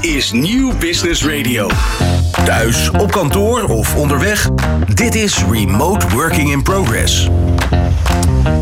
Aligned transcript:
Is 0.00 0.32
Nieuw 0.32 0.72
Business 0.78 1.24
Radio. 1.24 1.68
Thuis, 2.44 2.90
op 2.90 3.10
kantoor 3.10 3.64
of 3.64 3.96
onderweg. 3.96 4.48
Dit 4.94 5.14
is 5.14 5.44
Remote 5.50 6.06
Working 6.08 6.50
in 6.50 6.62
Progress. 6.62 7.28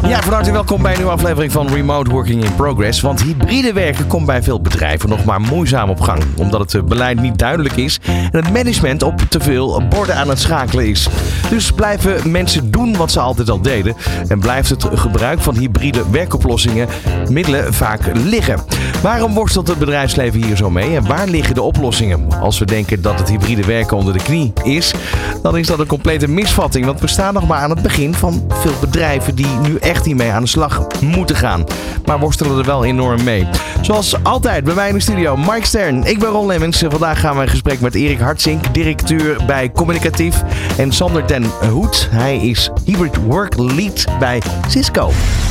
Ja, 0.08 0.22
van 0.22 0.32
harte 0.32 0.52
welkom 0.52 0.82
bij 0.82 0.90
een 0.90 0.96
nieuwe 0.96 1.12
aflevering 1.12 1.52
van 1.52 1.68
Remote 1.68 2.10
Working 2.10 2.44
in 2.44 2.54
Progress. 2.54 3.00
Want 3.00 3.22
hybride 3.22 3.72
werken 3.72 4.06
komt 4.06 4.26
bij 4.26 4.42
veel 4.42 4.60
bedrijven 4.60 5.08
nog 5.08 5.24
maar 5.24 5.40
moeizaam 5.40 5.90
op 5.90 6.00
gang. 6.00 6.22
Omdat 6.36 6.72
het 6.72 6.86
beleid 6.86 7.20
niet 7.20 7.38
duidelijk 7.38 7.76
is 7.76 8.00
en 8.06 8.36
het 8.44 8.52
management 8.52 9.02
op 9.02 9.20
te 9.28 9.40
veel 9.40 9.82
borden 9.88 10.16
aan 10.16 10.28
het 10.28 10.40
schakelen 10.40 10.88
is. 10.88 11.08
Dus 11.50 11.72
blijven 11.72 12.30
mensen 12.30 12.70
doen 12.70 12.96
wat 12.96 13.12
ze 13.12 13.20
altijd 13.20 13.50
al 13.50 13.60
deden. 13.60 13.96
En 14.28 14.38
blijft 14.38 14.70
het 14.70 14.86
gebruik 14.94 15.40
van 15.40 15.56
hybride 15.56 16.10
werkoplossingen 16.10 16.88
middelen 17.28 17.74
vaak 17.74 18.00
liggen. 18.14 18.58
Waarom 19.02 19.34
worstelt 19.34 19.68
het 19.68 19.78
bedrijfsleven 19.78 20.44
hier 20.44 20.56
zo 20.56 20.70
mee 20.70 20.96
en 20.96 21.06
waar 21.06 21.28
liggen 21.28 21.54
de 21.54 21.62
oplossingen? 21.62 22.40
Als 22.40 22.58
we 22.58 22.64
denken 22.64 23.02
dat 23.02 23.18
het 23.18 23.28
hybride 23.28 23.64
werken 23.64 23.96
onder 23.96 24.12
de 24.12 24.22
knie 24.22 24.52
is, 24.62 24.94
dan 25.42 25.58
is 25.58 25.66
dat 25.66 25.78
een 25.78 25.86
complete 25.86 26.28
misvatting. 26.28 26.86
Want 26.86 27.00
we 27.00 27.06
staan 27.06 27.34
nog 27.34 27.46
maar 27.46 27.58
aan 27.58 27.70
het 27.70 27.82
begin 27.82 28.14
van 28.14 28.46
veel 28.48 28.74
bedrijven 28.80 29.34
die 29.34 29.58
nu 29.62 29.73
echt 29.78 30.04
hiermee 30.04 30.30
aan 30.30 30.42
de 30.42 30.48
slag 30.48 30.86
moeten 31.00 31.36
gaan. 31.36 31.64
Maar 32.04 32.18
worstelen 32.18 32.58
er 32.58 32.64
wel 32.64 32.84
enorm 32.84 33.24
mee. 33.24 33.46
Zoals 33.80 34.22
altijd 34.22 34.64
bij 34.64 34.74
mij 34.74 34.88
in 34.88 34.94
de 34.94 35.00
studio, 35.00 35.36
Mike 35.36 35.66
Stern. 35.66 36.04
Ik 36.04 36.18
ben 36.18 36.28
Ron 36.28 36.46
Lemmens. 36.46 36.82
En 36.82 36.90
Vandaag 36.90 37.20
gaan 37.20 37.36
we 37.36 37.42
in 37.42 37.48
gesprek 37.48 37.80
met 37.80 37.94
Erik 37.94 38.18
Hartzink, 38.18 38.74
directeur 38.74 39.36
bij 39.46 39.72
Communicatief. 39.72 40.42
En 40.78 40.92
Sander 40.92 41.24
ten 41.24 41.44
Hoed. 41.70 42.08
Hij 42.10 42.36
is 42.36 42.70
Hybrid 42.84 43.16
Work 43.16 43.56
Lead 43.56 44.04
bij 44.18 44.42
Cisco. 44.68 45.10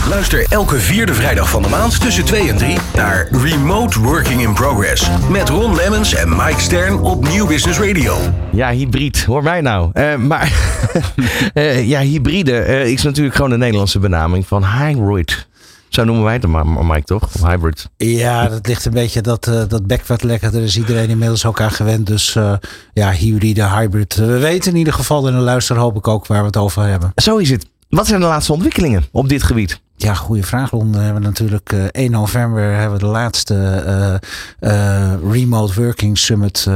Luister 0.10 0.46
elke 0.50 0.80
vierde 0.80 1.14
vrijdag 1.14 1.50
van 1.50 1.62
de 1.62 1.70
maand 1.70 2.02
tussen 2.02 2.26
2 2.26 2.50
en 2.50 2.58
3 2.58 2.78
naar 2.96 3.28
Remote 3.32 4.00
Working 4.00 4.42
in 4.42 4.54
Progress. 4.54 5.10
Met 5.30 5.50
Ron 5.50 5.76
Lemmens 5.76 6.14
en 6.16 6.30
Mike 6.30 6.62
Stern 6.62 7.00
op 7.00 7.28
Nieuw 7.28 7.48
Business 7.48 7.80
Radio. 7.80 8.16
Ja, 8.52 8.72
hybrid. 8.72 9.24
Hoor 9.24 9.44
mij 9.44 9.62
nou. 9.62 9.90
Uh, 9.94 10.16
maar 10.16 10.52
uh, 11.54 11.88
ja, 11.94 12.00
hybride 12.00 12.66
uh, 12.68 12.86
is 12.86 13.04
natuurlijk 13.04 13.36
gewoon 13.36 13.50
de 13.50 13.58
Nederlandse 13.58 14.00
benaming 14.14 14.48
van 14.48 14.66
hybrid. 14.66 15.48
Zo 15.90 16.04
noemen 16.04 16.24
wij 16.24 16.34
het 16.34 16.48
maar, 16.48 16.68
Mike, 16.68 17.04
toch? 17.04 17.30
Hybrid. 17.46 17.90
Ja, 17.98 18.48
dat 18.48 18.68
ligt 18.68 18.86
een 18.86 18.94
beetje, 18.94 19.22
dat, 19.22 19.48
uh, 19.48 19.62
dat 19.68 19.88
backward 19.88 20.24
lekker. 20.24 20.52
Daar 20.52 20.62
is 20.62 20.78
iedereen 20.78 21.10
inmiddels 21.10 21.46
ook 21.46 21.62
aan 21.62 21.72
gewend. 21.72 22.08
Dus 22.08 22.36
uh, 22.36 22.54
ja, 22.94 23.12
hybride, 23.12 23.68
hybrid. 23.68 24.16
We 24.16 24.38
weten 24.38 24.72
in 24.72 24.78
ieder 24.78 24.94
geval, 24.94 25.28
en 25.28 25.34
de 25.34 25.40
luister 25.40 25.78
hoop 25.78 25.96
ik 25.96 26.08
ook 26.08 26.28
waar 26.28 26.40
we 26.40 26.46
het 26.46 26.58
over 26.58 26.84
hebben. 26.84 27.12
Zo 27.16 27.38
is 27.38 27.50
het. 27.50 27.66
Wat 27.90 28.08
zijn 28.08 28.20
de 28.20 28.26
laatste 28.26 28.54
ontwikkelingen 28.54 29.04
op 29.12 29.30
dit 29.30 29.44
gebied? 29.44 29.82
Ja, 29.96 30.14
goede 30.14 30.44
vraag. 30.44 30.70
We 30.70 30.98
hebben 30.98 31.22
natuurlijk 31.22 31.72
uh, 31.74 31.84
1 31.84 32.12
november 32.12 32.74
hebben 32.74 33.00
we 33.00 33.06
de 33.06 33.12
laatste 33.12 33.84
uh, 34.62 34.70
uh, 34.72 35.14
Remote 35.32 35.82
Working 35.82 36.18
Summit 36.18 36.68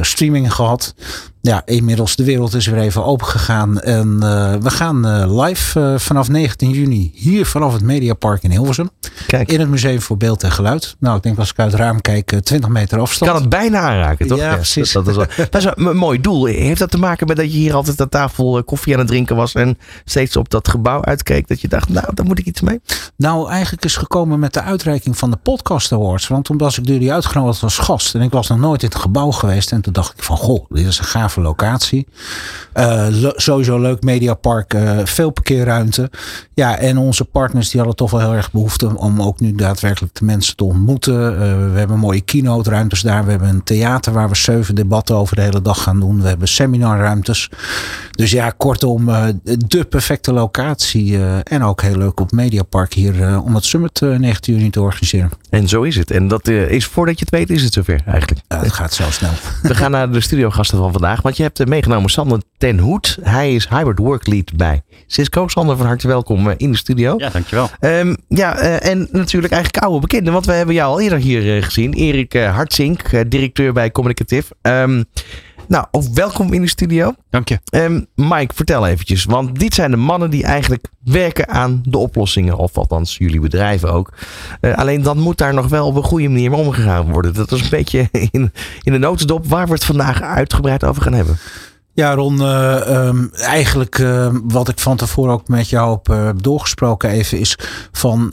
streaming 0.00 0.52
gehad. 0.52 0.94
Ja, 1.42 1.62
inmiddels 1.64 2.16
de 2.16 2.24
wereld 2.24 2.54
is 2.54 2.66
weer 2.66 2.80
even 2.80 3.04
open 3.04 3.26
gegaan. 3.26 3.80
En 3.80 4.20
we 4.62 4.70
gaan 4.70 5.26
live 5.40 5.94
vanaf 5.98 6.28
19 6.28 6.70
juni 6.70 7.12
hier 7.14 7.46
vanaf 7.46 7.72
het 7.72 7.82
Mediapark 7.82 8.42
in 8.42 8.50
Hilversum. 8.50 8.90
Kijk. 9.26 9.52
In 9.52 9.60
het 9.60 9.68
Museum 9.68 10.00
voor 10.00 10.16
Beeld 10.16 10.42
en 10.42 10.52
Geluid. 10.52 10.96
Nou, 10.98 11.16
ik 11.16 11.22
denk 11.22 11.38
als 11.38 11.50
ik 11.50 11.58
uit 11.58 11.72
het 11.72 11.80
raam 11.80 12.00
kijk, 12.00 12.40
20 12.42 12.70
meter 12.70 13.00
afstand. 13.00 13.30
Kan 13.30 13.40
het 13.40 13.50
bijna 13.50 13.78
aanraken, 13.78 14.26
toch? 14.26 14.38
Ja, 14.38 14.54
precies. 14.54 14.92
Dat, 14.92 15.04
dat, 15.04 15.16
is 15.16 15.36
wel, 15.36 15.46
dat 15.50 15.62
is 15.62 15.68
een 15.74 15.96
mooi 15.96 16.20
doel. 16.20 16.44
Heeft 16.44 16.78
dat 16.78 16.90
te 16.90 16.98
maken 16.98 17.26
met 17.26 17.36
dat 17.36 17.52
je 17.52 17.58
hier 17.58 17.74
altijd 17.74 18.00
aan 18.00 18.08
tafel 18.08 18.64
koffie 18.64 18.92
aan 18.92 18.98
het 18.98 19.08
drinken 19.08 19.36
was 19.36 19.52
en 19.52 19.78
steeds 20.04 20.36
op 20.36 20.50
dat 20.50 20.68
gebouw 20.68 21.04
uitkeek? 21.04 21.48
Dat 21.48 21.60
je 21.60 21.68
dacht, 21.68 21.88
nou, 21.88 22.06
daar 22.14 22.26
moet 22.26 22.38
ik 22.38 22.46
iets 22.46 22.60
mee? 22.60 22.80
Nou, 23.16 23.50
eigenlijk 23.50 23.84
is 23.84 23.96
gekomen 23.96 24.38
met 24.38 24.54
de 24.54 24.62
uitreiking 24.62 25.18
van 25.18 25.30
de 25.30 25.36
Podcast 25.36 25.92
Awards. 25.92 26.28
Want 26.28 26.50
omdat 26.50 26.76
ik 26.76 26.86
door 26.86 26.98
die 26.98 27.12
uitgenodigd 27.12 27.62
als 27.62 27.78
gast. 27.78 28.14
En 28.14 28.20
ik 28.20 28.30
was 28.30 28.48
nog 28.48 28.58
nooit 28.58 28.82
in 28.82 28.88
het 28.88 28.98
gebouw 28.98 29.30
geweest. 29.30 29.72
En 29.72 29.80
toen 29.80 29.92
dacht 29.92 30.12
ik 30.16 30.22
van, 30.22 30.36
goh, 30.36 30.64
dit 30.68 30.86
is 30.86 30.98
een 30.98 31.04
gave 31.30 31.40
locatie. 31.40 32.06
Uh, 32.74 33.06
sowieso 33.36 33.78
leuk 33.78 34.02
mediapark, 34.02 34.74
uh, 34.74 34.98
veel 35.04 35.30
parkeerruimte. 35.30 36.10
Ja, 36.54 36.78
en 36.78 36.98
onze 36.98 37.24
partners 37.24 37.68
die 37.70 37.80
hadden 37.80 37.96
toch 37.96 38.10
wel 38.10 38.20
heel 38.20 38.34
erg 38.34 38.52
behoefte 38.52 38.96
om 38.96 39.22
ook 39.22 39.40
nu 39.40 39.54
daadwerkelijk 39.54 40.14
de 40.14 40.24
mensen 40.24 40.56
te 40.56 40.64
ontmoeten. 40.64 41.32
Uh, 41.32 41.38
we 41.72 41.78
hebben 41.78 41.98
mooie 41.98 42.20
keynote 42.20 42.70
ruimtes 42.70 43.00
daar. 43.00 43.24
We 43.24 43.30
hebben 43.30 43.48
een 43.48 43.62
theater 43.62 44.12
waar 44.12 44.28
we 44.28 44.36
zeven 44.36 44.74
debatten 44.74 45.16
over 45.16 45.36
de 45.36 45.42
hele 45.42 45.62
dag 45.62 45.82
gaan 45.82 46.00
doen. 46.00 46.22
We 46.22 46.28
hebben 46.28 46.48
seminarruimtes. 46.48 47.50
Dus 48.10 48.30
ja, 48.30 48.50
kortom, 48.50 49.06
de 49.66 49.84
perfecte 49.84 50.32
locatie. 50.32 51.18
en 51.42 51.62
ook 51.62 51.82
heel 51.82 51.96
leuk 51.96 52.20
op 52.20 52.32
Mediapark 52.32 52.92
hier 52.92 53.40
om 53.42 53.54
het 53.54 53.64
Summit 53.64 54.00
19 54.00 54.54
juni 54.54 54.70
te 54.70 54.80
organiseren. 54.80 55.30
En 55.50 55.68
zo 55.68 55.82
is 55.82 55.96
het. 55.96 56.10
En 56.10 56.28
dat 56.28 56.48
is 56.48 56.86
voordat 56.86 57.18
je 57.18 57.24
het 57.24 57.34
weet, 57.34 57.50
is 57.50 57.62
het 57.62 57.72
zover 57.72 58.00
eigenlijk. 58.06 58.40
het 58.48 58.72
gaat 58.72 58.94
zo 58.94 59.10
snel. 59.10 59.30
We 59.62 59.74
gaan 59.74 59.90
naar 59.90 60.12
de 60.12 60.20
studiogasten 60.20 60.78
van 60.78 60.92
vandaag. 60.92 61.19
Want 61.22 61.36
je 61.36 61.42
hebt 61.42 61.66
meegenomen 61.66 62.10
Sander 62.10 62.42
ten 62.58 62.78
Hoed. 62.78 63.18
Hij 63.22 63.54
is 63.54 63.68
Hybrid 63.68 63.98
Work 63.98 64.26
Lead 64.26 64.56
bij 64.56 64.82
Cisco. 65.06 65.48
Sander, 65.48 65.76
van 65.76 65.86
harte 65.86 66.06
welkom 66.06 66.50
in 66.56 66.70
de 66.70 66.76
studio. 66.76 67.14
Ja, 67.16 67.28
dankjewel. 67.28 67.68
Um, 67.80 68.16
ja, 68.28 68.62
uh, 68.62 68.90
en 68.90 69.08
natuurlijk 69.12 69.52
eigenlijk 69.52 69.84
oude 69.84 70.00
bekenden. 70.00 70.32
Want 70.32 70.46
we 70.46 70.52
hebben 70.52 70.74
jou 70.74 70.90
al 70.92 71.00
eerder 71.00 71.18
hier 71.18 71.56
uh, 71.56 71.62
gezien. 71.62 71.92
Erik 71.92 72.32
Hartzink, 72.32 73.30
directeur 73.30 73.72
bij 73.72 73.90
Communicatief. 73.90 74.50
Um, 74.62 75.04
nou, 75.70 75.86
welkom 76.14 76.52
in 76.52 76.60
de 76.60 76.68
studio. 76.68 77.14
Dank 77.28 77.48
je. 77.48 77.58
Um, 77.74 78.06
Mike, 78.14 78.54
vertel 78.54 78.86
eventjes. 78.86 79.24
Want 79.24 79.58
dit 79.58 79.74
zijn 79.74 79.90
de 79.90 79.96
mannen 79.96 80.30
die 80.30 80.44
eigenlijk 80.44 80.86
werken 81.04 81.48
aan 81.48 81.82
de 81.84 81.98
oplossingen. 81.98 82.56
Of 82.56 82.76
althans, 82.76 83.16
jullie 83.16 83.40
bedrijven 83.40 83.92
ook. 83.92 84.12
Uh, 84.60 84.76
alleen 84.76 85.02
dan 85.02 85.18
moet 85.18 85.38
daar 85.38 85.54
nog 85.54 85.68
wel 85.68 85.86
op 85.86 85.96
een 85.96 86.02
goede 86.02 86.28
manier 86.28 86.50
mee 86.50 86.58
omgegaan 86.58 87.12
worden. 87.12 87.34
Dat 87.34 87.52
is 87.52 87.62
een 87.62 87.70
beetje 87.70 88.08
in, 88.30 88.52
in 88.82 88.92
de 88.92 88.98
notendop 88.98 89.46
waar 89.46 89.66
we 89.66 89.72
het 89.72 89.84
vandaag 89.84 90.22
uitgebreid 90.22 90.84
over 90.84 91.02
gaan 91.02 91.09
hebben. 91.14 91.38
Ja, 91.92 92.14
Ron, 92.14 92.36
uh, 92.40 93.06
um, 93.06 93.30
eigenlijk 93.32 93.98
uh, 93.98 94.34
wat 94.42 94.68
ik 94.68 94.78
van 94.78 94.96
tevoren 94.96 95.32
ook 95.32 95.48
met 95.48 95.68
jou 95.68 95.92
heb 95.92 96.08
uh, 96.08 96.30
doorgesproken 96.36 97.10
even 97.10 97.38
is 97.38 97.58
van, 97.92 98.32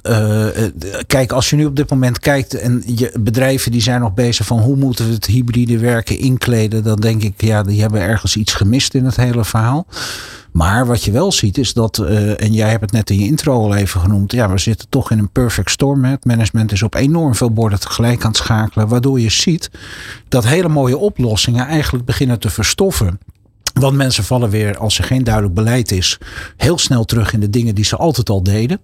kijk, 1.08 1.32
als 1.32 1.50
je 1.50 1.56
nu 1.56 1.66
op 1.66 1.76
dit 1.76 1.90
moment 1.90 2.20
kijkt 2.20 2.54
en 2.54 2.84
je 2.86 3.12
bedrijven 3.20 3.72
die 3.72 3.82
zijn 3.82 4.02
nog 4.02 4.14
bezig 4.14 4.46
van 4.46 4.60
hoe 4.60 4.76
moeten 4.76 5.08
we 5.08 5.14
het 5.14 5.26
hybride 5.26 5.78
werken 5.78 6.20
inkleden, 6.20 6.84
dan 6.84 7.00
denk 7.00 7.24
ik, 7.24 7.42
ja, 7.42 7.64
die 7.64 7.82
hebben 7.82 8.02
ergens 8.02 8.36
iets 8.36 8.54
gemist 8.54 8.94
in 8.94 9.06
het 9.06 9.16
hele 9.16 9.46
verhaal. 9.46 9.86
Maar 10.52 10.86
wat 10.86 11.04
je 11.04 11.12
wel 11.12 11.32
ziet 11.32 11.58
is 11.58 11.74
dat, 11.74 11.98
en 12.38 12.54
jij 12.54 12.70
hebt 12.70 12.82
het 12.82 12.92
net 12.92 13.10
in 13.10 13.20
je 13.20 13.26
intro 13.26 13.54
al 13.54 13.76
even 13.76 14.02
genoemd, 14.02 14.32
ja, 14.32 14.50
we 14.50 14.58
zitten 14.58 14.90
toch 14.90 15.12
in 15.12 15.20
een 15.20 15.30
perfect 15.30 15.72
storm. 15.72 16.06
Het 16.06 16.26
management 16.26 16.72
is 16.72 16.84
op 16.84 16.96
enorm 16.96 17.36
veel 17.36 17.52
borden 17.52 17.80
tegelijk 17.80 18.22
aan 18.24 18.28
het 18.28 18.38
schakelen, 18.38 18.88
waardoor 18.88 19.20
je 19.20 19.30
ziet 19.30 19.72
dat 20.28 20.46
hele 20.46 20.70
mooie 20.70 20.98
oplossingen 20.98 21.68
eigenlijk 21.68 22.06
beginnen 22.06 22.40
te 22.40 22.50
verstoffen. 22.50 23.20
Want 23.80 23.96
mensen 23.96 24.24
vallen 24.24 24.50
weer, 24.50 24.78
als 24.78 24.98
er 24.98 25.04
geen 25.04 25.24
duidelijk 25.24 25.54
beleid 25.54 25.92
is, 25.92 26.18
heel 26.58 26.78
snel 26.78 27.06
terug 27.06 27.34
in 27.34 27.40
de 27.40 27.50
dingen 27.50 27.76
die 27.76 27.86
ze 27.86 27.96
altijd 27.96 28.30
al 28.30 28.44
deden. 28.44 28.80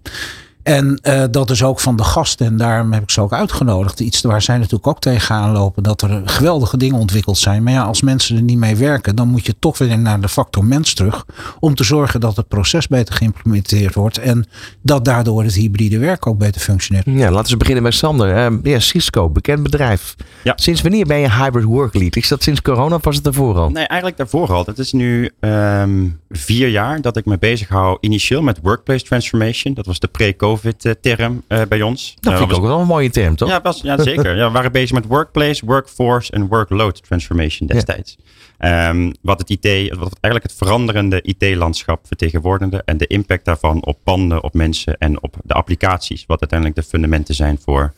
En 0.63 0.99
uh, 1.03 1.23
dat 1.31 1.49
is 1.49 1.63
ook 1.63 1.79
van 1.79 1.95
de 1.95 2.03
gasten, 2.03 2.45
en 2.45 2.57
daarom 2.57 2.93
heb 2.93 3.03
ik 3.03 3.11
ze 3.11 3.21
ook 3.21 3.33
uitgenodigd. 3.33 3.99
Iets 3.99 4.21
waar 4.21 4.41
zij 4.41 4.57
natuurlijk 4.57 4.87
ook 4.87 4.99
tegenaan 4.99 5.51
lopen, 5.51 5.83
dat 5.83 6.01
er 6.01 6.21
geweldige 6.25 6.77
dingen 6.77 6.99
ontwikkeld 6.99 7.37
zijn. 7.37 7.63
Maar 7.63 7.73
ja, 7.73 7.83
als 7.83 8.01
mensen 8.01 8.35
er 8.35 8.41
niet 8.41 8.57
mee 8.57 8.75
werken, 8.75 9.15
dan 9.15 9.27
moet 9.27 9.45
je 9.45 9.55
toch 9.59 9.77
weer 9.77 9.99
naar 9.99 10.21
de 10.21 10.29
factor 10.29 10.65
mens 10.65 10.93
terug. 10.93 11.25
Om 11.59 11.75
te 11.75 11.83
zorgen 11.83 12.19
dat 12.19 12.35
het 12.35 12.47
proces 12.47 12.87
beter 12.87 13.15
geïmplementeerd 13.15 13.95
wordt. 13.95 14.17
En 14.17 14.45
dat 14.81 15.05
daardoor 15.05 15.43
het 15.43 15.53
hybride 15.53 15.97
werk 15.97 16.27
ook 16.27 16.37
beter 16.37 16.61
functioneert. 16.61 17.05
Ja, 17.05 17.31
laten 17.31 17.51
we 17.51 17.57
beginnen 17.57 17.83
met 17.83 17.93
Sander. 17.93 18.51
Uh, 18.51 18.57
ja, 18.63 18.79
Cisco, 18.79 19.29
bekend 19.29 19.63
bedrijf. 19.63 20.15
Ja. 20.43 20.53
Sinds 20.55 20.81
wanneer 20.81 21.05
ben 21.05 21.19
je 21.19 21.31
hybrid 21.31 21.63
work 21.65 21.93
lead? 21.93 22.15
Is 22.15 22.27
dat 22.27 22.43
sinds 22.43 22.61
corona 22.61 22.95
of 22.95 23.03
was 23.03 23.15
het 23.15 23.23
daarvoor 23.23 23.57
al? 23.57 23.69
Nee, 23.69 23.85
eigenlijk 23.85 24.17
daarvoor 24.17 24.53
al. 24.53 24.63
Het 24.65 24.79
is 24.79 24.91
nu 24.91 25.31
um, 25.39 26.19
vier 26.29 26.69
jaar 26.69 27.01
dat 27.01 27.17
ik 27.17 27.25
me 27.25 27.37
bezig 27.37 27.67
hou 27.67 27.97
initieel 28.01 28.41
met 28.41 28.59
workplace 28.61 29.03
transformation. 29.03 29.73
Dat 29.73 29.85
was 29.85 29.99
de 29.99 30.07
pre-COVID 30.07 30.51
COVID-term 30.53 31.43
uh, 31.47 31.61
bij 31.69 31.81
ons. 31.81 32.15
Dat 32.19 32.37
vind 32.37 32.51
ik 32.51 32.57
ook 32.57 32.63
wel 32.63 32.79
een 32.79 32.87
mooie 32.87 33.09
term, 33.09 33.35
toch? 33.35 33.49
Ja, 33.49 33.61
was, 33.61 33.81
ja 33.81 34.01
zeker. 34.01 34.35
ja, 34.35 34.47
we 34.47 34.53
waren 34.53 34.71
bezig 34.71 34.91
met 34.91 35.05
workplace, 35.05 35.65
workforce 35.65 36.31
en 36.31 36.47
workload 36.47 37.03
transformation 37.03 37.67
destijds. 37.67 38.17
Ja. 38.59 38.89
Um, 38.89 39.13
wat 39.21 39.39
het 39.39 39.49
IT, 39.49 39.95
wat 39.95 40.17
eigenlijk 40.19 40.43
het 40.43 40.53
veranderende 40.53 41.21
IT-landschap 41.21 42.07
vertegenwoordigde 42.07 42.81
en 42.85 42.97
de 42.97 43.07
impact 43.07 43.45
daarvan 43.45 43.85
op 43.85 43.99
panden, 44.03 44.43
op 44.43 44.53
mensen 44.53 44.97
en 44.97 45.23
op 45.23 45.35
de 45.43 45.53
applicaties, 45.53 46.25
wat 46.25 46.39
uiteindelijk 46.39 46.79
de 46.79 46.85
fundamenten 46.85 47.35
zijn 47.35 47.59
voor 47.63 47.93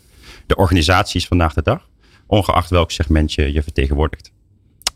de 0.46 0.56
organisaties 0.56 1.28
vandaag 1.28 1.54
de 1.54 1.62
dag, 1.62 1.88
ongeacht 2.28 2.70
welk 2.70 2.92
segment 2.92 3.34
je, 3.34 3.54
je 3.54 3.64
vertegenwoordigt. 3.64 4.32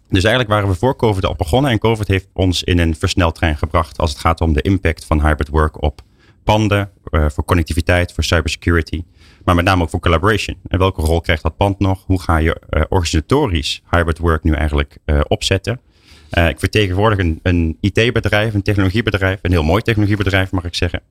Dus 0.09 0.23
eigenlijk 0.23 0.53
waren 0.53 0.69
we 0.69 0.75
voor 0.75 0.95
COVID 0.95 1.25
al 1.25 1.35
begonnen 1.35 1.71
en 1.71 1.79
COVID 1.79 2.07
heeft 2.07 2.27
ons 2.33 2.63
in 2.63 2.79
een 2.79 2.95
versneltrein 2.95 3.57
gebracht 3.57 3.97
als 3.97 4.09
het 4.09 4.19
gaat 4.19 4.41
om 4.41 4.53
de 4.53 4.61
impact 4.61 5.05
van 5.05 5.21
hybrid 5.21 5.47
work 5.47 5.83
op 5.83 6.01
panden, 6.49 6.91
uh, 7.11 7.29
voor 7.29 7.45
connectiviteit, 7.45 8.13
voor 8.13 8.23
cybersecurity, 8.23 9.03
maar 9.45 9.55
met 9.55 9.65
name 9.65 9.83
ook 9.83 9.89
voor 9.89 9.99
collaboration. 9.99 10.57
En 10.67 10.79
welke 10.79 11.01
rol 11.01 11.21
krijgt 11.21 11.43
dat 11.43 11.57
pand 11.57 11.79
nog? 11.79 12.03
Hoe 12.05 12.21
ga 12.21 12.37
je 12.37 12.61
uh, 12.69 12.81
organisatorisch 12.89 13.81
hybrid 13.89 14.17
work 14.17 14.43
nu 14.43 14.53
eigenlijk 14.53 14.97
uh, 15.05 15.19
opzetten? 15.27 15.79
ik 16.29 16.59
vertegenwoordig 16.59 17.19
een, 17.19 17.39
een 17.43 17.77
IT-bedrijf, 17.81 18.53
een 18.53 18.61
technologiebedrijf, 18.61 19.39
een 19.41 19.51
heel 19.51 19.63
mooi 19.63 19.81
technologiebedrijf 19.81 20.51
mag 20.51 20.63
ik 20.63 20.75
zeggen. 20.75 21.01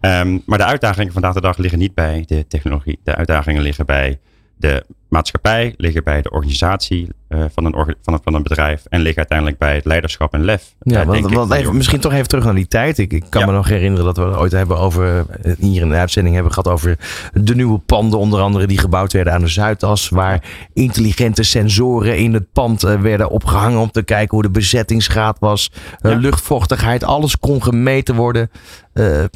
Um, 0.00 0.42
maar 0.46 0.58
de 0.58 0.64
uitdagingen 0.64 1.12
vandaag 1.12 1.34
de 1.34 1.40
dag 1.40 1.56
liggen 1.56 1.78
niet 1.78 1.94
bij 1.94 2.24
de 2.26 2.46
technologie. 2.46 2.98
De 3.04 3.14
uitdagingen 3.14 3.62
liggen 3.62 3.86
bij 3.86 4.18
de 4.64 4.84
maatschappij, 5.08 5.74
liggen 5.76 6.04
bij 6.04 6.22
de 6.22 6.30
organisatie 6.30 7.08
uh, 7.28 7.44
van, 7.54 7.64
een 7.64 7.74
orga, 7.74 7.94
van, 8.02 8.14
een, 8.14 8.20
van 8.24 8.34
een 8.34 8.42
bedrijf 8.42 8.84
en 8.88 9.00
liggen 9.00 9.16
uiteindelijk 9.16 9.58
bij 9.58 9.74
het 9.74 9.84
leiderschap 9.84 10.32
en 10.32 10.44
lef. 10.44 10.74
Ja, 10.80 11.00
uh, 11.00 11.06
want, 11.06 11.32
want 11.32 11.52
even, 11.52 11.76
misschien 11.76 12.00
toch 12.00 12.12
even 12.12 12.28
terug 12.28 12.44
naar 12.44 12.54
die 12.54 12.66
tijd. 12.66 12.98
Ik, 12.98 13.12
ik 13.12 13.24
kan 13.28 13.40
ja. 13.40 13.46
me 13.46 13.52
nog 13.52 13.68
herinneren 13.68 14.04
dat 14.04 14.16
we 14.16 14.38
ooit 14.38 14.52
hebben 14.52 14.78
over, 14.78 15.26
hier 15.58 15.82
in 15.82 15.88
de 15.88 15.94
uitzending 15.94 16.34
hebben 16.34 16.52
gehad 16.52 16.72
over 16.72 16.98
de 17.32 17.54
nieuwe 17.54 17.78
panden, 17.78 18.18
onder 18.18 18.40
andere 18.40 18.66
die 18.66 18.78
gebouwd 18.78 19.12
werden 19.12 19.32
aan 19.32 19.40
de 19.40 19.48
Zuidas, 19.48 20.08
waar 20.08 20.42
intelligente 20.72 21.42
sensoren 21.42 22.18
in 22.18 22.34
het 22.34 22.52
pand 22.52 22.84
uh, 22.84 23.00
werden 23.00 23.30
opgehangen 23.30 23.80
om 23.80 23.90
te 23.90 24.02
kijken 24.02 24.34
hoe 24.34 24.42
de 24.42 24.50
bezettingsgraad 24.50 25.36
was, 25.38 25.70
ja. 26.00 26.14
luchtvochtigheid, 26.14 27.04
alles 27.04 27.38
kon 27.38 27.62
gemeten 27.62 28.14
worden. 28.14 28.50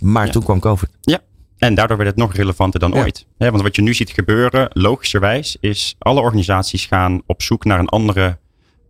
maar 0.03 0.27
ja. 0.27 0.33
toen 0.33 0.43
kwam 0.43 0.61
COVID. 0.61 0.91
Ja, 1.01 1.21
en 1.58 1.75
daardoor 1.75 1.96
werd 1.96 2.08
het 2.08 2.19
nog 2.19 2.34
relevanter 2.34 2.81
dan 2.81 2.93
ja. 2.93 3.02
ooit. 3.02 3.26
He, 3.38 3.50
want 3.50 3.62
wat 3.62 3.76
je 3.76 3.82
nu 3.82 3.94
ziet 3.94 4.10
gebeuren, 4.10 4.69
logischerwijs, 4.72 5.56
is 5.60 5.94
alle 5.99 6.20
organisaties 6.20 6.87
gaan 6.87 7.22
op 7.26 7.43
zoek 7.43 7.64
naar 7.64 7.78
een 7.78 7.88
andere 7.88 8.38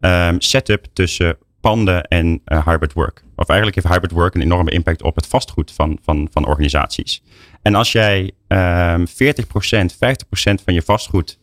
um, 0.01 0.41
setup 0.41 0.87
tussen 0.93 1.37
panden 1.61 2.03
en 2.03 2.41
uh, 2.47 2.67
hybrid 2.67 2.93
work. 2.93 3.25
Of 3.37 3.49
eigenlijk 3.49 3.81
heeft 3.81 3.95
hybrid 3.95 4.13
work 4.13 4.35
een 4.35 4.41
enorme 4.41 4.71
impact 4.71 5.03
op 5.03 5.17
het 5.17 5.27
vastgoed 5.27 5.73
van, 5.73 5.99
van, 6.03 6.29
van 6.33 6.47
organisaties. 6.47 7.23
En 7.63 7.75
als 7.75 7.93
jij 7.93 8.33
um, 8.49 9.07
40%, 9.07 9.11
50% 9.11 10.65
van 10.65 10.75
je 10.75 10.83
vastgoed 10.83 11.39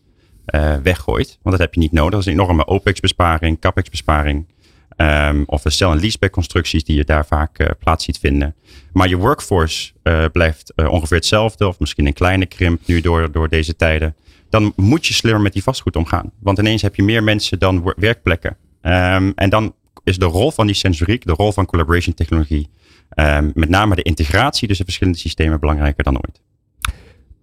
uh, 0.56 0.76
weggooit, 0.76 1.28
want 1.42 1.58
dat 1.58 1.66
heb 1.66 1.74
je 1.74 1.80
niet 1.80 1.92
nodig, 1.92 2.12
dat 2.12 2.20
is 2.20 2.26
een 2.26 2.40
enorme 2.40 2.66
OPEX-besparing, 2.66 3.60
CAPEX-besparing. 3.60 4.48
Um, 4.98 5.44
of 5.46 5.62
de 5.62 5.70
sell- 5.70 5.90
en 5.90 6.00
leaseback 6.00 6.32
constructies 6.32 6.84
die 6.84 6.96
je 6.96 7.04
daar 7.04 7.26
vaak 7.26 7.60
uh, 7.60 7.68
plaats 7.80 8.06
ziet 8.06 8.18
vinden. 8.20 8.56
Maar 8.94 9.08
je 9.08 9.18
workforce 9.18 9.92
uh, 10.04 10.26
blijft 10.32 10.74
uh, 10.76 10.92
ongeveer 10.92 11.18
hetzelfde, 11.18 11.68
of 11.68 11.80
misschien 11.80 12.06
een 12.06 12.14
kleine 12.14 12.46
krimp 12.46 12.82
nu 12.86 13.02
door, 13.02 13.32
door 13.32 13.50
deze 13.50 13.76
tijden. 13.76 14.16
Dan 14.50 14.74
moet 14.76 15.06
je 15.06 15.14
slimmer 15.14 15.42
met 15.42 15.54
die 15.54 15.64
vastgoed 15.64 15.96
omgaan. 15.96 16.32
Want 16.40 16.60
ineens 16.60 16.82
heb 16.82 16.96
je 16.96 17.04
meer 17.04 17.24
mensen 17.24 17.60
dan 17.60 17.94
werkplekken. 17.96 18.58
Um, 18.82 19.32
en 19.36 19.50
dan 19.50 19.76
is 20.04 20.18
de 20.18 20.26
rol 20.26 20.52
van 20.52 20.66
die 20.66 20.76
sensoriek, 20.76 21.26
de 21.26 21.34
rol 21.34 21.52
van 21.52 21.66
collaboration 21.66 22.16
technologie, 22.16 22.70
um, 23.16 23.52
met 23.54 23.70
name 23.70 23.96
de 23.96 24.02
integratie 24.02 24.68
tussen 24.68 24.86
verschillende 24.86 25.20
systemen 25.20 25.60
belangrijker 25.60 26.04
dan 26.04 26.16
ooit. 26.16 26.42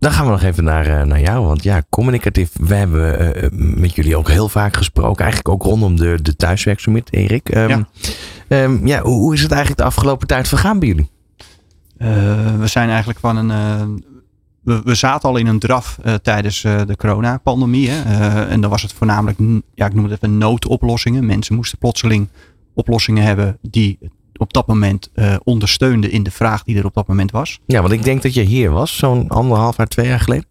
Dan 0.03 0.13
gaan 0.13 0.25
we 0.25 0.31
nog 0.31 0.43
even 0.43 0.65
naar, 0.65 0.89
uh, 0.89 1.03
naar 1.03 1.21
jou. 1.21 1.47
Want 1.47 1.63
ja, 1.63 1.83
communicatief. 1.91 2.51
We 2.61 2.75
hebben 2.75 3.37
uh, 3.37 3.77
met 3.79 3.95
jullie 3.95 4.17
ook 4.17 4.29
heel 4.29 4.49
vaak 4.49 4.77
gesproken. 4.77 5.25
Eigenlijk 5.25 5.55
ook 5.55 5.63
rondom 5.63 5.97
de, 5.97 6.19
de 6.23 6.37
thuiswerksummit, 6.37 7.13
Erik. 7.13 7.55
Um, 7.55 7.69
ja. 7.69 8.63
Um, 8.63 8.87
ja, 8.87 9.01
hoe, 9.03 9.19
hoe, 9.21 9.35
is 9.35 9.43
het 9.43 9.51
eigenlijk 9.51 9.81
de 9.81 9.87
afgelopen 9.87 10.27
tijd 10.27 10.49
vergaan 10.49 10.79
bij 10.79 10.89
jullie? 10.89 11.11
Uh, 11.99 12.09
we 12.59 12.67
zijn 12.67 12.89
eigenlijk 12.89 13.19
van 13.19 13.37
een. 13.37 13.49
We, 14.63 14.81
we, 14.85 14.95
zaten 14.95 15.29
al 15.29 15.37
in 15.37 15.47
een 15.47 15.59
draf 15.59 15.99
tijdens 16.23 16.61
de 16.61 16.97
coronapandemie. 16.97 17.91
en 18.49 18.61
dan 18.61 18.71
was 18.71 18.83
het 18.83 18.93
voornamelijk, 18.93 19.39
ja, 19.75 19.87
ik 19.87 19.95
noem 19.95 20.05
het 20.05 20.13
even 20.13 20.39
noodoplossingen. 20.39 21.27
Mensen 21.27 21.55
moesten 21.55 21.79
plotseling 21.79 22.29
oplossingen 22.75 23.25
hebben 23.25 23.59
die 23.61 23.99
op 24.37 24.52
dat 24.52 24.67
moment 24.67 25.11
uh, 25.14 25.37
ondersteunde 25.44 26.11
in 26.11 26.23
de 26.23 26.31
vraag 26.31 26.62
die 26.62 26.79
er 26.79 26.84
op 26.84 26.94
dat 26.94 27.06
moment 27.06 27.31
was. 27.31 27.61
Ja, 27.67 27.81
want 27.81 27.93
ik 27.93 28.02
denk 28.02 28.23
dat 28.23 28.34
je 28.34 28.43
hier 28.43 28.70
was, 28.70 28.96
zo'n 28.96 29.29
anderhalf 29.29 29.81
à 29.81 29.84
twee 29.84 30.06
jaar 30.06 30.20
geleden. 30.20 30.46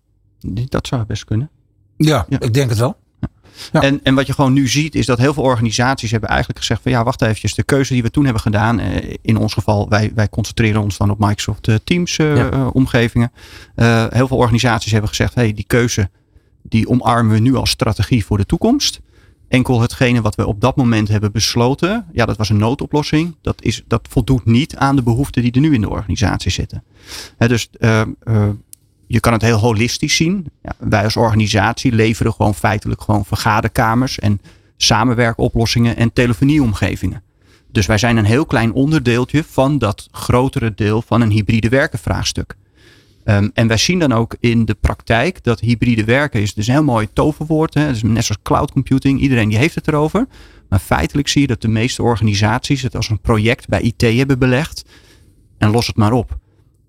Dat 0.69 0.87
zou 0.87 1.05
best 1.05 1.23
kunnen. 1.23 1.49
Ja, 1.97 2.25
ja. 2.29 2.39
ik 2.39 2.53
denk 2.53 2.69
het 2.69 2.79
wel. 2.79 2.97
Ja. 3.19 3.27
Ja. 3.71 3.81
En, 3.81 3.99
en 4.03 4.15
wat 4.15 4.27
je 4.27 4.33
gewoon 4.33 4.53
nu 4.53 4.67
ziet 4.67 4.95
is 4.95 5.05
dat 5.05 5.17
heel 5.17 5.33
veel 5.33 5.43
organisaties 5.43 6.11
hebben 6.11 6.29
eigenlijk 6.29 6.59
gezegd 6.59 6.81
van 6.81 6.91
ja, 6.91 7.03
wacht 7.03 7.21
even, 7.21 7.49
de 7.55 7.63
keuze 7.63 7.93
die 7.93 8.03
we 8.03 8.11
toen 8.11 8.23
hebben 8.23 8.41
gedaan, 8.41 8.79
eh, 8.79 9.15
in 9.21 9.37
ons 9.37 9.53
geval, 9.53 9.89
wij, 9.89 10.11
wij 10.15 10.29
concentreren 10.29 10.81
ons 10.81 10.97
dan 10.97 11.09
op 11.09 11.19
Microsoft 11.19 11.67
uh, 11.67 11.75
Teams 11.83 12.17
uh, 12.17 12.35
ja. 12.35 12.67
omgevingen. 12.67 13.31
heel 14.09 14.27
veel 14.27 14.37
organisaties 14.37 14.91
hebben 14.91 15.09
gezegd, 15.09 15.35
hey, 15.35 15.53
die 15.53 15.65
keuze 15.67 16.09
die 16.63 16.89
omarmen 16.89 17.33
we 17.33 17.39
nu 17.39 17.55
als 17.55 17.69
strategie 17.69 18.25
voor 18.25 18.37
de 18.37 18.45
toekomst. 18.45 19.01
Enkel 19.51 19.81
hetgene 19.81 20.21
wat 20.21 20.35
we 20.35 20.47
op 20.47 20.61
dat 20.61 20.75
moment 20.75 21.07
hebben 21.07 21.31
besloten, 21.31 22.05
ja, 22.11 22.25
dat 22.25 22.37
was 22.37 22.49
een 22.49 22.57
noodoplossing. 22.57 23.35
Dat, 23.41 23.63
is, 23.63 23.83
dat 23.87 24.07
voldoet 24.09 24.45
niet 24.45 24.75
aan 24.75 24.95
de 24.95 25.03
behoeften 25.03 25.41
die 25.41 25.51
er 25.51 25.59
nu 25.59 25.73
in 25.73 25.81
de 25.81 25.89
organisatie 25.89 26.51
zitten. 26.51 26.83
Dus 27.37 27.69
uh, 27.79 28.01
uh, 28.23 28.49
je 29.07 29.19
kan 29.19 29.33
het 29.33 29.41
heel 29.41 29.57
holistisch 29.57 30.15
zien. 30.15 30.51
Ja, 30.63 30.73
wij 30.79 31.03
als 31.03 31.15
organisatie 31.15 31.91
leveren 31.91 32.33
gewoon 32.33 32.55
feitelijk 32.55 33.01
gewoon 33.01 33.25
vergaderkamers 33.25 34.19
en 34.19 34.41
samenwerkoplossingen 34.77 35.95
en 35.95 36.13
telefonieomgevingen. 36.13 37.23
Dus 37.71 37.85
wij 37.85 37.97
zijn 37.97 38.17
een 38.17 38.25
heel 38.25 38.45
klein 38.45 38.73
onderdeeltje 38.73 39.43
van 39.43 39.77
dat 39.77 40.07
grotere 40.11 40.73
deel 40.73 41.01
van 41.01 41.21
een 41.21 41.31
hybride 41.31 41.69
werken 41.69 41.99
vraagstuk. 41.99 42.55
Um, 43.25 43.51
en 43.53 43.67
wij 43.67 43.77
zien 43.77 43.99
dan 43.99 44.11
ook 44.11 44.35
in 44.39 44.65
de 44.65 44.73
praktijk 44.73 45.43
dat 45.43 45.59
hybride 45.59 46.03
werken 46.03 46.41
is 46.41 46.53
dus 46.53 46.67
een 46.67 46.73
heel 46.73 46.83
mooi 46.83 47.07
toverwoord. 47.13 47.73
Hè? 47.73 47.87
Dus 47.87 48.03
net 48.03 48.25
zoals 48.25 48.41
cloud 48.43 48.71
computing, 48.71 49.19
iedereen 49.19 49.49
die 49.49 49.57
heeft 49.57 49.75
het 49.75 49.87
erover. 49.87 50.27
Maar 50.69 50.79
feitelijk 50.79 51.27
zie 51.27 51.41
je 51.41 51.47
dat 51.47 51.61
de 51.61 51.67
meeste 51.67 52.03
organisaties 52.03 52.81
het 52.81 52.95
als 52.95 53.09
een 53.09 53.19
project 53.19 53.67
bij 53.67 53.81
IT 53.81 54.01
hebben 54.01 54.39
belegd. 54.39 54.85
En 55.57 55.71
los 55.71 55.87
het 55.87 55.95
maar 55.95 56.11
op. 56.11 56.37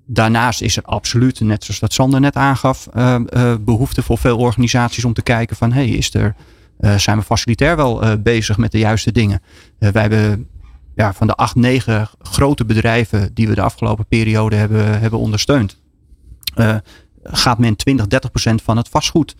Daarnaast 0.06 0.60
is 0.60 0.76
er 0.76 0.82
absoluut, 0.82 1.40
net 1.40 1.64
zoals 1.64 1.80
dat 1.80 1.92
Sander 1.92 2.20
net 2.20 2.36
aangaf, 2.36 2.88
uh, 2.96 3.16
uh, 3.28 3.54
behoefte 3.60 4.02
voor 4.02 4.18
veel 4.18 4.38
organisaties 4.38 5.04
om 5.04 5.12
te 5.12 5.22
kijken 5.22 5.56
van 5.56 5.72
hey, 5.72 5.88
is 5.88 6.14
er, 6.14 6.34
uh, 6.80 6.98
zijn 6.98 7.18
we 7.18 7.24
facilitair 7.24 7.76
wel 7.76 8.20
bezig 8.22 8.56
met 8.56 8.72
de 8.72 8.78
juiste 8.78 9.12
dingen? 9.12 9.42
wij 9.78 10.02
hebben 10.02 10.48
ja, 10.94 11.12
van 11.12 11.26
de 11.26 11.34
acht, 11.34 11.54
negen 11.54 12.08
grote 12.18 12.64
bedrijven 12.64 13.34
die 13.34 13.48
we 13.48 13.54
de 13.54 13.62
afgelopen 13.62 14.06
periode 14.06 14.56
hebben, 14.56 15.00
hebben 15.00 15.18
ondersteund 15.18 15.81
uh, 16.54 16.76
gaat 17.22 17.58
men 17.58 17.76
20, 17.76 18.06
30 18.06 18.30
procent 18.30 18.62
van 18.62 18.76
het 18.76 18.88
vastgoed 18.88 19.36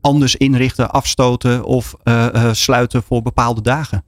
anders 0.00 0.36
inrichten, 0.36 0.90
afstoten 0.90 1.64
of 1.64 1.96
uh, 2.04 2.26
uh, 2.34 2.52
sluiten 2.52 3.02
voor 3.02 3.22
bepaalde 3.22 3.60
dagen. 3.60 4.04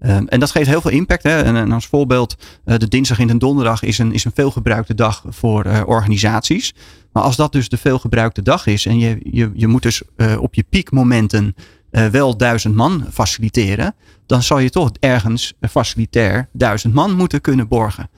Um, 0.00 0.28
en 0.28 0.40
dat 0.40 0.50
geeft 0.50 0.68
heel 0.68 0.80
veel 0.80 0.90
impact. 0.90 1.22
Hè? 1.22 1.42
En, 1.42 1.56
en 1.56 1.72
als 1.72 1.86
voorbeeld, 1.86 2.36
de 2.64 2.88
dinsdag 2.88 3.18
en 3.18 3.26
de 3.26 3.36
donderdag 3.36 3.82
is 3.82 3.98
een, 3.98 4.12
is 4.12 4.24
een 4.24 4.32
veelgebruikte 4.34 4.94
dag 4.94 5.24
voor 5.28 5.84
organisaties. 5.86 6.74
Maar 7.12 7.22
als 7.22 7.36
dat 7.36 7.52
dus 7.52 7.68
de 7.68 7.76
veelgebruikte 7.76 8.42
dag 8.42 8.66
is 8.66 8.86
en 8.86 8.98
je, 8.98 9.18
je, 9.22 9.50
je 9.54 9.66
moet 9.66 9.82
dus 9.82 10.02
op 10.38 10.54
je 10.54 10.64
piekmomenten 10.68 11.54
wel 11.90 12.36
duizend 12.36 12.74
man 12.74 13.06
faciliteren, 13.12 13.94
dan 14.26 14.42
zal 14.42 14.58
je 14.58 14.70
toch 14.70 14.90
ergens 15.00 15.54
facilitair 15.70 16.48
duizend 16.52 16.94
man 16.94 17.16
moeten 17.16 17.40
kunnen 17.40 17.68
borgen. 17.68 18.08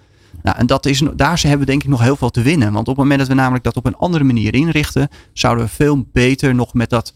Nou, 0.46 0.58
en 0.58 0.66
dat 0.66 0.86
is, 0.86 1.02
daar 1.14 1.40
hebben 1.40 1.58
we 1.58 1.66
denk 1.66 1.82
ik 1.82 1.88
nog 1.88 2.00
heel 2.00 2.16
veel 2.16 2.30
te 2.30 2.42
winnen. 2.42 2.72
Want 2.72 2.88
op 2.88 2.94
het 2.94 2.96
moment 2.96 3.18
dat 3.18 3.28
we 3.28 3.34
namelijk 3.34 3.64
dat 3.64 3.76
op 3.76 3.86
een 3.86 3.96
andere 3.96 4.24
manier 4.24 4.54
inrichten, 4.54 5.08
zouden 5.32 5.64
we 5.64 5.70
veel 5.70 6.06
beter 6.12 6.54
nog 6.54 6.74
met 6.74 6.90
dat, 6.90 7.14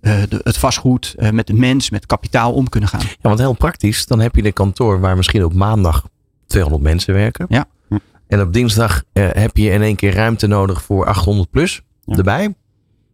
uh, 0.00 0.22
de, 0.28 0.40
het 0.42 0.56
vastgoed, 0.56 1.14
uh, 1.18 1.30
met 1.30 1.46
de 1.46 1.54
mens, 1.54 1.90
met 1.90 2.06
kapitaal 2.06 2.52
om 2.52 2.68
kunnen 2.68 2.88
gaan. 2.88 3.00
Ja, 3.00 3.16
want 3.20 3.38
heel 3.38 3.52
praktisch, 3.52 4.06
dan 4.06 4.20
heb 4.20 4.36
je 4.36 4.44
een 4.44 4.52
kantoor 4.52 5.00
waar 5.00 5.16
misschien 5.16 5.44
op 5.44 5.54
maandag 5.54 6.04
200 6.46 6.82
mensen 6.82 7.14
werken. 7.14 7.46
Ja. 7.48 7.66
En 8.26 8.40
op 8.40 8.52
dinsdag 8.52 9.02
uh, 9.12 9.28
heb 9.32 9.56
je 9.56 9.70
in 9.70 9.82
één 9.82 9.96
keer 9.96 10.14
ruimte 10.14 10.46
nodig 10.46 10.82
voor 10.82 11.06
800 11.06 11.50
plus 11.50 11.82
ja. 12.04 12.16
erbij. 12.16 12.54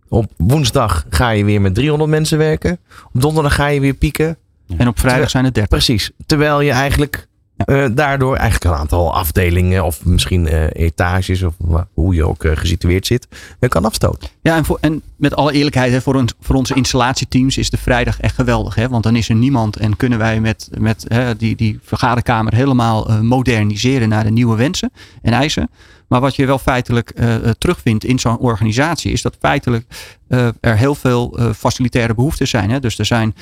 Op 0.09 0.33
woensdag 0.37 1.07
ga 1.09 1.31
je 1.31 1.45
weer 1.45 1.61
met 1.61 1.75
300 1.75 2.11
mensen 2.11 2.38
werken. 2.38 2.78
Op 3.12 3.21
donderdag 3.21 3.54
ga 3.54 3.66
je 3.66 3.81
weer 3.81 3.95
pieken. 3.95 4.38
En 4.76 4.88
op 4.88 4.99
vrijdag 4.99 5.31
zijn 5.31 5.45
het 5.45 5.54
30. 5.54 5.78
Precies. 5.78 6.11
Terwijl 6.26 6.61
je 6.61 6.71
eigenlijk 6.71 7.28
uh, 7.67 7.87
daardoor 7.93 8.37
eigenlijk 8.37 8.75
een 8.75 8.81
aantal 8.81 9.14
afdelingen 9.14 9.85
of 9.85 10.05
misschien 10.05 10.47
uh, 10.47 10.64
etages 10.73 11.43
of 11.43 11.55
hoe 11.95 12.14
je 12.14 12.26
ook 12.26 12.45
uh, 12.45 12.52
gesitueerd 12.55 13.07
zit, 13.07 13.29
kan 13.69 13.85
afstoten. 13.85 14.29
Ja, 14.43 14.57
en, 14.57 14.64
voor, 14.64 14.79
en 14.81 15.02
met 15.17 15.37
alle 15.37 15.52
eerlijkheid, 15.52 15.93
hè, 15.93 16.00
voor, 16.00 16.14
ons, 16.14 16.35
voor 16.40 16.57
onze 16.57 16.75
installatieteams 16.75 17.59
is 17.59 17.71
de 17.71 17.76
vrijdag 17.76 18.21
echt 18.21 18.35
geweldig. 18.35 18.75
Hè, 18.75 18.88
want 18.88 19.02
dan 19.02 19.17
is 19.17 19.29
er 19.29 19.35
niemand 19.35 19.76
en 19.76 19.97
kunnen 19.97 20.19
wij 20.19 20.40
met, 20.40 20.69
met 20.79 21.05
hè, 21.09 21.37
die, 21.37 21.57
die 21.57 21.79
vergaderkamer 21.83 22.55
helemaal 22.55 23.23
moderniseren 23.23 24.09
naar 24.09 24.25
de 24.25 24.31
nieuwe 24.31 24.57
wensen 24.57 24.93
en 25.23 25.33
eisen. 25.33 25.71
Maar 26.11 26.21
wat 26.21 26.37
je 26.37 26.47
wel 26.47 26.59
feitelijk 26.59 27.12
uh, 27.14 27.35
terugvindt 27.35 28.05
in 28.05 28.19
zo'n 28.19 28.38
organisatie, 28.38 29.12
is 29.12 29.23
dat 29.23 29.37
feitelijk 29.40 29.87
uh, 30.29 30.49
er 30.61 30.76
heel 30.76 30.95
veel 30.95 31.38
uh, 31.38 31.52
facilitaire 31.52 32.14
behoeftes 32.14 32.50
zijn. 32.50 32.71
Hè? 32.71 32.81
Dus 32.81 32.99
er 32.99 33.05
zijn 33.05 33.35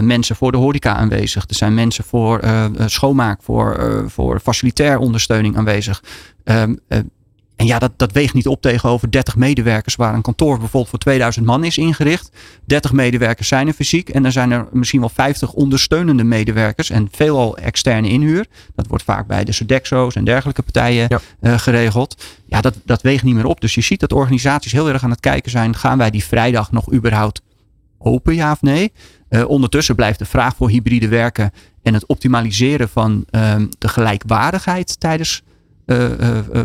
mensen 0.00 0.36
voor 0.36 0.52
de 0.52 0.58
horeca 0.58 0.94
aanwezig. 0.94 1.44
Er 1.48 1.54
zijn 1.54 1.74
mensen 1.74 2.04
voor 2.04 2.40
schoonmaak, 2.86 3.42
voor, 3.42 4.04
voor 4.06 4.40
facilitair 4.40 4.98
ondersteuning 4.98 5.56
aanwezig. 5.56 6.02
Um, 6.44 6.78
en 7.60 7.66
ja, 7.66 7.78
dat, 7.78 7.92
dat 7.96 8.12
weegt 8.12 8.34
niet 8.34 8.46
op 8.46 8.60
tegenover 8.60 9.10
30 9.10 9.36
medewerkers 9.36 9.94
waar 9.94 10.14
een 10.14 10.22
kantoor 10.22 10.58
bijvoorbeeld 10.58 10.88
voor 10.88 10.98
2000 10.98 11.46
man 11.46 11.64
is 11.64 11.78
ingericht. 11.78 12.30
30 12.64 12.92
medewerkers 12.92 13.48
zijn 13.48 13.66
er 13.66 13.72
fysiek 13.72 14.08
en 14.08 14.22
dan 14.22 14.32
zijn 14.32 14.50
er 14.50 14.68
misschien 14.72 15.00
wel 15.00 15.08
50 15.08 15.52
ondersteunende 15.52 16.24
medewerkers 16.24 16.90
en 16.90 17.08
veelal 17.12 17.56
externe 17.56 18.08
inhuur. 18.08 18.46
Dat 18.74 18.86
wordt 18.86 19.04
vaak 19.04 19.26
bij 19.26 19.44
de 19.44 19.52
Sodexo's 19.52 20.14
en 20.14 20.24
dergelijke 20.24 20.62
partijen 20.62 21.06
ja. 21.08 21.20
uh, 21.40 21.58
geregeld. 21.58 22.22
Ja, 22.46 22.60
dat, 22.60 22.74
dat 22.84 23.02
weegt 23.02 23.24
niet 23.24 23.34
meer 23.34 23.46
op. 23.46 23.60
Dus 23.60 23.74
je 23.74 23.80
ziet 23.80 24.00
dat 24.00 24.12
organisaties 24.12 24.72
heel 24.72 24.88
erg 24.88 25.04
aan 25.04 25.10
het 25.10 25.20
kijken 25.20 25.50
zijn, 25.50 25.76
gaan 25.76 25.98
wij 25.98 26.10
die 26.10 26.24
vrijdag 26.24 26.72
nog 26.72 26.92
überhaupt 26.92 27.42
open, 27.98 28.34
ja 28.34 28.52
of 28.52 28.62
nee? 28.62 28.92
Uh, 29.30 29.48
ondertussen 29.48 29.94
blijft 29.94 30.18
de 30.18 30.24
vraag 30.24 30.56
voor 30.56 30.70
hybride 30.70 31.08
werken 31.08 31.52
en 31.82 31.94
het 31.94 32.06
optimaliseren 32.06 32.88
van 32.88 33.24
uh, 33.30 33.54
de 33.78 33.88
gelijkwaardigheid 33.88 35.00
tijdens 35.00 35.42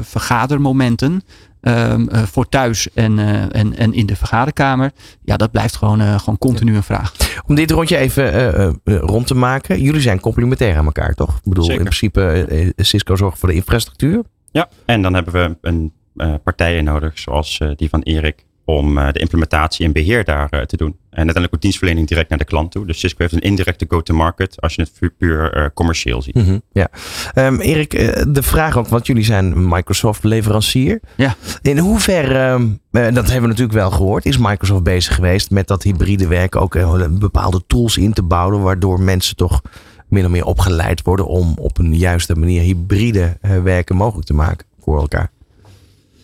vergadermomenten 0.01 1.22
ehm, 1.62 2.08
eh, 2.08 2.24
voor 2.24 2.50
thuis 2.50 2.94
en, 2.94 3.20
eh, 3.20 3.41
en, 3.60 3.77
en 3.77 3.94
in 3.94 4.05
de 4.05 4.15
vergaderkamer. 4.15 4.91
Ja, 5.24 5.38
dat 5.38 5.51
blijft 5.51 5.75
gewoon, 5.75 6.01
eh, 6.01 6.20
gewoon 6.20 6.38
continu 6.38 6.75
een 6.75 6.84
vraag. 6.84 7.13
Om 7.48 7.55
dit 7.55 7.72
rondje 7.72 7.98
even 7.98 8.34
eh, 8.34 8.65
eh, 8.65 8.74
rond 8.84 9.27
te 9.27 9.36
maken. 9.36 9.82
Jullie 9.82 10.01
zijn 10.01 10.20
complementair 10.20 10.77
aan 10.77 10.86
elkaar, 10.86 11.13
toch? 11.13 11.36
Ik 11.36 11.44
bedoel, 11.44 11.63
Zeker. 11.63 11.79
in 11.79 11.86
principe 11.88 12.22
eh, 12.22 12.62
eh, 12.67 12.72
Cisco 12.75 13.15
zorgt 13.15 13.39
voor 13.39 13.50
de 13.50 13.55
infrastructuur. 13.55 14.24
Ja, 14.51 14.70
en 14.86 15.01
dan 15.01 15.13
hebben 15.13 15.34
we 15.34 15.58
een 15.62 15.94
eh, 16.15 16.34
partijen 16.44 16.84
nodig, 16.84 17.20
zoals 17.20 17.58
eh, 17.60 17.70
die 17.75 17.89
van 17.89 18.01
Erik, 18.01 18.46
om 18.65 18.98
eh, 18.98 19.12
de 19.12 19.19
implementatie 19.19 19.86
en 19.86 19.91
beheer 19.91 20.24
daar 20.24 20.50
eh, 20.50 20.62
te 20.62 20.77
doen. 20.77 20.88
En 20.89 20.98
uiteindelijk 21.10 21.53
ook 21.53 21.62
dienstverlening 21.62 22.07
direct 22.07 22.29
naar 22.29 22.38
de 22.38 22.45
klant 22.45 22.72
toe. 22.72 22.86
Dus 22.86 23.00
Cisco 23.00 23.17
heeft 23.19 23.34
een 23.34 23.39
indirecte 23.39 23.86
go-to-market 23.89 24.62
als 24.62 24.75
je 24.75 24.81
het 24.81 24.91
pu- 25.00 25.10
puur 25.17 25.53
eh, 25.53 25.65
commercieel 25.74 26.22
ziet. 26.22 26.36
Mhm, 26.36 26.60
ja. 26.72 26.88
Ehm, 27.34 27.60
Erik, 27.60 27.91
de 28.34 28.43
vraag 28.43 28.77
ook, 28.77 28.88
want 28.88 29.07
jullie 29.07 29.24
zijn 29.24 29.67
Microsoft 29.69 30.24
leverancier. 30.24 31.00
Ja. 31.15 31.36
In 31.62 31.77
hoeverre, 31.77 32.38
ehm, 32.39 32.67
eh, 32.91 33.13
dat 33.13 33.24
hebben 33.25 33.41
we 33.41 33.48
natuurlijk 33.48 33.77
wel 33.77 33.91
gehoord, 33.91 34.25
is 34.25 34.38
Microsoft 34.38 34.84
bezig 34.84 35.15
geweest 35.15 35.51
met 35.51 35.67
dat 35.67 35.84
hybride 35.84 36.27
werken 36.27 36.62
ook 36.62 36.77
bepaalde 37.19 37.63
tools 37.67 37.98
in 37.98 38.13
te 38.13 38.24
bouwen, 38.24 38.62
waardoor 38.62 39.00
mensen 39.01 39.36
toch 39.36 39.62
min 40.07 40.25
of 40.25 40.31
meer 40.31 40.45
opgeleid 40.45 41.01
worden 41.01 41.27
om 41.27 41.53
op 41.57 41.77
een 41.77 41.95
juiste 41.98 42.36
manier 42.36 42.62
hybride 42.62 43.38
eh, 43.41 43.62
werken 43.62 43.95
mogelijk 43.95 44.27
te 44.27 44.34
maken 44.34 44.65
voor 44.79 45.00
elkaar. 45.00 45.31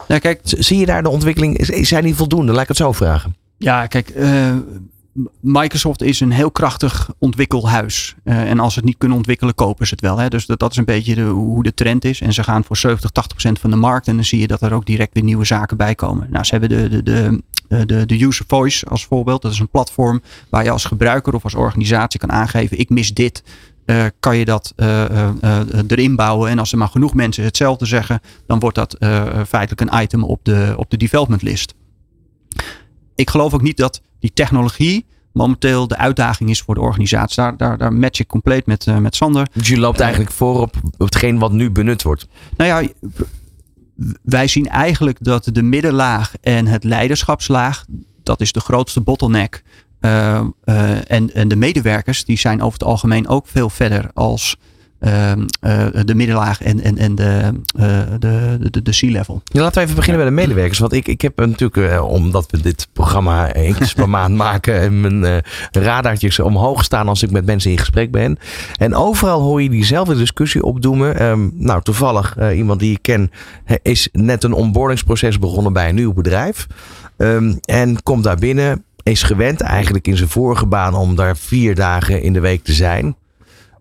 Nou, 0.07 0.21
kijk, 0.21 0.39
Zie 0.43 0.77
je 0.77 0.85
daar 0.85 1.03
de 1.03 1.09
ontwikkeling, 1.09 1.85
zijn 1.87 2.03
die 2.03 2.15
voldoende? 2.15 2.51
Laat 2.51 2.61
ik 2.61 2.67
het 2.67 2.77
zo 2.77 2.91
vragen. 2.91 3.35
Ja, 3.57 3.87
kijk, 3.87 4.09
eh, 4.09 4.55
Microsoft 5.39 6.01
is 6.01 6.19
een 6.19 6.31
heel 6.31 6.51
krachtig 6.51 7.09
ontwikkelhuis. 7.17 8.15
Eh, 8.23 8.49
en 8.49 8.59
als 8.59 8.73
ze 8.73 8.79
het 8.79 8.87
niet 8.87 8.97
kunnen 8.97 9.17
ontwikkelen, 9.17 9.55
kopen 9.55 9.87
ze 9.87 9.93
het 9.93 10.01
wel. 10.01 10.17
Hè? 10.17 10.27
Dus 10.27 10.45
dat, 10.45 10.71
is 10.71 10.77
een 10.77 10.85
beetje 10.85 11.15
de, 11.15 11.21
hoe 11.21 11.63
de 11.63 11.73
trend 11.73 12.05
is. 12.05 12.21
En 12.21 12.33
ze 12.33 12.43
gaan 12.43 12.63
voor 12.63 12.77
70, 12.77 13.09
80 13.09 13.31
procent 13.31 13.59
van 13.59 13.69
de 13.69 13.75
markt. 13.75 14.07
En 14.07 14.15
dan 14.15 14.25
zie 14.25 14.39
je 14.39 14.47
dat 14.47 14.61
er 14.61 14.73
ook 14.73 14.85
direct 14.85 15.13
weer 15.13 15.23
nieuwe 15.23 15.45
zaken 15.45 15.77
bij 15.77 15.95
komen. 15.95 16.27
Nou, 16.29 16.43
ze 16.45 16.51
hebben 16.51 16.69
de, 16.69 16.89
de, 16.89 17.03
de, 17.03 17.43
eh, 17.67 17.79
de, 17.85 18.05
de 18.05 18.23
User 18.23 18.45
Voice 18.47 18.85
als 18.85 19.05
voorbeeld. 19.05 19.41
Dat 19.41 19.51
is 19.51 19.59
een 19.59 19.69
platform 19.69 20.21
waar 20.49 20.63
je 20.63 20.71
als 20.71 20.85
gebruiker 20.85 21.33
of 21.33 21.43
als 21.43 21.55
organisatie 21.55 22.19
kan 22.19 22.31
aangeven: 22.31 22.79
ik 22.79 22.89
mis 22.89 23.13
dit. 23.13 23.43
Eh, 23.91 24.05
kan 24.19 24.37
je 24.37 24.45
dat 24.45 24.73
eh, 24.75 25.29
erin 25.87 26.15
bouwen. 26.15 26.49
En 26.49 26.59
als 26.59 26.71
er 26.71 26.77
maar 26.77 26.87
genoeg 26.87 27.13
mensen 27.13 27.43
hetzelfde 27.43 27.85
zeggen, 27.85 28.21
dan 28.47 28.59
wordt 28.59 28.75
dat 28.75 28.95
feitelijk 29.47 29.81
een 29.81 30.01
item 30.01 30.23
op 30.23 30.39
de, 30.43 30.73
op 30.77 30.89
de 30.89 30.97
development 30.97 31.41
list. 31.41 31.73
Ik 33.15 33.29
geloof 33.29 33.53
ook 33.53 33.61
niet 33.61 33.77
dat 33.77 34.01
die 34.19 34.33
technologie 34.33 35.05
momenteel 35.33 35.87
de 35.87 35.97
uitdaging 35.97 36.49
is 36.49 36.61
voor 36.61 36.75
de 36.75 36.81
organisatie. 36.81 37.35
Daar, 37.35 37.57
daar, 37.57 37.77
daar 37.77 37.93
match 37.93 38.19
ik 38.19 38.27
compleet 38.27 38.65
met, 38.65 38.85
met 38.99 39.15
Sander. 39.15 39.47
Dus 39.53 39.67
je 39.67 39.77
loopt 39.77 39.99
eigenlijk 39.99 40.31
voor 40.31 40.61
op 40.61 40.75
hetgeen 40.97 41.39
wat 41.39 41.51
nu 41.51 41.71
benut 41.71 42.03
wordt. 42.03 42.27
Nou 42.57 42.69
ja, 42.69 42.89
wij 44.21 44.47
zien 44.47 44.67
eigenlijk 44.67 45.17
dat 45.21 45.49
de 45.51 45.63
middenlaag 45.63 46.33
en 46.41 46.67
het 46.67 46.83
leiderschapslaag, 46.83 47.85
dat 48.23 48.41
is 48.41 48.51
de 48.51 48.59
grootste 48.59 49.01
bottleneck. 49.01 49.63
Uh, 50.01 50.41
uh, 50.65 51.11
en, 51.11 51.33
en 51.33 51.47
de 51.47 51.55
medewerkers, 51.55 52.25
die 52.25 52.37
zijn 52.37 52.61
over 52.61 52.73
het 52.79 52.87
algemeen 52.87 53.27
ook 53.27 53.47
veel 53.47 53.69
verder 53.69 54.09
als 54.13 54.57
uh, 54.99 55.31
de 56.05 56.15
middenlaag 56.15 56.61
en, 56.61 56.81
en, 56.81 56.97
en 56.97 57.15
de, 57.15 57.51
de, 58.19 58.57
de, 58.71 58.81
de 58.81 58.91
C-level. 58.91 59.41
Ja, 59.43 59.61
laten 59.61 59.75
we 59.75 59.81
even 59.81 59.95
beginnen 59.95 60.21
bij 60.21 60.29
de 60.31 60.41
medewerkers. 60.41 60.79
Want 60.79 60.93
ik, 60.93 61.07
ik 61.07 61.21
heb 61.21 61.37
natuurlijk, 61.37 62.03
omdat 62.03 62.51
we 62.51 62.61
dit 62.61 62.87
programma 62.93 63.53
één 63.53 63.75
keer 63.75 63.93
per 63.95 64.09
maand 64.19 64.35
maken, 64.35 64.79
en 64.79 65.01
mijn 65.01 65.43
radartjes 65.71 66.39
omhoog 66.39 66.83
staan 66.83 67.07
als 67.07 67.23
ik 67.23 67.31
met 67.31 67.45
mensen 67.45 67.71
in 67.71 67.77
gesprek 67.77 68.11
ben. 68.11 68.37
En 68.75 68.95
overal 68.95 69.41
hoor 69.41 69.61
je 69.61 69.69
diezelfde 69.69 70.15
discussie 70.15 70.63
opdoemen. 70.63 71.23
Um, 71.23 71.51
nou, 71.53 71.81
toevallig, 71.81 72.51
iemand 72.53 72.79
die 72.79 72.91
ik 72.91 73.01
ken, 73.01 73.31
is 73.81 74.09
net 74.11 74.43
een 74.43 74.53
onboardingsproces 74.53 75.39
begonnen 75.39 75.73
bij 75.73 75.89
een 75.89 75.95
nieuw 75.95 76.13
bedrijf. 76.13 76.67
Um, 77.17 77.59
en 77.61 78.03
komt 78.03 78.23
daar 78.23 78.37
binnen 78.37 78.83
is 79.03 79.23
gewend 79.23 79.61
eigenlijk 79.61 80.07
in 80.07 80.17
zijn 80.17 80.29
vorige 80.29 80.65
baan 80.65 80.93
om 80.95 81.15
daar 81.15 81.37
vier 81.37 81.75
dagen 81.75 82.21
in 82.21 82.33
de 82.33 82.39
week 82.39 82.63
te 82.63 82.73
zijn. 82.73 83.15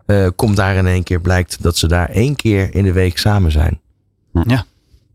Uh, 0.07 0.27
komt 0.35 0.55
daar 0.55 0.75
in 0.75 0.87
één 0.87 1.03
keer 1.03 1.19
blijkt 1.21 1.63
dat 1.63 1.77
ze 1.77 1.87
daar 1.87 2.09
één 2.09 2.35
keer 2.35 2.75
in 2.75 2.83
de 2.83 2.91
week 2.91 3.17
samen 3.17 3.51
zijn. 3.51 3.79
Ja. 4.31 4.65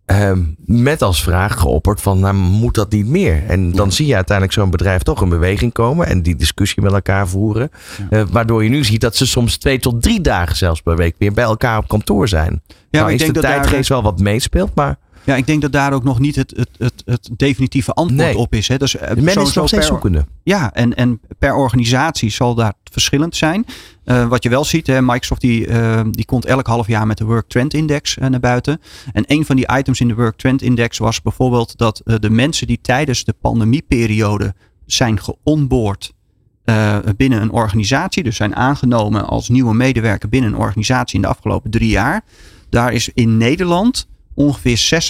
Uh, 0.07 0.33
met 0.65 1.03
als 1.03 1.23
vraag 1.23 1.59
geopperd 1.61 2.01
van, 2.01 2.21
nou 2.21 2.35
moet 2.35 2.75
dat 2.75 2.91
niet 2.91 3.07
meer? 3.07 3.43
En 3.47 3.73
dan 3.73 3.87
ja. 3.87 3.93
zie 3.93 4.07
je 4.07 4.15
uiteindelijk 4.15 4.59
zo'n 4.59 4.71
bedrijf 4.71 5.03
toch 5.03 5.23
in 5.23 5.29
beweging 5.29 5.73
komen 5.73 6.07
en 6.07 6.23
die 6.23 6.37
discussie 6.37 6.83
met 6.83 6.93
elkaar 6.93 7.29
voeren. 7.29 7.71
Ja. 8.11 8.19
Uh, 8.19 8.25
waardoor 8.31 8.65
je 8.65 8.71
nu 8.71 8.85
ziet 8.85 9.01
dat 9.01 9.17
ze 9.17 9.27
soms 9.27 9.57
twee 9.57 9.79
tot 9.79 10.03
drie 10.03 10.21
dagen 10.21 10.57
zelfs 10.57 10.83
per 10.83 10.97
week 10.97 11.15
weer 11.19 11.33
bij 11.33 11.45
elkaar 11.45 11.79
op 11.79 11.89
kantoor 11.89 12.29
zijn. 12.29 12.63
Ja, 12.69 12.77
nou, 12.91 13.07
ik 13.07 13.15
is 13.15 13.21
denk 13.21 13.35
de 13.35 13.41
dat 13.41 13.51
tijdgeest 13.51 13.89
daar... 13.89 14.03
wel 14.03 14.11
wat 14.13 14.21
meespeelt, 14.21 14.75
maar... 14.75 14.99
Ja, 15.27 15.37
ik 15.37 15.47
denk 15.47 15.63
dat 15.63 15.73
daar 15.73 15.93
ook 15.93 16.05
nog 16.05 16.19
niet 16.19 16.37
het, 16.37 16.53
het, 16.57 16.69
het, 16.79 17.03
het 17.05 17.31
definitieve 17.37 17.93
antwoord 17.93 18.23
nee. 18.23 18.37
op 18.37 18.55
is. 18.55 18.69
Hè. 18.69 18.77
Dus, 18.77 18.95
uh, 18.95 19.01
Men 19.03 19.41
is 19.41 19.55
nog 19.55 19.69
steeds 19.69 19.87
zoekende. 19.87 20.27
Ja, 20.43 20.73
en, 20.73 20.95
en 20.95 21.21
per 21.39 21.55
organisatie 21.55 22.31
zal 22.31 22.55
dat 22.55 22.75
verschillend 22.85 23.37
zijn. 23.37 23.67
Uh, 24.05 24.29
wat 24.29 24.43
je 24.43 24.49
wel 24.49 24.65
ziet, 24.65 24.87
hè, 24.87 25.03
Microsoft 25.03 25.41
die, 25.41 25.67
uh, 25.67 26.01
die 26.11 26.25
komt 26.25 26.45
elk 26.45 26.67
half 26.67 26.87
jaar 26.87 27.07
met 27.07 27.19
de 27.19 27.25
Work 27.25 27.49
Trend 27.49 27.75
Index 27.75 28.17
uh, 28.17 28.27
naar 28.27 28.41
buiten. 28.41 28.81
En 29.13 29.25
een 29.27 29.45
van 29.45 29.57
die 29.57 29.69
items 29.77 30.01
in 30.01 30.09
de 30.09 30.15
Work 30.15 30.37
Trend 30.37 30.63
Index 30.63 30.99
was 30.99 31.23
bijvoorbeeld 31.23 31.79
dat 31.79 32.01
de 32.05 32.31
mensen 32.31 32.67
die 32.67 32.79
tijdens 32.83 33.25
de 33.25 33.35
pandemieperiode 33.41 34.55
zijn 34.87 35.21
geonboard 35.21 36.15
binnen 37.17 37.43
een 37.43 37.51
organisatie, 37.51 38.23
dus 38.23 38.37
zijn 38.37 38.57
aangenomen 38.57 39.27
als 39.27 39.49
nieuwe 39.49 39.75
medewerker 39.75 40.29
binnen 40.29 40.53
een 40.53 40.59
organisatie 40.59 41.15
in 41.15 41.23
de 41.23 41.29
afgelopen 41.29 41.71
drie 41.71 41.91
jaar, 41.91 42.25
daar 42.69 42.93
is 42.93 43.09
in 43.15 43.37
Nederland 43.37 44.07
ongeveer 44.37 45.03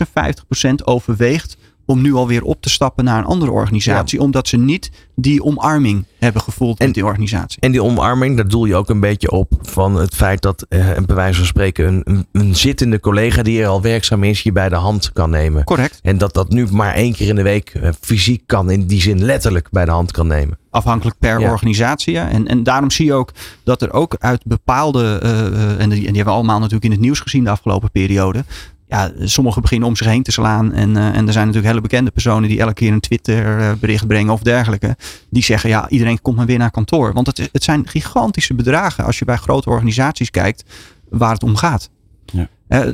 56% 0.81 0.85
overweegt 0.85 1.57
om 1.87 2.03
nu 2.03 2.15
alweer 2.15 2.43
op 2.43 2.63
te 2.63 2.69
stappen 2.69 3.05
naar 3.05 3.19
een 3.19 3.25
andere 3.25 3.51
organisatie. 3.51 4.19
Ja. 4.19 4.25
Omdat 4.25 4.49
ze 4.49 4.57
niet 4.57 4.91
die 5.15 5.43
omarming 5.43 6.05
hebben 6.19 6.43
gevoeld 6.43 6.81
in 6.81 6.93
die 6.93 7.05
organisatie. 7.05 7.61
En 7.61 7.73
die 7.73 7.83
omarming, 7.83 8.37
daar 8.37 8.49
doel 8.49 8.65
je 8.65 8.77
ook 8.77 8.89
een 8.89 9.01
beetje 9.01 9.31
op 9.31 9.53
van 9.63 9.95
het 9.95 10.15
feit 10.15 10.43
dat 10.43 10.67
eh, 10.69 10.87
bij 11.07 11.15
wijze 11.17 11.39
van 11.39 11.47
spreken 11.47 11.87
een, 11.87 12.01
een, 12.05 12.27
een, 12.33 12.57
zittende 12.57 13.01
collega 13.01 13.43
die 13.43 13.63
er 13.63 13.69
al 13.69 13.83
werkzaam 13.83 14.25
is, 14.25 14.43
je 14.43 14.53
bij 14.53 14.69
de 14.69 14.75
hand 14.75 15.13
kan 15.13 15.31
nemen. 15.31 15.65
Correct. 15.65 15.99
En 16.03 16.19
dat 16.19 16.35
dat 16.35 16.49
nu 16.49 16.67
maar 16.71 16.95
één 16.95 17.13
keer 17.13 17.29
in 17.29 17.35
de 17.35 17.43
week 17.43 17.75
uh, 17.75 17.89
fysiek 18.01 18.43
kan, 18.47 18.71
in 18.71 18.87
die 18.87 19.01
zin 19.01 19.25
letterlijk 19.25 19.71
bij 19.71 19.85
de 19.85 19.91
hand 19.91 20.11
kan 20.13 20.27
nemen. 20.27 20.59
Afhankelijk 20.71 21.19
per 21.19 21.41
ja. 21.41 21.51
organisatie. 21.51 22.13
Ja. 22.13 22.29
En, 22.29 22.47
en 22.47 22.63
daarom 22.63 22.91
zie 22.91 23.07
je 23.07 23.13
ook 23.13 23.33
dat 23.65 23.83
er 23.83 23.93
ook 23.93 24.17
uit 24.19 24.45
bepaalde, 24.45 25.21
uh, 25.23 25.81
en, 25.81 25.89
die, 25.89 25.89
en 25.89 25.89
die 25.89 26.05
hebben 26.05 26.25
we 26.25 26.31
allemaal 26.31 26.59
natuurlijk 26.59 26.85
in 26.85 26.91
het 26.91 27.01
nieuws 27.01 27.21
gezien 27.21 27.45
de 27.45 27.51
afgelopen 27.51 27.91
periode, 27.91 28.45
ja, 28.89 29.11
sommigen 29.21 29.63
beginnen 29.63 29.89
om 29.89 29.97
zich 29.97 30.07
heen 30.07 30.23
te 30.23 30.33
slaan. 30.33 30.73
En, 30.73 30.91
uh, 30.91 31.07
en 31.07 31.27
er 31.27 31.33
zijn 31.33 31.47
natuurlijk 31.47 31.67
hele 31.67 31.81
bekende 31.81 32.11
personen 32.11 32.49
die 32.49 32.61
elke 32.61 32.75
keer 32.75 32.93
een 32.93 33.01
Twitter 33.01 33.77
bericht 33.79 34.07
brengen 34.07 34.33
of 34.33 34.41
dergelijke. 34.41 34.97
Die 35.31 35.43
zeggen, 35.43 35.71
ja, 35.71 35.89
iedereen 35.89 36.23
komt 36.23 36.37
maar 36.37 36.47
weer 36.47 36.59
naar 36.59 36.71
kantoor. 36.71 37.13
Want 37.13 37.27
het, 37.27 37.49
het 37.53 37.65
zijn 37.65 37.89
gigantische 37.89 38.55
bedragen 38.55 39.05
als 39.05 39.19
je 39.19 39.25
bij 39.25 39.37
grote 39.37 39.71
organisaties 39.71 40.31
kijkt 40.31 40.65
waar 41.09 41.33
het 41.33 41.43
om 41.43 41.57
gaat. 41.57 41.91
Ja. 42.25 42.49
Uh, 42.69 42.93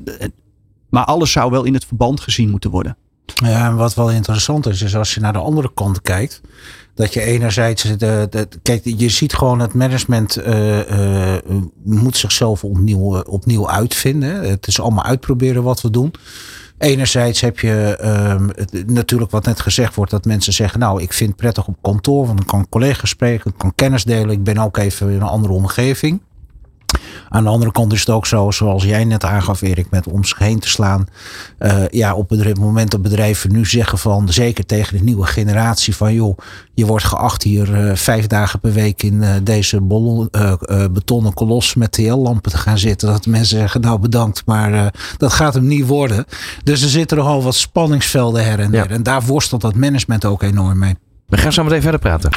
maar 0.91 1.05
alles 1.05 1.33
zou 1.33 1.51
wel 1.51 1.65
in 1.65 1.75
het 1.75 1.85
verband 1.85 2.21
gezien 2.21 2.51
moeten 2.51 2.71
worden. 2.71 2.97
Ja, 3.25 3.75
wat 3.75 3.95
wel 3.95 4.11
interessant 4.11 4.67
is, 4.67 4.83
is 4.83 4.97
als 4.97 5.15
je 5.15 5.21
naar 5.21 5.33
de 5.33 5.39
andere 5.39 5.71
kant 5.75 6.03
kijkt. 6.03 6.41
Dat 6.95 7.13
je 7.13 7.21
enerzijds, 7.23 7.83
de, 7.83 8.27
de, 8.31 8.49
kijk, 8.63 8.81
je 8.85 9.09
ziet 9.09 9.35
gewoon 9.35 9.61
het 9.61 9.75
management 9.75 10.39
uh, 10.39 10.91
uh, 10.91 11.35
moet 11.85 12.17
zichzelf 12.17 12.65
opnieuw, 12.65 13.21
opnieuw 13.23 13.71
uitvinden. 13.71 14.49
Het 14.51 14.67
is 14.67 14.81
allemaal 14.81 15.05
uitproberen 15.05 15.63
wat 15.63 15.81
we 15.81 15.91
doen. 15.91 16.15
Enerzijds 16.79 17.41
heb 17.41 17.61
je 17.61 17.69
het, 18.55 18.91
natuurlijk 18.91 19.31
wat 19.31 19.45
net 19.45 19.61
gezegd 19.61 19.95
wordt, 19.95 20.11
dat 20.11 20.25
mensen 20.25 20.53
zeggen, 20.53 20.81
nou, 20.81 21.03
ik 21.03 21.13
vind 21.13 21.31
het 21.31 21.39
prettig 21.39 21.67
op 21.67 21.77
kantoor, 21.81 22.27
want 22.27 22.41
ik 22.41 22.47
kan 22.47 22.69
collega's 22.69 23.11
spreken, 23.11 23.51
ik 23.51 23.59
kan 23.59 23.75
kennis 23.75 24.05
delen, 24.05 24.31
ik 24.31 24.45
ben 24.45 24.59
ook 24.59 24.77
even 24.77 25.09
in 25.09 25.15
een 25.15 25.23
andere 25.23 25.53
omgeving. 25.53 26.21
Aan 27.33 27.45
de 27.45 27.51
andere 27.51 27.73
kant 27.73 27.93
is 27.93 28.01
het 28.01 28.09
ook 28.09 28.27
zo, 28.27 28.51
zoals 28.51 28.85
jij 28.85 29.05
net 29.05 29.25
aangaf, 29.25 29.63
Erik, 29.63 29.91
met 29.91 30.09
om 30.09 30.25
zich 30.25 30.39
heen 30.39 30.59
te 30.59 30.69
slaan. 30.69 31.07
Uh, 31.59 31.89
ja, 31.89 32.15
op 32.15 32.31
het 32.31 32.59
moment 32.59 32.91
dat 32.91 33.03
bedrijven 33.03 33.53
nu 33.53 33.67
zeggen 33.67 33.99
van, 33.99 34.29
zeker 34.29 34.67
tegen 34.67 34.97
de 34.97 35.05
nieuwe 35.05 35.27
generatie, 35.27 35.97
van 35.97 36.15
joh, 36.15 36.39
je 36.75 36.87
wordt 36.87 37.05
geacht 37.05 37.43
hier 37.43 37.87
uh, 37.87 37.95
vijf 37.95 38.27
dagen 38.27 38.61
per 38.61 38.73
week 38.73 39.03
in 39.03 39.15
uh, 39.15 39.35
deze 39.43 39.81
betonnen 40.93 41.35
kolos 41.35 41.75
met 41.75 41.93
TL-lampen 41.93 42.51
te 42.51 42.59
gaan 42.59 42.79
zitten. 42.79 43.09
Dat 43.09 43.27
mensen 43.27 43.59
zeggen, 43.59 43.81
nou 43.81 43.99
bedankt, 43.99 44.43
maar 44.47 44.95
dat 45.17 45.33
gaat 45.33 45.55
hem 45.55 45.67
niet 45.67 45.87
worden. 45.87 46.25
Dus 46.65 46.83
er 46.83 46.89
zitten 46.89 47.17
nogal 47.17 47.43
wat 47.43 47.55
spanningsvelden 47.55 48.45
her 48.45 48.61
en 48.61 48.71
der. 48.71 48.89
Ja. 48.89 48.95
En 48.95 49.03
daar 49.03 49.23
worstelt 49.23 49.61
dat 49.61 49.75
management 49.75 50.25
ook 50.25 50.43
enorm 50.43 50.79
mee. 50.79 50.97
We 51.33 51.39
gaan 51.39 51.53
zo 51.53 51.65
meteen 51.65 51.83
verder 51.83 52.01
praten. 52.01 52.31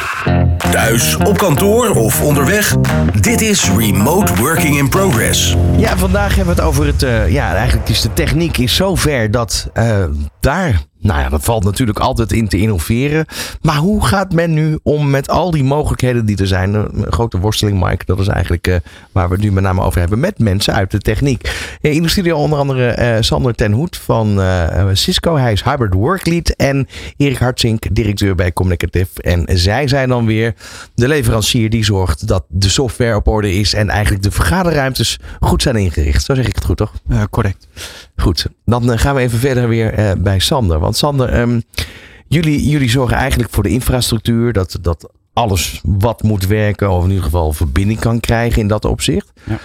Thuis, 0.72 1.16
op 1.16 1.38
kantoor 1.38 1.90
of 1.90 2.22
onderweg. 2.22 2.76
Dit 3.20 3.42
is 3.42 3.70
Remote 3.78 4.36
Working 4.36 4.78
in 4.78 4.90
Progress. 4.90 5.56
Ja, 5.78 5.98
vandaag 5.98 6.36
hebben 6.36 6.56
we 6.56 6.62
het 6.62 6.70
over 6.70 6.86
het. 6.86 7.04
Uh, 7.04 7.32
ja, 7.32 7.56
eigenlijk 7.56 7.90
is 7.90 8.02
de 8.02 8.14
techniek 8.14 8.58
is 8.58 8.76
zo 8.76 8.96
ver 8.96 9.32
dat 9.32 9.70
uh, 9.74 10.04
daar, 10.46 10.86
nou 11.06 11.20
ja, 11.20 11.30
dat 11.30 11.44
valt 11.44 11.64
natuurlijk 11.64 12.00
altijd 12.00 12.32
in 12.32 12.48
te 12.48 12.58
innoveren. 12.58 13.26
Maar 13.62 13.76
hoe 13.76 14.06
gaat 14.06 14.34
men 14.34 14.54
nu 14.54 14.80
om 14.84 15.10
met 15.10 15.30
al 15.30 15.52
die 15.52 15.64
mogelijkheden 15.64 16.26
die 16.26 16.38
er 16.38 16.48
zijn? 16.48 16.74
Een 16.74 17.06
grote 17.10 17.40
worsteling, 17.40 17.84
Mike, 17.84 18.06
dat 18.06 18.20
is 18.20 18.28
eigenlijk 18.28 18.68
uh, 18.68 18.76
waar 19.12 19.28
we 19.28 19.34
het 19.34 19.44
nu 19.44 19.52
met 19.52 19.64
name 19.64 19.82
over 19.82 20.00
hebben. 20.00 20.20
Met 20.20 20.40
mensen 20.40 20.74
uit 20.74 20.92
de 20.92 21.00
techniek. 21.00 21.78
in 21.82 22.02
de 22.02 22.10
studio 22.10 22.38
onder 22.38 22.60
andere 22.60 22.98
uh, 23.00 23.22
Sander 23.22 23.56
ten 23.56 23.72
Hoed 23.72 23.98
van 23.98 24.40
uh, 24.40 24.90
Cisco. 24.94 25.36
Hij 25.36 25.52
is 25.52 25.64
Hybrid 25.64 25.94
Work 25.94 26.26
Lead. 26.26 26.50
En 26.50 26.88
Erik 27.18 27.38
Hartzink, 27.38 27.96
directeur 27.96 28.36
bij 28.36 28.54
Communicative. 28.54 29.22
En 29.22 29.46
zij 29.48 29.88
zijn 29.88 30.10
dan 30.10 30.26
weer 30.26 30.54
de 30.96 31.08
leverancier 31.08 31.70
die 31.70 31.84
zorgt 31.84 32.28
dat 32.28 32.46
de 32.48 32.70
software 32.70 33.16
op 33.16 33.28
orde 33.28 33.54
is. 33.54 33.74
En 33.74 33.90
eigenlijk 33.90 34.24
de 34.24 34.32
vergaderruimtes 34.32 35.20
goed 35.40 35.62
zijn 35.62 35.76
ingericht. 35.76 36.26
Zo 36.26 36.36
zeg 36.36 36.48
ik 36.48 36.56
het 36.56 36.66
goed, 36.66 36.78
toch? 36.78 36.94
correct. 37.30 37.68
Goed, 38.16 38.48
dan 38.66 39.00
gaan 39.00 39.16
we 39.16 39.22
even 39.22 39.40
verder 39.40 39.68
weer 39.68 40.16
bij 40.18 40.35
Sander. 40.40 40.80
Want 40.80 40.96
Sander, 40.96 41.40
um, 41.40 41.64
jullie, 42.28 42.70
jullie 42.70 42.90
zorgen 42.90 43.18
eigenlijk 43.18 43.50
voor 43.50 43.64
de 43.64 43.70
infrastructuur. 43.70 44.54
Dat, 44.54 44.78
dat 44.82 45.10
alles 45.34 45.82
wat 45.84 46.24
moet 46.24 46.48
werken, 46.48 46.92
of 46.92 47.04
in 47.04 47.10
ieder 47.10 47.24
geval 47.24 47.54
verbinding 47.54 48.00
kan 48.00 48.20
krijgen 48.20 48.62
in 48.62 48.68
dat 48.68 48.86
opzicht. 48.86 49.32
Ja. 49.44 49.60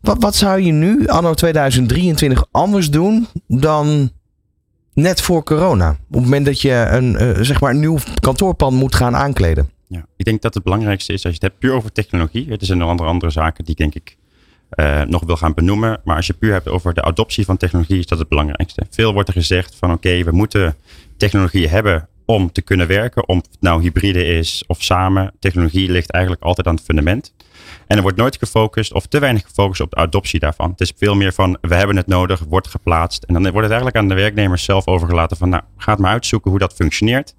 Wat, 0.00 0.16
wat 0.22 0.34
zou 0.34 0.60
je 0.60 0.72
nu, 0.72 1.06
anno 1.06 1.34
2023, 1.34 2.44
anders 2.50 2.90
doen 2.90 3.26
dan 3.46 4.10
net 4.92 5.20
voor 5.20 5.42
corona? 5.42 5.90
Op 5.90 6.14
het 6.14 6.22
moment 6.22 6.46
dat 6.46 6.60
je 6.60 6.86
een, 6.90 7.22
uh, 7.22 7.38
zeg 7.40 7.60
maar 7.60 7.70
een 7.70 7.80
nieuw 7.80 7.98
kantoorpand 8.20 8.76
moet 8.76 8.94
gaan 8.94 9.16
aankleden. 9.16 9.70
Ja, 9.86 10.06
ik 10.16 10.24
denk 10.24 10.42
dat 10.42 10.54
het 10.54 10.62
belangrijkste 10.62 11.12
is 11.12 11.24
als 11.24 11.34
je 11.34 11.38
het 11.40 11.48
hebt 11.50 11.58
puur 11.58 11.72
over 11.72 11.92
technologie. 11.92 12.50
Het 12.50 12.62
is 12.62 12.68
een 12.68 12.82
andere, 12.82 13.08
andere 13.08 13.32
zaken 13.32 13.64
die 13.64 13.74
denk 13.74 13.94
ik 13.94 14.16
uh, 14.76 15.02
nog 15.02 15.24
wil 15.24 15.36
gaan 15.36 15.54
benoemen. 15.54 16.00
Maar 16.04 16.16
als 16.16 16.26
je 16.26 16.32
puur 16.32 16.52
hebt 16.52 16.68
over 16.68 16.94
de 16.94 17.02
adoptie 17.02 17.44
van 17.44 17.56
technologie, 17.56 17.98
is 17.98 18.06
dat 18.06 18.18
het 18.18 18.28
belangrijkste. 18.28 18.86
Veel 18.90 19.12
wordt 19.12 19.28
er 19.28 19.34
gezegd 19.34 19.74
van 19.74 19.92
oké, 19.92 20.24
we 20.24 20.32
moeten 20.32 20.76
technologie 21.16 21.68
hebben 21.68 22.08
om 22.24 22.52
te 22.52 22.62
kunnen 22.62 22.86
werken. 22.86 23.28
Om 23.28 23.36
het 23.36 23.56
nou 23.60 23.82
hybride 23.82 24.24
is 24.24 24.64
of 24.66 24.82
samen. 24.82 25.32
Technologie 25.38 25.90
ligt 25.90 26.10
eigenlijk 26.10 26.44
altijd 26.44 26.66
aan 26.66 26.74
het 26.74 26.84
fundament. 26.84 27.34
En 27.86 27.96
er 27.96 28.02
wordt 28.02 28.16
nooit 28.16 28.36
gefocust 28.36 28.92
of 28.92 29.06
te 29.06 29.18
weinig 29.18 29.42
gefocust 29.42 29.80
op 29.80 29.90
de 29.90 29.96
adoptie 29.96 30.40
daarvan. 30.40 30.70
Het 30.70 30.80
is 30.80 30.92
veel 30.96 31.14
meer 31.14 31.32
van 31.32 31.58
we 31.60 31.74
hebben 31.74 31.96
het 31.96 32.06
nodig, 32.06 32.40
wordt 32.48 32.68
geplaatst. 32.68 33.22
En 33.22 33.34
dan 33.34 33.42
wordt 33.42 33.58
het 33.58 33.70
eigenlijk 33.70 33.96
aan 33.96 34.08
de 34.08 34.14
werknemers 34.14 34.64
zelf 34.64 34.86
overgelaten 34.86 35.36
van 35.36 35.48
nou, 35.48 35.62
ga 35.76 35.92
het 35.92 36.00
maar 36.00 36.12
uitzoeken 36.12 36.50
hoe 36.50 36.60
dat 36.60 36.74
functioneert. 36.74 37.34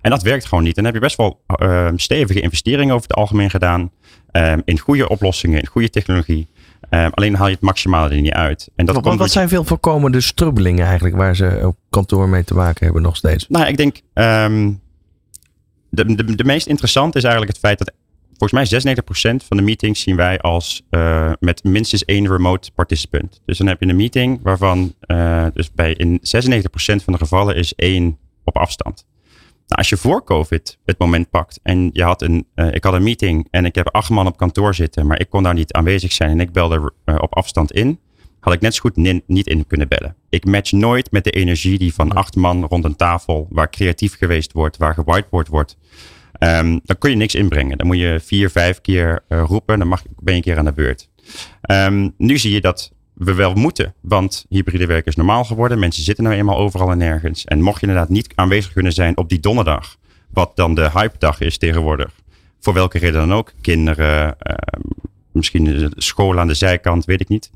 En 0.00 0.10
dat 0.10 0.22
werkt 0.22 0.44
gewoon 0.44 0.64
niet. 0.64 0.76
En 0.76 0.82
dan 0.82 0.92
heb 0.92 1.02
je 1.02 1.06
best 1.08 1.16
wel 1.16 1.40
uh, 1.62 1.88
stevige 1.96 2.40
investeringen 2.40 2.94
over 2.94 3.08
het 3.08 3.16
algemeen 3.16 3.50
gedaan. 3.50 3.90
Uh, 4.32 4.52
in 4.64 4.78
goede 4.78 5.08
oplossingen, 5.08 5.60
in 5.60 5.66
goede 5.66 5.90
technologie. 5.90 6.48
Um, 6.90 7.10
alleen 7.10 7.34
haal 7.34 7.46
je 7.46 7.52
het 7.52 7.62
maximale 7.62 8.14
er 8.14 8.20
niet 8.20 8.32
uit. 8.32 8.70
En 8.76 8.86
dat 8.86 9.04
wat, 9.04 9.16
wat 9.16 9.30
zijn 9.30 9.48
veel 9.48 9.64
voorkomende 9.64 10.20
strubbelingen 10.20 10.86
eigenlijk 10.86 11.16
waar 11.16 11.36
ze 11.36 11.60
op 11.64 11.76
kantoor 11.90 12.28
mee 12.28 12.44
te 12.44 12.54
maken 12.54 12.84
hebben 12.84 13.02
nog 13.02 13.16
steeds? 13.16 13.46
Nou, 13.48 13.66
ik 13.66 13.76
denk 13.76 14.00
um, 14.14 14.80
de, 15.90 16.14
de, 16.14 16.34
de 16.34 16.44
meest 16.44 16.66
interessante 16.66 17.18
is 17.18 17.24
eigenlijk 17.24 17.52
het 17.52 17.62
feit 17.62 17.78
dat 17.78 17.92
volgens 18.40 18.70
mij 18.70 18.94
96% 19.42 19.46
van 19.46 19.56
de 19.56 19.62
meetings 19.62 20.00
zien 20.00 20.16
wij 20.16 20.38
als 20.38 20.82
uh, 20.90 21.32
met 21.40 21.64
minstens 21.64 22.04
één 22.04 22.28
remote 22.28 22.70
participant. 22.72 23.40
Dus 23.44 23.58
dan 23.58 23.66
heb 23.66 23.80
je 23.80 23.88
een 23.88 23.96
meeting 23.96 24.40
waarvan 24.42 24.94
uh, 25.06 25.46
dus 25.54 25.72
bij 25.72 25.92
in 25.92 26.18
96% 26.18 26.22
van 26.74 27.12
de 27.12 27.18
gevallen 27.18 27.56
is 27.56 27.74
één 27.74 28.18
op 28.44 28.56
afstand. 28.56 29.06
Nou, 29.70 29.82
als 29.82 29.88
je 29.88 29.96
voor 29.96 30.24
COVID 30.24 30.78
het 30.84 30.98
moment 30.98 31.30
pakt 31.30 31.60
en 31.62 31.90
je 31.92 32.02
had 32.02 32.22
een, 32.22 32.46
uh, 32.54 32.74
ik 32.74 32.84
had 32.84 32.92
een 32.92 33.02
meeting 33.02 33.48
en 33.50 33.64
ik 33.64 33.74
heb 33.74 33.88
acht 33.88 34.10
man 34.10 34.26
op 34.26 34.36
kantoor 34.36 34.74
zitten, 34.74 35.06
maar 35.06 35.20
ik 35.20 35.30
kon 35.30 35.42
daar 35.42 35.54
niet 35.54 35.72
aanwezig 35.72 36.12
zijn 36.12 36.30
en 36.30 36.40
ik 36.40 36.52
belde 36.52 36.92
uh, 37.04 37.14
op 37.18 37.34
afstand 37.34 37.72
in, 37.72 37.98
had 38.40 38.52
ik 38.52 38.60
net 38.60 38.74
zo 38.74 38.80
goed 38.80 38.96
niet 39.26 39.46
in 39.46 39.66
kunnen 39.66 39.88
bellen. 39.88 40.16
Ik 40.28 40.44
match 40.44 40.72
nooit 40.72 41.10
met 41.10 41.24
de 41.24 41.30
energie 41.30 41.78
die 41.78 41.94
van 41.94 42.12
acht 42.12 42.36
man 42.36 42.64
rond 42.64 42.84
een 42.84 42.96
tafel, 42.96 43.46
waar 43.50 43.70
creatief 43.70 44.16
geweest 44.16 44.52
wordt, 44.52 44.76
waar 44.76 44.94
gewhiteboard 44.94 45.48
wordt. 45.48 45.76
Um, 46.38 46.80
dan 46.84 46.98
kun 46.98 47.10
je 47.10 47.16
niks 47.16 47.34
inbrengen. 47.34 47.78
Dan 47.78 47.86
moet 47.86 47.98
je 47.98 48.20
vier, 48.22 48.50
vijf 48.50 48.80
keer 48.80 49.24
uh, 49.28 49.42
roepen, 49.46 49.78
dan 49.78 49.88
mag, 49.88 50.02
ben 50.02 50.34
je 50.34 50.38
een 50.38 50.44
keer 50.44 50.58
aan 50.58 50.64
de 50.64 50.72
beurt. 50.72 51.08
Um, 51.70 52.14
nu 52.16 52.38
zie 52.38 52.52
je 52.52 52.60
dat 52.60 52.92
we 53.20 53.34
wel 53.34 53.54
moeten. 53.54 53.94
Want 54.00 54.46
hybride 54.48 54.86
werken 54.86 55.06
is 55.06 55.16
normaal 55.16 55.44
geworden. 55.44 55.78
Mensen 55.78 56.02
zitten 56.02 56.24
nou 56.24 56.36
eenmaal 56.36 56.56
overal 56.56 56.90
en 56.90 56.98
nergens. 56.98 57.44
En 57.44 57.60
mocht 57.60 57.80
je 57.80 57.86
inderdaad 57.86 58.08
niet 58.08 58.32
aanwezig 58.34 58.72
kunnen 58.72 58.92
zijn 58.92 59.16
op 59.16 59.28
die 59.28 59.40
donderdag, 59.40 59.96
wat 60.32 60.56
dan 60.56 60.74
de 60.74 60.90
hype 60.90 61.18
dag 61.18 61.40
is 61.40 61.58
tegenwoordig, 61.58 62.12
voor 62.60 62.74
welke 62.74 62.98
reden 62.98 63.20
dan 63.20 63.34
ook, 63.34 63.52
kinderen, 63.60 64.36
uh, 64.42 64.54
misschien 65.32 65.92
school 65.96 66.38
aan 66.38 66.46
de 66.46 66.54
zijkant, 66.54 67.04
weet 67.04 67.20
ik 67.20 67.28
niet, 67.28 67.50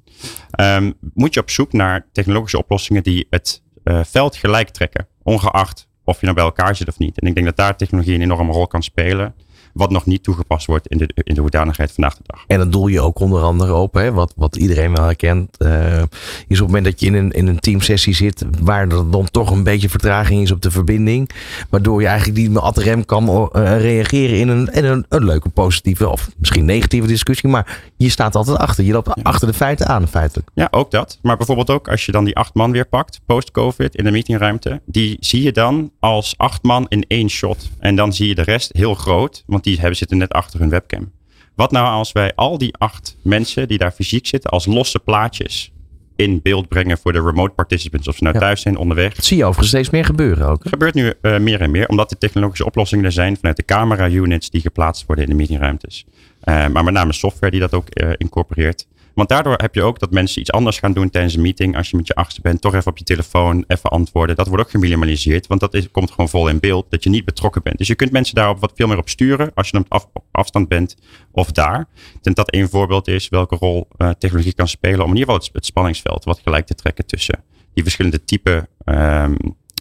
um, 0.61 0.95
moet 1.15 1.35
je 1.35 1.41
op 1.41 1.51
zoek 1.51 1.73
naar 1.73 2.07
technologische 2.13 2.59
oplossingen 2.59 3.03
die 3.03 3.27
het 3.31 3.63
uh, 3.85 4.01
veld 4.05 4.37
gelijk 4.37 4.69
trekken, 4.69 5.07
ongeacht 5.23 5.89
of 6.05 6.17
je 6.21 6.25
nou 6.25 6.37
bij 6.37 6.45
elkaar 6.45 6.77
zit 6.77 6.89
of 6.89 6.99
niet. 6.99 7.21
En 7.21 7.27
ik 7.27 7.35
denk 7.35 7.47
dat 7.47 7.57
daar 7.57 7.77
technologie 7.77 8.15
een 8.15 8.23
enorme 8.23 8.53
rol 8.53 8.67
kan 8.67 8.83
spelen 8.83 9.35
wat 9.75 9.91
nog 9.91 10.07
niet 10.07 10.23
toegepast 10.23 10.67
wordt 10.67 10.87
in 10.87 10.99
de, 10.99 11.11
in 11.15 11.35
de 11.35 11.41
hoedanigheid 11.41 11.93
vandaag 11.93 12.17
de 12.17 12.23
dag. 12.27 12.45
En 12.47 12.59
dan 12.59 12.71
doel 12.71 12.87
je 12.87 13.01
ook 13.01 13.19
onder 13.19 13.43
andere 13.43 13.75
op, 13.75 13.95
hè, 13.95 14.13
wat, 14.13 14.33
wat 14.37 14.57
iedereen 14.57 14.95
wel 14.95 15.05
herkent, 15.05 15.57
uh, 15.59 15.99
is 15.99 16.03
op 16.03 16.49
het 16.49 16.59
moment 16.59 16.85
dat 16.85 17.01
je 17.01 17.07
in 17.07 17.15
een, 17.15 17.31
in 17.31 17.47
een 17.47 17.59
teamsessie 17.59 18.15
zit, 18.15 18.45
waar 18.61 18.89
er 18.89 19.11
dan 19.11 19.29
toch 19.31 19.51
een 19.51 19.63
beetje 19.63 19.89
vertraging 19.89 20.43
is 20.43 20.51
op 20.51 20.63
de 20.63 20.71
verbinding, 20.71 21.31
waardoor 21.71 22.01
je 22.01 22.07
eigenlijk 22.07 22.39
niet 22.39 22.57
ad 22.57 22.79
rem 22.79 23.05
kan 23.05 23.29
uh, 23.29 23.81
reageren 23.81 24.39
in, 24.39 24.49
een, 24.49 24.69
in 24.73 24.85
een, 24.85 25.07
een, 25.09 25.25
leuke, 25.25 25.49
positieve 25.49 26.09
of 26.09 26.31
misschien 26.37 26.65
negatieve 26.65 27.07
discussie, 27.07 27.49
maar 27.49 27.93
je 27.97 28.09
staat 28.09 28.35
altijd 28.35 28.59
achter. 28.59 28.85
Je 28.85 28.93
loopt 28.93 29.11
ja. 29.15 29.23
achter 29.23 29.49
de 29.49 29.55
feiten 29.55 29.87
aan, 29.87 30.09
feitelijk. 30.09 30.49
Ja, 30.55 30.69
ook 30.71 30.91
dat. 30.91 31.19
Maar 31.23 31.37
bijvoorbeeld 31.37 31.71
ook 31.71 31.89
als 31.89 32.07
je 32.07 32.13
dan 32.13 32.25
die 32.25 32.37
acht 32.37 32.55
man 32.55 32.73
weer 32.73 32.87
pakt, 32.87 33.21
post-COVID, 33.27 33.95
in 33.95 34.05
de 34.05 34.11
meetingruimte, 34.11 34.81
die 34.87 35.17
zie 35.21 35.43
je 35.43 35.53
dan 35.53 35.91
als 36.01 36.35
acht 36.37 36.63
man 36.63 36.87
in 36.89 37.05
één 37.09 37.29
shot. 37.29 37.71
En 37.79 37.97
dan 37.97 38.13
zie 38.13 38.29
je 38.29 38.35
de 38.35 38.43
rest 38.43 38.71
heel 38.73 38.95
groot, 38.95 39.43
want 39.47 39.64
die 39.65 39.79
hebben, 39.79 39.97
zitten 39.97 40.19
net 40.19 40.33
achter 40.33 40.61
hun 40.61 40.69
webcam. 40.69 41.13
Wat 41.55 41.71
nou 41.71 41.87
als 41.87 42.13
wij 42.13 42.35
al 42.35 42.59
die 42.59 42.75
acht 42.79 43.17
mensen 43.23 43.69
die 43.69 43.79
daar 43.79 43.93
fysiek 43.93 44.27
zitten 44.27 44.51
als 44.51 44.67
losse 44.67 44.99
plaatjes 44.99 45.73
in 46.17 46.41
beeld 46.43 46.69
brengen 46.69 46.99
voor 46.99 47.13
de 47.13 47.23
remote 47.23 47.55
participants. 47.55 48.09
Of 48.09 48.17
ze 48.17 48.25
nou 48.25 48.39
thuis 48.39 48.61
zijn, 48.61 48.77
onderweg. 48.77 49.15
Dat 49.15 49.25
zie 49.25 49.37
je 49.37 49.45
overigens 49.45 49.69
steeds 49.69 49.91
meer 49.91 50.05
gebeuren 50.05 50.47
ook. 50.47 50.69
Gebeurt 50.69 50.95
nu 50.95 51.13
uh, 51.23 51.39
meer 51.39 51.61
en 51.61 51.71
meer, 51.71 51.89
omdat 51.89 52.09
de 52.09 52.19
technologische 52.19 52.65
oplossingen 52.65 53.05
er 53.05 53.13
zijn 53.13 53.37
vanuit 53.37 53.57
de 53.57 53.65
camera 53.65 54.09
units 54.09 54.51
die 54.51 54.61
geplaatst 54.61 55.07
worden 55.07 55.25
in 55.25 55.31
de 55.31 55.37
meetingruimtes. 55.37 56.05
Uh, 56.45 56.67
maar 56.67 56.85
met 56.85 56.95
name 56.95 57.13
software 57.13 57.51
die 57.51 57.61
dat 57.61 57.75
ook 57.75 57.87
uh, 57.93 58.11
incorporeert. 58.17 58.87
Want 59.15 59.29
daardoor 59.29 59.55
heb 59.57 59.75
je 59.75 59.83
ook 59.83 59.99
dat 59.99 60.11
mensen 60.11 60.41
iets 60.41 60.53
anders 60.53 60.79
gaan 60.79 60.93
doen 60.93 61.11
tijdens 61.11 61.35
een 61.35 61.43
meeting. 61.43 61.77
Als 61.77 61.91
je 61.91 61.97
met 61.97 62.07
je 62.07 62.15
achtste 62.15 62.41
bent, 62.41 62.61
toch 62.61 62.75
even 62.75 62.91
op 62.91 62.99
je 62.99 63.05
telefoon, 63.05 63.65
even 63.67 63.91
antwoorden. 63.91 64.37
Dat 64.37 64.47
wordt 64.47 64.63
ook 64.65 64.71
geminimaliseerd, 64.71 65.47
want 65.47 65.61
dat 65.61 65.75
is, 65.75 65.91
komt 65.91 66.11
gewoon 66.11 66.29
vol 66.29 66.49
in 66.49 66.61
beeld 66.61 66.87
dat 66.91 67.05
je 67.05 67.11
niet 67.11 67.25
betrokken 67.25 67.63
bent. 67.63 67.79
Dus 67.79 67.87
je 67.87 67.95
kunt 67.95 68.11
mensen 68.11 68.35
daarop 68.35 68.61
wat 68.61 68.73
veel 68.75 68.87
meer 68.87 68.99
op 68.99 69.09
sturen 69.09 69.51
als 69.55 69.69
je 69.69 69.79
op, 69.79 70.11
op 70.13 70.25
afstand 70.31 70.69
bent 70.69 70.97
of 71.31 71.53
daar. 71.53 71.81
Ik 72.15 72.23
denk 72.23 72.37
dat 72.37 72.51
één 72.51 72.69
voorbeeld 72.69 73.09
is 73.09 73.29
welke 73.29 73.57
rol 73.57 73.89
uh, 73.99 74.11
technologie 74.11 74.55
kan 74.55 74.69
spelen 74.69 75.05
om 75.05 75.11
in 75.11 75.17
ieder 75.17 75.35
geval 75.35 75.49
het, 75.53 75.67
spanningsveld 75.67 76.25
wat 76.25 76.41
gelijk 76.43 76.67
te 76.67 76.75
trekken 76.75 77.07
tussen 77.07 77.45
die 77.75 77.83
verschillende 77.83 78.25
typen 78.25 78.69
um, 78.85 79.37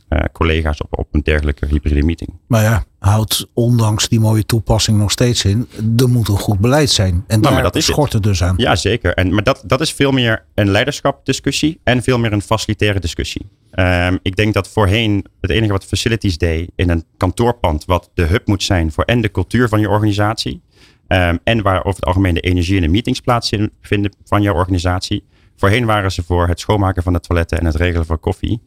uh, 0.10 0.20
collega's 0.32 0.82
op, 0.82 0.98
op 1.00 1.08
een 1.12 1.24
dergelijke 1.24 1.66
hybride 1.66 2.04
meeting. 2.04 2.30
Maar 2.48 2.64
ja, 2.64 2.84
houdt 3.06 3.48
ondanks 3.54 4.08
die 4.08 4.20
mooie 4.20 4.46
toepassing 4.46 4.98
nog 4.98 5.12
steeds 5.12 5.46
in. 5.46 5.68
Er 5.98 6.10
moet 6.10 6.28
een 6.28 6.38
goed 6.38 6.60
beleid 6.60 6.90
zijn. 6.90 7.24
En 7.28 7.40
nou, 7.40 7.54
daar 7.54 7.72
dat 7.72 7.84
schort 7.84 8.14
het 8.14 8.24
dus 8.24 8.44
aan. 8.44 8.54
Ja, 8.58 8.76
zeker. 8.76 9.14
En, 9.14 9.34
maar 9.34 9.44
dat, 9.44 9.64
dat 9.66 9.82
is 9.82 9.94
veel 9.94 10.12
meer 10.12 10.46
een 10.56 10.70
leiderschapdiscussie 10.70 11.80
en 11.84 12.04
veel 12.04 12.20
meer 12.20 12.34
een 12.34 12.42
facilitaire 12.42 13.00
discussie. 13.00 13.50
Um, 13.80 14.20
ik 14.22 14.36
denk 14.36 14.54
dat 14.54 14.68
voorheen 14.68 15.26
het 15.42 15.50
enige 15.50 15.72
wat 15.72 15.86
facilities 15.86 16.38
deed 16.38 16.72
in 16.76 16.90
een 16.90 17.04
kantoorpand, 17.18 17.86
wat 17.86 18.10
de 18.14 18.24
hub 18.24 18.48
moet 18.48 18.64
zijn 18.64 18.92
voor 18.92 19.04
en 19.04 19.22
de 19.22 19.32
cultuur 19.32 19.70
van 19.70 19.80
je 19.80 19.90
organisatie. 19.90 20.62
Um, 21.08 21.40
en 21.44 21.62
waar 21.62 21.80
over 21.80 21.96
het 21.96 22.06
algemeen 22.06 22.34
de 22.34 22.40
energie 22.40 22.76
en 22.76 22.82
de 22.82 22.88
meetings 22.88 23.20
plaatsvinden 23.20 24.16
van 24.24 24.42
jouw 24.42 24.54
organisatie. 24.54 25.24
Voorheen 25.56 25.86
waren 25.86 26.12
ze 26.12 26.24
voor 26.24 26.48
het 26.48 26.60
schoonmaken 26.60 27.04
van 27.04 27.14
de 27.14 27.20
toiletten 27.20 27.60
en 27.60 27.66
het 27.66 27.76
regelen 27.76 28.06
van 28.06 28.20
koffie. 28.20 28.62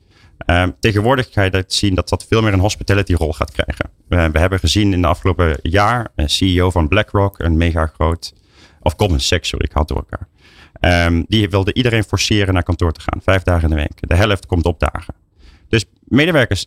Um, 0.46 0.76
tegenwoordig 0.80 1.28
ga 1.32 1.42
je 1.42 1.50
dat 1.50 1.72
zien 1.72 1.94
dat 1.94 2.08
dat 2.08 2.26
veel 2.28 2.42
meer 2.42 2.52
een 2.52 2.60
hospitality 2.60 3.14
rol 3.14 3.32
gaat 3.32 3.52
krijgen. 3.52 3.90
We 4.08 4.38
hebben 4.38 4.58
gezien 4.58 4.92
in 4.92 5.00
de 5.00 5.06
afgelopen 5.06 5.58
jaar 5.62 6.08
een 6.14 6.30
CEO 6.30 6.70
van 6.70 6.88
BlackRock, 6.88 7.38
een 7.38 7.56
mega 7.56 7.86
groot, 7.86 8.34
of 8.80 8.94
Goldman 8.96 9.20
Sachs, 9.20 9.48
sorry, 9.48 9.64
ik 9.64 9.72
had 9.72 9.88
door 9.88 9.96
elkaar. 10.08 10.28
Um, 11.06 11.24
die 11.28 11.48
wilde 11.48 11.74
iedereen 11.74 12.04
forceren 12.04 12.54
naar 12.54 12.62
kantoor 12.62 12.92
te 12.92 13.00
gaan, 13.00 13.20
vijf 13.22 13.42
dagen 13.42 13.62
in 13.70 13.76
de 13.76 13.82
week. 13.82 14.08
De 14.08 14.14
helft 14.14 14.46
komt 14.46 14.64
op 14.64 14.80
dagen. 14.80 15.14
Dus 15.68 15.84
medewerkers 16.04 16.66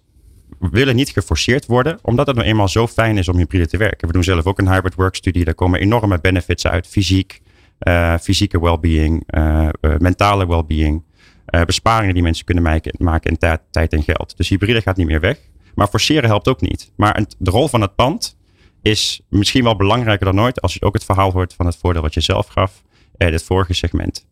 willen 0.59 0.95
niet 0.95 1.09
geforceerd 1.09 1.65
worden, 1.65 1.99
omdat 2.01 2.27
het 2.27 2.35
nou 2.35 2.47
eenmaal 2.47 2.67
zo 2.67 2.87
fijn 2.87 3.17
is 3.17 3.27
om 3.27 3.37
hybride 3.37 3.67
te 3.67 3.77
werken. 3.77 4.07
We 4.07 4.13
doen 4.13 4.23
zelf 4.23 4.45
ook 4.45 4.59
een 4.59 4.71
hybrid 4.71 4.95
work 4.95 5.15
studie, 5.15 5.45
daar 5.45 5.53
komen 5.53 5.79
enorme 5.79 6.19
benefits 6.19 6.67
uit, 6.67 6.87
fysiek, 6.87 7.41
uh, 7.87 8.17
fysieke 8.17 8.59
well-being, 8.59 9.23
uh, 9.37 9.69
uh, 9.81 9.97
mentale 9.97 10.47
well-being 10.47 11.03
uh, 11.51 11.61
besparingen 11.61 12.13
die 12.13 12.23
mensen 12.23 12.45
kunnen 12.45 12.63
maken, 12.97 13.31
in 13.31 13.37
tijd 13.71 13.93
en 13.93 14.03
geld. 14.03 14.37
Dus 14.37 14.49
hybride 14.49 14.81
gaat 14.81 14.97
niet 14.97 15.07
meer 15.07 15.19
weg. 15.19 15.37
Maar 15.75 15.87
forceren 15.87 16.29
helpt 16.29 16.47
ook 16.47 16.61
niet. 16.61 16.91
Maar 16.95 17.25
de 17.37 17.51
rol 17.51 17.67
van 17.67 17.81
het 17.81 17.95
pand 17.95 18.37
is 18.81 19.21
misschien 19.29 19.63
wel 19.63 19.75
belangrijker 19.75 20.25
dan 20.25 20.41
ooit 20.41 20.61
als 20.61 20.73
je 20.73 20.81
ook 20.81 20.93
het 20.93 21.05
verhaal 21.05 21.31
hoort 21.31 21.53
van 21.53 21.65
het 21.65 21.75
voordeel 21.75 22.01
wat 22.01 22.13
je 22.13 22.21
zelf 22.21 22.47
gaf 22.47 22.83
in 23.17 23.33
het 23.33 23.43
vorige 23.43 23.73
segment. 23.73 24.27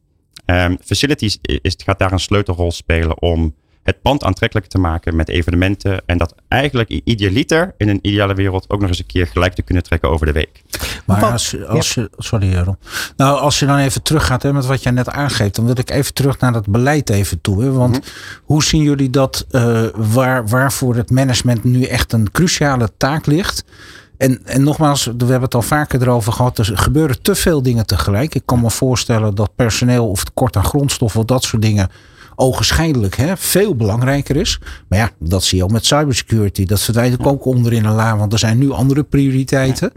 Um, 0.46 0.78
facilities 0.86 1.40
is, 1.42 1.76
gaat 1.84 2.00
daar 2.00 2.12
een 2.12 2.20
sleutelrol 2.20 2.72
spelen 2.72 3.22
om 3.22 3.56
het 3.84 4.02
pand 4.02 4.24
aantrekkelijker 4.24 4.72
te 4.72 4.80
maken 4.80 5.16
met 5.16 5.30
evenementen. 5.30 6.02
En 6.06 6.18
dat 6.18 6.36
eigenlijk 6.48 6.90
idealiter 6.90 7.74
in 7.78 7.90
een 7.90 8.00
ideale 8.02 8.34
wereld 8.34 8.70
ook 8.70 8.80
nog 8.80 8.90
eens 8.90 9.00
een 9.00 9.06
keer 9.06 9.28
gelijk 9.28 9.54
te 9.54 9.62
kunnen 9.62 9.84
trekken 9.84 10.10
over 10.10 10.26
de 10.26 10.32
week. 10.32 10.64
Maar 11.08 11.32
als, 11.32 11.66
als 11.68 11.94
je, 11.94 12.10
sorry 12.18 12.56
Ron. 12.56 12.78
Nou, 13.18 13.40
als 13.40 13.60
je 13.60 13.66
dan 13.66 13.78
even 13.78 14.02
teruggaat 14.02 14.44
hè, 14.44 14.54
met 14.54 14.66
wat 14.66 14.84
jij 14.84 14.92
net 14.92 15.10
aangeeft, 15.10 15.56
dan 15.56 15.66
wil 15.66 15.78
ik 15.78 15.90
even 15.90 16.14
terug 16.14 16.40
naar 16.40 16.52
dat 16.52 16.68
beleid 16.68 17.10
even 17.10 17.42
toe. 17.42 17.64
Hè, 17.64 17.72
want 17.72 17.92
mhm. 17.92 18.08
hoe 18.44 18.64
zien 18.64 18.82
jullie 18.82 19.10
dat, 19.10 19.46
uh, 19.52 19.82
waar, 19.96 20.48
waarvoor 20.48 20.96
het 20.96 21.12
management 21.12 21.64
nu 21.64 21.84
echt 21.84 22.14
een 22.14 22.32
cruciale 22.32 22.90
taak 22.98 23.26
ligt? 23.26 23.64
En, 24.18 24.46
en 24.46 24.64
nogmaals, 24.64 25.06
we 25.06 25.12
hebben 25.18 25.42
het 25.42 25.56
al 25.56 25.62
vaker 25.62 26.02
erover 26.02 26.34
gehad. 26.34 26.58
Er 26.58 26.78
gebeuren 26.78 27.22
te 27.22 27.36
veel 27.36 27.62
dingen 27.62 27.86
tegelijk. 27.86 28.36
Ik 28.36 28.46
kan 28.46 28.62
me 28.62 28.70
voorstellen 28.70 29.36
dat 29.36 29.56
personeel 29.56 30.10
of 30.10 30.24
tekort 30.24 30.56
aan 30.56 30.66
grondstoffen 30.66 31.20
of 31.20 31.26
dat 31.26 31.44
soort 31.44 31.62
dingen 31.62 31.90
ogenschijnlijk 32.40 33.16
hè, 33.16 33.38
veel 33.38 33.76
belangrijker 33.76 34.36
is. 34.36 34.60
Maar 34.90 35.00
ja, 35.00 35.10
dat 35.20 35.44
zie 35.44 35.58
je 35.58 35.64
ook 35.64 35.72
met 35.72 35.86
cybersecurity. 35.86 36.66
Dat 36.66 36.82
verdwijnt 36.82 37.26
ook 37.26 37.46
onder 37.46 37.74
in 37.74 37.86
een 37.86 37.94
la, 37.94 38.18
want 38.18 38.34
er 38.34 38.40
zijn 38.40 38.58
nu 38.58 38.72
andere 38.72 39.04
prioriteiten. 39.04 39.92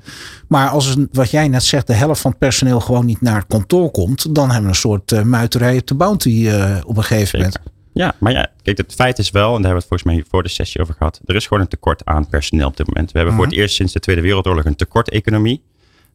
Maar 0.48 0.68
als 0.68 0.96
wat 1.12 1.30
jij 1.30 1.48
net 1.48 1.62
zegt, 1.62 1.86
de 1.86 1.92
helft 1.92 2.20
van 2.20 2.30
het 2.30 2.40
personeel 2.40 2.80
gewoon 2.80 3.06
niet 3.06 3.20
naar 3.20 3.36
het 3.36 3.46
kantoor 3.48 3.90
komt, 3.90 4.34
dan 4.34 4.44
hebben 4.44 4.62
we 4.62 4.68
een 4.68 4.74
soort 4.74 5.12
uh, 5.12 5.22
muiterij 5.22 5.76
op 5.76 5.86
de 5.86 5.94
bounty 5.94 6.28
uh, 6.28 6.76
op 6.86 6.96
een 6.96 7.04
gegeven 7.04 7.38
moment. 7.38 7.58
Ja, 7.92 8.14
maar 8.18 8.32
ja, 8.32 8.48
kijk, 8.62 8.76
het 8.76 8.94
feit 8.94 9.18
is 9.18 9.30
wel, 9.30 9.56
en 9.56 9.62
daar 9.62 9.70
hebben 9.70 9.70
we 9.70 9.78
het 9.78 9.88
volgens 9.88 10.12
mij 10.12 10.24
voor 10.30 10.42
de 10.42 10.48
sessie 10.48 10.80
over 10.80 10.94
gehad, 10.94 11.20
er 11.24 11.34
is 11.34 11.46
gewoon 11.46 11.62
een 11.62 11.68
tekort 11.68 12.04
aan 12.04 12.28
personeel 12.28 12.66
op 12.66 12.76
dit 12.76 12.86
moment. 12.86 13.12
We 13.12 13.18
hebben 13.18 13.36
voor 13.36 13.44
het 13.44 13.52
mhm. 13.52 13.62
eerst 13.62 13.74
sinds 13.74 13.92
de 13.92 14.00
Tweede 14.00 14.22
Wereldoorlog 14.22 14.64
een 14.64 14.76
tekort-economie. 14.76 15.62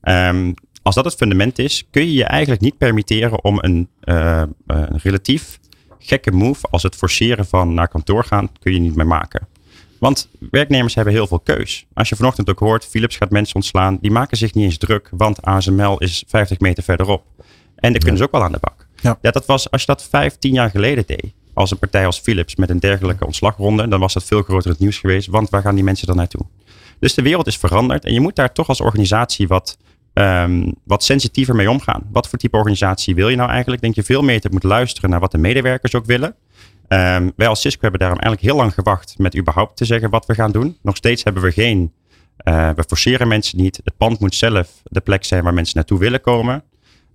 Um, 0.02 0.54
als 0.82 0.96
dat 0.96 1.06
het 1.06 1.16
fundament 1.16 1.60
is, 1.60 1.88
kun 1.92 2.06
je 2.06 2.14
je 2.14 2.24
eigenlijk 2.24 2.62
niet 2.62 2.78
permitteren 2.78 3.44
om 3.44 3.58
een, 3.62 3.90
uh, 4.04 4.44
een 4.66 4.98
relatief 5.04 5.60
gekke 6.06 6.32
move 6.32 6.68
als 6.70 6.84
het 6.84 6.96
forceren 6.96 7.46
van 7.46 7.74
naar 7.74 7.88
kantoor 7.88 8.24
gaan, 8.24 8.50
kun 8.60 8.74
je 8.74 8.80
niet 8.80 8.96
meer 8.96 9.08
maken. 9.08 9.48
Want 10.00 10.30
werknemers 10.52 10.96
hebben 10.96 11.14
heel 11.14 11.28
veel 11.28 11.40
keus. 11.40 11.86
Als 11.94 12.10
je 12.10 12.16
vanochtend 12.16 12.50
ook 12.50 12.60
hoort, 12.60 12.86
Philips 12.86 13.18
gaat 13.18 13.30
mensen 13.30 13.56
ontslaan, 13.56 13.98
die 14.02 14.12
maken 14.12 14.38
zich 14.38 14.54
niet 14.54 14.64
eens 14.64 14.78
druk, 14.78 15.10
want 15.12 15.42
ASML 15.42 15.98
is 15.98 16.24
50 16.28 16.60
meter 16.60 16.84
verderop. 16.84 17.24
En 17.76 17.92
daar 17.92 18.02
kunnen 18.02 18.18
ze 18.18 18.24
ook 18.24 18.32
wel 18.32 18.44
aan 18.44 18.52
de 18.52 18.58
bak. 18.62 18.88
Ja. 19.02 19.18
ja. 19.22 19.32
dat 19.32 19.46
was, 19.46 19.72
als 19.72 19.82
je 19.82 19.88
dat 19.88 20.08
vijf, 20.10 20.38
tien 20.38 20.54
jaar 20.54 20.70
geleden 20.70 21.04
deed, 21.08 21.34
als 21.54 21.72
een 21.72 21.80
partij 21.80 22.06
als 22.06 22.20
Philips 22.20 22.56
met 22.56 22.70
een 22.70 22.80
dergelijke 22.80 23.26
ontslagronde, 23.26 23.88
dan 23.88 24.00
was 24.00 24.14
dat 24.14 24.24
veel 24.24 24.42
groter 24.42 24.70
het 24.70 24.80
nieuws 24.80 24.98
geweest, 24.98 25.28
want 25.28 25.50
waar 25.50 25.62
gaan 25.62 25.76
die 25.76 25.84
mensen 25.84 26.08
dan 26.08 26.16
naartoe? 26.16 26.46
Dus 27.00 27.14
de 27.14 27.22
wereld 27.22 27.48
is 27.48 27.58
veranderd 27.58 28.06
en 28.06 28.14
je 28.14 28.20
moet 28.20 28.36
daar 28.36 28.54
toch 28.54 28.68
als 28.68 28.82
organisatie 28.82 29.48
wat 29.48 29.78
um, 30.18 30.74
wat 30.84 31.04
sensitiever 31.04 31.56
mee 31.56 31.70
omgaan. 31.70 32.04
Wat 32.12 32.28
voor 32.28 32.40
type 32.40 32.58
organisatie 32.58 33.16
wil 33.16 33.30
je 33.30 33.36
nou 33.36 33.50
eigenlijk? 33.50 33.82
Denk 33.82 33.96
je 33.96 34.04
veel 34.04 34.22
meer 34.22 34.42
te 34.42 34.50
moeten 34.52 34.70
luisteren 34.70 35.10
naar 35.10 35.20
wat 35.20 35.32
de 35.32 35.38
medewerkers 35.38 35.96
ook 35.96 36.06
willen. 36.06 36.36
Um, 36.88 37.32
wij 37.36 37.48
als 37.48 37.62
Cisco 37.62 37.82
hebben 37.82 38.00
daarom 38.00 38.20
eigenlijk 38.20 38.52
heel 38.52 38.62
lang 38.62 38.74
gewacht 38.74 39.18
met 39.18 39.38
überhaupt 39.38 39.78
te 39.78 39.86
zeggen 39.86 40.10
wat 40.10 40.26
we 40.26 40.34
gaan 40.34 40.52
doen. 40.52 40.78
Nog 40.82 40.96
steeds 40.96 41.24
hebben 41.24 41.44
we 41.44 41.52
geen, 41.52 41.94
uh, 42.44 42.70
we 42.76 42.84
forceren 42.88 43.28
mensen 43.28 43.58
niet. 43.58 43.82
Het 43.84 43.98
pand 43.98 44.20
moet 44.20 44.36
zelf 44.36 44.82
de 44.84 45.02
plek 45.02 45.24
zijn 45.24 45.44
waar 45.44 45.54
mensen 45.54 45.76
naartoe 45.76 46.00
willen 46.00 46.22
komen. 46.22 46.64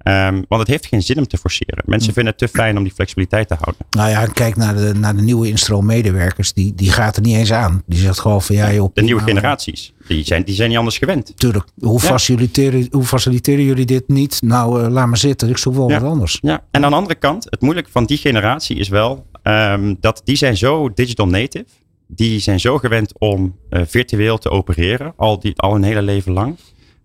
Um, 0.05 0.45
want 0.49 0.61
het 0.61 0.71
heeft 0.71 0.87
geen 0.87 1.03
zin 1.03 1.19
om 1.19 1.27
te 1.27 1.37
forceren. 1.37 1.83
Mensen 1.87 2.09
hm. 2.09 2.15
vinden 2.15 2.35
het 2.39 2.51
te 2.51 2.59
fijn 2.59 2.77
om 2.77 2.83
die 2.83 2.93
flexibiliteit 2.93 3.49
te 3.49 3.55
houden. 3.55 3.87
Nou 3.91 4.11
ja, 4.11 4.27
kijk 4.27 4.57
naar 4.57 4.77
de, 4.77 4.93
naar 4.95 5.17
de 5.17 5.23
nieuwe 5.23 5.49
instroom-medewerkers. 5.49 6.53
Die, 6.53 6.75
die 6.75 6.93
gaat 6.93 7.17
er 7.17 7.23
niet 7.23 7.37
eens 7.37 7.53
aan. 7.53 7.83
Die 7.87 7.99
zegt 7.99 8.19
gewoon 8.19 8.43
van 8.43 8.57
ja, 8.57 8.73
joh, 8.73 8.91
De 8.95 9.03
nieuwe 9.03 9.23
generaties. 9.23 9.93
Die 10.07 10.25
zijn, 10.25 10.43
die 10.45 10.55
zijn 10.55 10.69
niet 10.69 10.79
anders 10.79 10.99
gewend. 10.99 11.33
Tuurlijk. 11.37 11.65
Hoe, 11.79 12.01
faciliteren, 12.01 12.87
hoe 12.91 13.05
faciliteren 13.05 13.65
jullie 13.65 13.87
dit 13.87 14.09
niet? 14.09 14.43
Nou, 14.43 14.83
uh, 14.83 14.89
laat 14.89 15.07
maar 15.07 15.19
zitten. 15.19 15.49
Ik 15.49 15.59
zoek 15.59 15.75
wel 15.75 15.91
wat 15.91 16.03
anders. 16.03 16.39
Ja. 16.43 16.65
En 16.71 16.85
aan 16.85 16.91
de 16.91 16.97
andere 16.97 17.15
kant, 17.15 17.47
het 17.51 17.61
moeilijke 17.61 17.91
van 17.91 18.05
die 18.05 18.19
generatie 18.19 18.77
is 18.77 18.89
wel 18.89 19.27
um, 19.43 19.97
dat 20.01 20.21
die 20.25 20.37
zijn 20.37 20.57
zo 20.57 20.93
digital 20.95 21.27
native. 21.27 21.67
Die 22.07 22.41
zijn 22.41 22.61
zo 22.61 22.79
gewend 22.79 23.19
om 23.19 23.57
uh, 23.71 23.83
virtueel 23.87 24.39
te 24.39 24.51
opereren. 24.51 25.13
Al, 25.17 25.41
die, 25.41 25.53
al 25.57 25.73
hun 25.73 25.83
hele 25.83 26.03
leven 26.03 26.33
lang. 26.33 26.57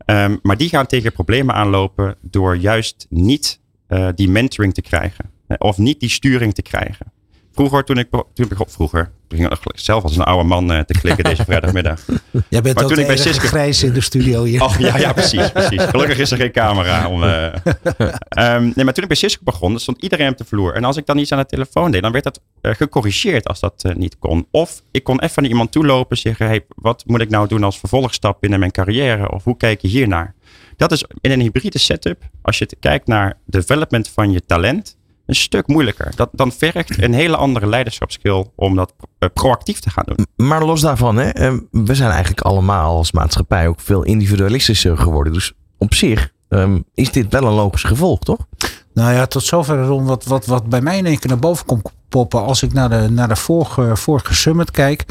Um, 0.06 0.40
maar 0.42 0.58
die 0.58 0.70
gaan 0.70 0.86
tegen 0.86 1.12
problemen 1.12 1.56
aanlopen 1.56 2.16
door 2.22 2.56
juist 2.56 3.06
niet 3.10 3.60
uh, 3.88 4.10
die 4.16 4.30
mentoring 4.30 4.74
te 4.74 4.82
krijgen. 4.82 5.32
Of 5.58 5.78
niet 5.78 6.00
die 6.00 6.10
sturing 6.10 6.54
te 6.54 6.62
krijgen. 6.62 7.12
Vroeger, 7.56 7.84
toen 7.84 7.98
ik, 7.98 8.08
toen 8.10 8.46
ik 8.50 8.58
vroeger, 8.68 9.12
toen 9.28 9.40
ging 9.40 9.52
ik 9.52 9.60
zelf 9.76 10.04
als 10.04 10.18
een 10.18 10.24
oude 10.24 10.44
man 10.44 10.72
uh, 10.72 10.80
te 10.80 11.00
klikken 11.00 11.24
deze 11.24 11.44
vrijdagmiddag. 11.50 12.06
Jij 12.50 12.62
bent 12.62 12.76
maar 12.76 12.84
ook 12.84 12.90
toen 12.90 13.00
ik 13.00 13.08
bij 13.08 13.18
grijs 13.18 13.84
in 13.84 13.94
de 13.94 14.02
studio 14.02 14.44
hier. 14.44 14.64
Oh, 14.64 14.76
ja, 14.80 14.98
ja, 14.98 15.14
precies, 15.14 15.52
precies. 15.52 15.82
Gelukkig 15.82 16.18
is 16.18 16.32
er 16.32 16.38
geen 16.38 16.52
camera. 16.52 17.08
Om, 17.08 17.24
uh, 17.24 17.46
um, 17.46 18.72
nee, 18.76 18.86
maar 18.86 18.94
toen 18.94 19.04
ik 19.04 19.08
bij 19.08 19.18
Cisco 19.18 19.42
begon, 19.44 19.80
stond 19.80 20.02
iedereen 20.02 20.30
op 20.30 20.38
de 20.38 20.46
vloer. 20.46 20.74
En 20.74 20.84
als 20.84 20.98
ik 20.98 21.06
dan 21.06 21.18
iets 21.18 21.32
aan 21.32 21.40
de 21.40 21.46
telefoon 21.46 21.92
deed, 21.92 22.02
dan 22.02 22.12
werd 22.12 22.24
dat 22.24 22.42
uh, 22.62 22.74
gecorrigeerd 22.74 23.48
als 23.48 23.60
dat 23.60 23.94
niet 23.96 24.20
kon. 24.20 24.48
Of 24.52 24.82
ik 24.92 25.04
kon 25.04 25.22
even 25.22 25.42
naar 25.42 25.52
iemand 25.52 25.72
toe 25.72 25.86
lopen 25.86 26.10
en 26.10 26.18
zeggen, 26.18 26.46
hey, 26.46 26.66
wat 26.76 27.04
moet 27.08 27.22
ik 27.22 27.30
nou 27.30 27.48
doen 27.48 27.64
als 27.64 27.80
vervolgstap 27.80 28.42
binnen 28.42 28.60
mijn 28.60 28.72
carrière? 28.72 29.32
Of 29.32 29.44
hoe 29.44 29.58
kijk 29.58 29.82
je 29.82 29.88
hier 29.88 30.08
naar? 30.08 30.34
Dat 30.78 30.92
is 30.92 31.06
in 31.22 31.32
een 31.32 31.42
hybride 31.42 31.80
setup, 31.80 32.24
als 32.42 32.58
je 32.58 32.68
kijkt 32.80 33.08
naar 33.08 33.38
development 33.46 34.10
van 34.10 34.32
je 34.32 34.46
talent, 34.46 34.98
een 35.26 35.36
stuk 35.36 35.68
moeilijker. 35.68 36.12
Dat, 36.16 36.30
dan 36.32 36.52
vergt 36.52 37.02
een 37.02 37.14
hele 37.14 37.38
andere 37.38 37.68
leiderschapskill 37.68 38.46
om 38.56 38.76
dat 38.76 38.94
eh, 39.20 39.30
proactief 39.34 39.80
te 39.80 39.90
gaan 39.90 40.06
doen. 40.08 40.48
Maar 40.48 40.66
los 40.66 40.82
daarvan, 40.82 41.18
hè, 41.18 41.30
eh, 41.30 41.54
we 41.72 41.96
zijn 41.96 42.10
eigenlijk 42.10 42.42
allemaal 42.42 42.96
als 42.96 43.12
maatschappij 43.12 43.68
ook 43.68 43.80
veel 43.80 44.04
individualistischer 44.04 44.98
geworden. 44.98 45.34
Dus 45.34 45.54
op 45.78 45.94
zich 45.94 46.34
um, 46.50 46.86
is 46.94 47.12
dit 47.12 47.32
wel 47.32 47.44
een 47.44 47.54
logisch 47.54 47.84
gevolg, 47.84 48.20
toch? 48.20 48.48
Nou 48.94 49.14
ja, 49.14 49.26
tot 49.26 49.44
zover 49.44 49.84
rond 49.84 50.08
wat, 50.08 50.26
wat, 50.26 50.46
wat 50.46 50.70
bij 50.70 50.82
mij 50.82 50.98
in 50.98 51.06
één 51.06 51.20
keer 51.20 51.30
naar 51.30 51.40
boven 51.40 51.66
komt 51.66 51.92
poppen. 52.10 52.44
Als 52.44 52.64
ik 52.64 52.74
naar 52.74 52.90
de, 52.90 53.10
naar 53.10 53.28
de 53.28 53.36
vorige, 53.36 53.96
vorige 53.96 54.36
summit 54.36 54.72
kijk. 54.72 55.06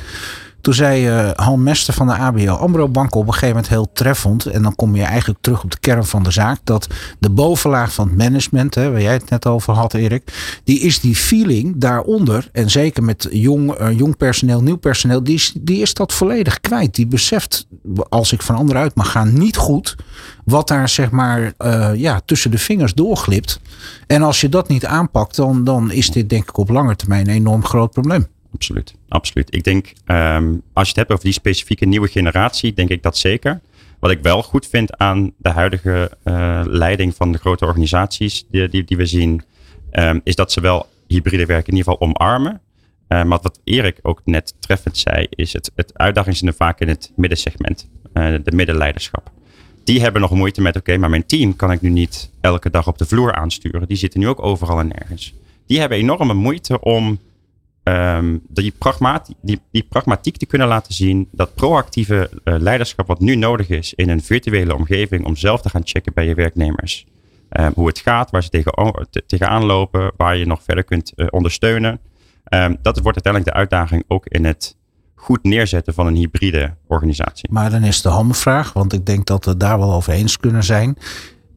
Toen 0.64 0.74
zei 0.74 1.08
uh, 1.08 1.30
Han 1.34 1.62
Mester 1.62 1.94
van 1.94 2.06
de 2.06 2.12
ABL 2.12 2.50
AMRO 2.50 2.88
Bank 2.88 3.14
op 3.14 3.26
een 3.26 3.32
gegeven 3.32 3.48
moment 3.48 3.68
heel 3.68 3.90
treffend. 3.92 4.46
En 4.46 4.62
dan 4.62 4.74
kom 4.74 4.96
je 4.96 5.02
eigenlijk 5.02 5.40
terug 5.40 5.62
op 5.62 5.70
de 5.70 5.78
kern 5.80 6.04
van 6.04 6.22
de 6.22 6.30
zaak. 6.30 6.58
Dat 6.64 6.86
de 7.18 7.30
bovenlaag 7.30 7.92
van 7.94 8.08
het 8.08 8.16
management, 8.16 8.74
hè, 8.74 8.90
waar 8.90 9.02
jij 9.02 9.12
het 9.12 9.30
net 9.30 9.46
over 9.46 9.72
had 9.74 9.94
Erik. 9.94 10.58
Die 10.64 10.80
is 10.80 11.00
die 11.00 11.16
feeling 11.16 11.74
daaronder. 11.76 12.48
En 12.52 12.70
zeker 12.70 13.02
met 13.02 13.28
jong, 13.30 13.80
uh, 13.80 13.98
jong 13.98 14.16
personeel, 14.16 14.62
nieuw 14.62 14.76
personeel. 14.76 15.24
Die 15.24 15.34
is, 15.34 15.54
die 15.60 15.80
is 15.80 15.94
dat 15.94 16.12
volledig 16.12 16.60
kwijt. 16.60 16.94
Die 16.94 17.06
beseft, 17.06 17.66
als 18.08 18.32
ik 18.32 18.42
van 18.42 18.56
anderen 18.56 18.82
uit 18.82 18.94
mag 18.94 19.10
gaan, 19.10 19.38
niet 19.38 19.56
goed. 19.56 19.96
Wat 20.44 20.68
daar 20.68 20.88
zeg 20.88 21.10
maar 21.10 21.52
uh, 21.58 21.90
ja, 21.94 22.20
tussen 22.24 22.50
de 22.50 22.58
vingers 22.58 22.94
doorglipt. 22.94 23.60
En 24.06 24.22
als 24.22 24.40
je 24.40 24.48
dat 24.48 24.68
niet 24.68 24.86
aanpakt, 24.86 25.36
dan, 25.36 25.64
dan 25.64 25.90
is 25.90 26.10
dit 26.10 26.28
denk 26.28 26.48
ik 26.48 26.58
op 26.58 26.68
lange 26.68 26.96
termijn 26.96 27.28
een 27.28 27.34
enorm 27.34 27.64
groot 27.64 27.90
probleem 27.90 28.26
absoluut. 28.54 28.94
absoluut. 29.08 29.54
Ik 29.54 29.64
denk, 29.64 29.92
um, 30.06 30.62
als 30.72 30.84
je 30.84 30.88
het 30.88 30.96
hebt 30.96 31.10
over 31.10 31.24
die 31.24 31.32
specifieke 31.32 31.86
nieuwe 31.86 32.08
generatie, 32.08 32.72
denk 32.72 32.88
ik 32.88 33.02
dat 33.02 33.16
zeker. 33.16 33.60
Wat 33.98 34.10
ik 34.10 34.22
wel 34.22 34.42
goed 34.42 34.66
vind 34.66 34.98
aan 34.98 35.32
de 35.36 35.48
huidige 35.48 36.10
uh, 36.24 36.62
leiding 36.66 37.14
van 37.14 37.32
de 37.32 37.38
grote 37.38 37.64
organisaties 37.64 38.46
die, 38.50 38.84
die, 38.84 38.96
we 38.96 39.06
zien, 39.06 39.42
um, 39.92 40.20
is 40.24 40.34
dat 40.34 40.52
ze 40.52 40.60
wel 40.60 40.86
hybride 41.06 41.46
werk 41.46 41.68
in 41.68 41.76
ieder 41.76 41.92
geval 41.92 42.08
omarmen. 42.08 42.60
Uh, 43.08 43.24
maar 43.24 43.38
wat 43.42 43.60
Erik 43.64 43.98
ook 44.02 44.20
net 44.24 44.54
treffend 44.58 44.98
zei, 44.98 45.26
is 45.30 45.52
het, 45.52 45.70
het 45.74 45.98
uitdaging 45.98 46.36
zit 46.36 46.56
vaak 46.56 46.80
in 46.80 46.88
het 46.88 47.12
middensegment, 47.16 47.88
uh, 48.14 48.34
de 48.42 48.52
middenleiderschap. 48.52 49.30
Die 49.84 50.00
hebben 50.00 50.20
nog 50.20 50.30
moeite 50.30 50.60
met, 50.60 50.76
oké, 50.76 50.96
maar 50.96 51.10
mijn 51.10 51.26
team 51.26 51.56
kan 51.56 51.72
ik 51.72 51.80
nu 51.80 51.88
niet 51.88 52.30
elke 52.40 52.70
dag 52.70 52.86
op 52.86 52.98
de 52.98 53.06
vloer 53.06 53.34
aansturen. 53.34 53.88
Die 53.88 53.96
zitten 53.96 54.20
nu 54.20 54.28
ook 54.28 54.42
overal 54.42 54.78
en 54.78 54.88
nergens. 54.88 55.34
Die 55.66 55.80
hebben 55.80 55.98
enorme 55.98 56.34
moeite 56.34 56.80
om 56.80 57.18
um, 57.84 58.42
die, 58.48 58.72
pragmatiek, 58.78 59.36
die, 59.42 59.60
die 59.70 59.86
pragmatiek 59.88 60.36
te 60.36 60.46
kunnen 60.46 60.68
laten 60.68 60.94
zien. 60.94 61.28
Dat 61.32 61.54
proactieve 61.54 62.30
uh, 62.44 62.54
leiderschap 62.58 63.06
wat 63.06 63.20
nu 63.20 63.36
nodig 63.36 63.68
is 63.68 63.94
in 63.94 64.08
een 64.08 64.22
virtuele 64.22 64.74
omgeving 64.74 65.24
om 65.24 65.36
zelf 65.36 65.60
te 65.60 65.68
gaan 65.68 65.82
checken 65.84 66.12
bij 66.14 66.26
je 66.26 66.34
werknemers. 66.34 67.06
Um, 67.50 67.72
hoe 67.74 67.86
het 67.86 67.98
gaat, 67.98 68.30
waar 68.30 68.42
ze 68.42 68.48
tegen, 68.48 69.08
tegenaan 69.26 69.64
lopen, 69.64 70.12
waar 70.16 70.36
je 70.36 70.46
nog 70.46 70.62
verder 70.62 70.84
kunt 70.84 71.12
uh, 71.16 71.26
ondersteunen. 71.30 72.00
Um, 72.54 72.76
dat 72.82 72.98
wordt 72.98 73.24
uiteindelijk 73.24 73.52
de 73.52 73.58
uitdaging 73.58 74.04
ook 74.08 74.26
in 74.26 74.44
het 74.44 74.76
goed 75.14 75.42
neerzetten 75.42 75.94
van 75.94 76.06
een 76.06 76.14
hybride 76.14 76.74
organisatie. 76.86 77.52
Maar 77.52 77.70
dan 77.70 77.82
is 77.82 78.02
de 78.02 78.08
hamvraag, 78.08 78.72
want 78.72 78.92
ik 78.92 79.06
denk 79.06 79.26
dat 79.26 79.44
we 79.44 79.56
daar 79.56 79.78
wel 79.78 79.92
over 79.92 80.12
eens 80.12 80.36
kunnen 80.38 80.64
zijn 80.64 80.96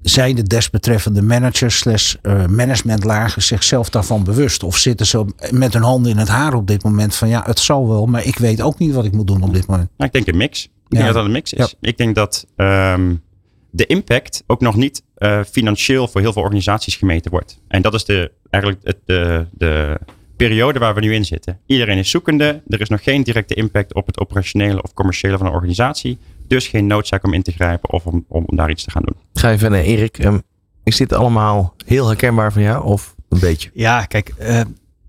zijn 0.09 0.35
de 0.35 0.43
desbetreffende 0.43 1.21
managers 1.21 1.77
slash 1.77 2.15
uh, 2.21 2.45
managementlagen 2.45 3.41
zichzelf 3.41 3.89
daarvan 3.89 4.23
bewust? 4.23 4.63
Of 4.63 4.77
zitten 4.77 5.05
ze 5.05 5.25
met 5.51 5.73
hun 5.73 5.83
handen 5.83 6.11
in 6.11 6.17
het 6.17 6.27
haar 6.27 6.53
op 6.53 6.67
dit 6.67 6.83
moment 6.83 7.15
van 7.15 7.27
ja, 7.27 7.43
het 7.45 7.59
zal 7.59 7.87
wel, 7.87 8.05
maar 8.05 8.25
ik 8.25 8.37
weet 8.37 8.61
ook 8.61 8.79
niet 8.79 8.93
wat 8.93 9.05
ik 9.05 9.11
moet 9.11 9.27
doen 9.27 9.43
op 9.43 9.53
dit 9.53 9.67
moment? 9.67 9.89
Nou, 9.97 10.09
ik 10.09 10.11
denk 10.11 10.27
een 10.27 10.37
mix. 10.37 10.63
Ik 10.63 10.71
denk 10.87 11.05
dat 11.05 11.13
dat 11.13 11.25
een 11.25 11.31
mix 11.31 11.53
is. 11.53 11.75
Ik 11.81 11.97
denk 11.97 12.15
dat 12.15 12.45
um, 12.55 13.23
de 13.71 13.85
impact 13.85 14.43
ook 14.47 14.61
nog 14.61 14.75
niet 14.75 15.03
uh, 15.17 15.43
financieel 15.51 16.07
voor 16.07 16.21
heel 16.21 16.33
veel 16.33 16.41
organisaties 16.41 16.95
gemeten 16.95 17.31
wordt. 17.31 17.59
En 17.67 17.81
dat 17.81 17.93
is 17.93 18.05
de, 18.05 18.31
eigenlijk 18.49 18.83
het, 18.85 18.97
de, 19.05 19.45
de 19.51 19.99
periode 20.37 20.79
waar 20.79 20.93
we 20.93 21.01
nu 21.01 21.13
in 21.13 21.25
zitten. 21.25 21.59
Iedereen 21.65 21.97
is 21.97 22.09
zoekende. 22.09 22.61
Er 22.67 22.81
is 22.81 22.89
nog 22.89 23.03
geen 23.03 23.23
directe 23.23 23.53
impact 23.53 23.93
op 23.93 24.07
het 24.07 24.19
operationele 24.19 24.81
of 24.83 24.93
commerciële 24.93 25.37
van 25.37 25.47
een 25.47 25.53
organisatie. 25.53 26.17
Dus 26.47 26.67
geen 26.67 26.87
noodzaak 26.87 27.23
om 27.23 27.33
in 27.33 27.43
te 27.43 27.51
grijpen 27.51 27.91
of 27.91 28.05
om, 28.05 28.25
om 28.27 28.43
daar 28.47 28.69
iets 28.69 28.83
te 28.83 28.91
gaan 28.91 29.03
doen. 29.05 29.15
Ga 29.33 29.51
even 29.51 29.71
naar 29.71 29.81
Erik. 29.81 30.23
Um, 30.23 30.41
is 30.83 30.97
dit 30.97 31.13
allemaal 31.13 31.73
heel 31.85 32.07
herkenbaar 32.07 32.53
van 32.53 32.61
jou 32.61 32.83
of 32.83 33.15
een 33.29 33.39
beetje? 33.39 33.69
Ja, 33.73 34.05
kijk, 34.05 34.33
uh, 34.39 34.61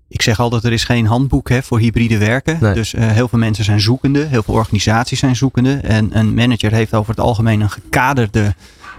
ik 0.07 0.21
zeg 0.21 0.39
altijd, 0.39 0.63
er 0.63 0.71
is 0.71 0.83
geen 0.83 1.05
handboek 1.05 1.49
hè, 1.49 1.63
voor 1.63 1.79
hybride 1.79 2.17
werken. 2.17 2.57
Nee. 2.61 2.73
Dus 2.73 2.93
uh, 2.93 3.07
heel 3.07 3.27
veel 3.27 3.39
mensen 3.39 3.63
zijn 3.63 3.81
zoekende. 3.81 4.25
Heel 4.25 4.43
veel 4.43 4.53
organisaties 4.53 5.19
zijn 5.19 5.35
zoekende. 5.35 5.73
En 5.73 6.17
een 6.17 6.33
manager 6.33 6.71
heeft 6.71 6.93
over 6.93 7.09
het 7.09 7.19
algemeen 7.19 7.61
een 7.61 7.69
gekaderde 7.69 8.55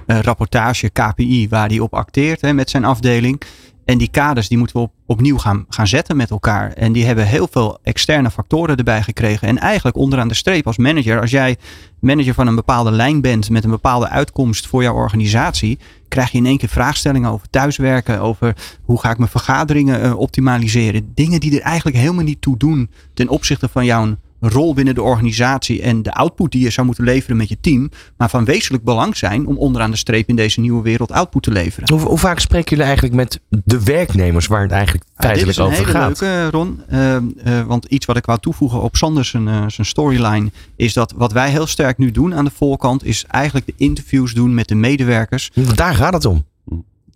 uh, 0.06 0.18
rapportage, 0.20 0.88
KPI, 0.88 1.48
waar 1.48 1.68
hij 1.68 1.78
op 1.78 1.94
acteert 1.94 2.40
hè, 2.40 2.52
met 2.52 2.70
zijn 2.70 2.84
afdeling. 2.84 3.42
En 3.90 3.98
die 3.98 4.10
kaders 4.10 4.48
die 4.48 4.58
moeten 4.58 4.76
we 4.76 4.82
op, 4.82 4.92
opnieuw 5.06 5.38
gaan, 5.38 5.64
gaan 5.68 5.86
zetten 5.86 6.16
met 6.16 6.30
elkaar. 6.30 6.72
En 6.72 6.92
die 6.92 7.04
hebben 7.04 7.26
heel 7.26 7.48
veel 7.50 7.78
externe 7.82 8.30
factoren 8.30 8.76
erbij 8.76 9.02
gekregen. 9.02 9.48
En 9.48 9.58
eigenlijk 9.58 9.96
onderaan 9.96 10.28
de 10.28 10.34
streep 10.34 10.66
als 10.66 10.76
manager, 10.76 11.20
als 11.20 11.30
jij 11.30 11.56
manager 12.00 12.34
van 12.34 12.46
een 12.46 12.54
bepaalde 12.54 12.90
lijn 12.90 13.20
bent 13.20 13.50
met 13.50 13.64
een 13.64 13.70
bepaalde 13.70 14.08
uitkomst 14.08 14.66
voor 14.66 14.82
jouw 14.82 14.94
organisatie, 14.94 15.78
krijg 16.08 16.30
je 16.30 16.38
in 16.38 16.46
één 16.46 16.58
keer 16.58 16.68
vraagstellingen 16.68 17.30
over 17.30 17.50
thuiswerken, 17.50 18.20
over 18.20 18.56
hoe 18.82 19.00
ga 19.00 19.10
ik 19.10 19.18
mijn 19.18 19.30
vergaderingen 19.30 20.04
uh, 20.04 20.18
optimaliseren. 20.18 21.10
Dingen 21.14 21.40
die 21.40 21.56
er 21.56 21.66
eigenlijk 21.66 21.96
helemaal 21.96 22.24
niet 22.24 22.40
toe 22.40 22.56
doen 22.56 22.90
ten 23.14 23.28
opzichte 23.28 23.68
van 23.68 23.84
jouw 23.84 24.16
rol 24.40 24.74
binnen 24.74 24.94
de 24.94 25.02
organisatie 25.02 25.82
en 25.82 26.02
de 26.02 26.12
output 26.12 26.52
die 26.52 26.62
je 26.62 26.70
zou 26.70 26.86
moeten 26.86 27.04
leveren 27.04 27.36
met 27.36 27.48
je 27.48 27.60
team, 27.60 27.90
maar 28.16 28.30
van 28.30 28.44
wezenlijk 28.44 28.84
belang 28.84 29.16
zijn 29.16 29.46
om 29.46 29.56
onderaan 29.56 29.90
de 29.90 29.96
streep 29.96 30.28
in 30.28 30.36
deze 30.36 30.60
nieuwe 30.60 30.82
wereld 30.82 31.12
output 31.12 31.42
te 31.42 31.50
leveren. 31.50 31.90
Hoe, 31.90 32.00
hoe 32.00 32.18
vaak 32.18 32.38
spreken 32.38 32.70
jullie 32.70 32.84
eigenlijk 32.84 33.14
met 33.14 33.40
de 33.64 33.82
werknemers 33.84 34.46
waar 34.46 34.62
het 34.62 34.70
eigenlijk 34.70 35.04
feitelijk 35.16 35.56
ja, 35.56 35.64
dit 35.64 35.72
is 35.72 35.82
een 35.82 35.84
over 35.84 35.98
hele 35.98 35.98
gaat? 35.98 36.20
Leuke, 36.20 36.50
Ron, 36.50 36.80
uh, 36.92 37.16
uh, 37.58 37.66
want 37.66 37.84
iets 37.84 38.06
wat 38.06 38.16
ik 38.16 38.26
wou 38.26 38.38
toevoegen 38.38 38.82
op 38.82 38.96
Sanders 38.96 39.28
zijn, 39.28 39.46
uh, 39.46 39.64
zijn 39.66 39.86
storyline 39.86 40.50
is 40.76 40.92
dat 40.92 41.12
wat 41.16 41.32
wij 41.32 41.50
heel 41.50 41.66
sterk 41.66 41.98
nu 41.98 42.10
doen 42.10 42.34
aan 42.34 42.44
de 42.44 42.50
voorkant 42.54 43.04
is 43.04 43.24
eigenlijk 43.28 43.66
de 43.66 43.74
interviews 43.76 44.34
doen 44.34 44.54
met 44.54 44.68
de 44.68 44.74
medewerkers. 44.74 45.50
Daar 45.74 45.94
gaat 45.94 46.12
het 46.12 46.24
om. 46.24 46.44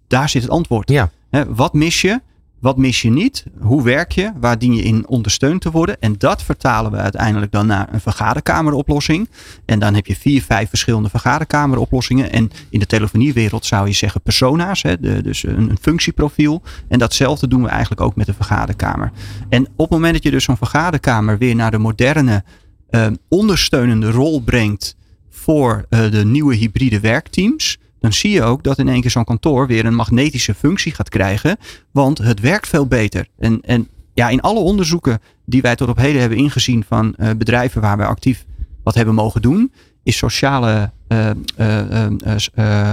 Daar 0.07 0.29
zit 0.29 0.43
het 0.43 0.51
antwoord. 0.51 0.91
Ja. 0.91 1.11
He, 1.31 1.55
wat 1.55 1.73
mis 1.73 2.01
je? 2.01 2.21
Wat 2.65 2.77
mis 2.77 3.03
je 3.03 3.11
niet? 3.11 3.45
Hoe 3.61 3.83
werk 3.83 4.13
je? 4.13 4.33
Waar 4.41 4.59
dien 4.59 4.75
je 4.75 4.83
in 4.83 5.09
ondersteund 5.09 5.61
te 5.61 5.71
worden? 5.71 6.01
En 6.01 6.15
dat 6.19 6.43
vertalen 6.43 6.91
we 6.91 6.97
uiteindelijk 6.97 7.53
dan 7.53 7.67
naar 7.67 7.89
een 7.93 8.01
vergaderkameroplossing. 8.01 9.29
En 9.65 9.79
dan 9.79 9.95
heb 9.95 10.07
je 10.07 10.17
vier, 10.17 10.43
vijf 10.43 10.69
verschillende 10.69 11.09
vergaderkameroplossingen. 11.09 12.33
En 12.33 12.51
in 12.71 12.79
de 12.79 12.87
telefoniewereld 12.87 13.67
zou 13.67 13.87
je 13.87 13.93
zeggen 13.93 14.21
persona's, 14.21 14.83
hè, 14.83 15.23
dus 15.23 15.43
een, 15.43 15.71
een, 15.71 15.79
functieprofiel. 15.81 16.63
En 16.89 16.99
datzelfde 16.99 17.49
doen 17.49 17.63
we 17.63 17.69
eigenlijk 17.69 18.01
ook 18.01 18.17
met 18.17 18.27
de 18.27 18.35
vergaderkamer. 18.35 19.13
En 19.49 19.63
op 19.63 19.77
het 19.77 19.91
moment 19.91 20.13
dat 20.13 20.23
je 20.23 20.31
dus 20.31 20.45
zo'n 20.45 20.57
vergaderkamer 20.57 21.39
weer 21.39 21.55
naar 21.55 21.71
de 21.71 21.79
moderne 21.79 22.45
uh, 22.91 23.07
ondersteunende 23.29 24.11
rol 24.11 24.41
brengt 24.41 24.97
voor 25.31 25.87
uh, 25.91 26.11
de 26.11 26.25
nieuwe 26.25 26.55
hybride 26.55 27.01
werkteams 27.01 27.79
dan 28.05 28.13
zie 28.13 28.31
je 28.31 28.43
ook 28.43 28.63
dat 28.63 28.79
in 28.79 28.89
één 28.89 29.01
keer 29.01 29.11
zo'n 29.11 29.25
kantoor 29.25 29.67
weer 29.67 29.85
een 29.85 29.95
magnetische 29.95 30.55
functie 30.55 30.95
gaat 30.95 31.09
krijgen. 31.09 31.57
Want 31.91 32.19
het 32.19 32.41
werkt 32.41 32.69
veel 32.69 32.87
beter. 32.87 33.27
En, 33.39 33.61
en 33.61 33.89
ja, 34.15 34.29
in 34.29 34.41
alle 34.41 34.59
onderzoeken 34.59 35.21
die 35.47 35.63
wij 35.63 35.77
tot 35.77 35.89
op 35.89 35.97
heden 35.97 36.21
hebben 36.21 36.39
ingezien 36.39 36.85
van 36.89 37.15
uh, 37.17 37.31
bedrijven 37.37 37.81
waar 37.81 37.97
wij 37.97 38.07
actief 38.07 38.45
wat 38.83 38.95
hebben 38.95 39.15
mogen 39.15 39.43
doen, 39.43 39.73
is 40.03 40.17
sociale, 40.17 40.93
uh, 41.09 41.31
uh, 42.55 42.93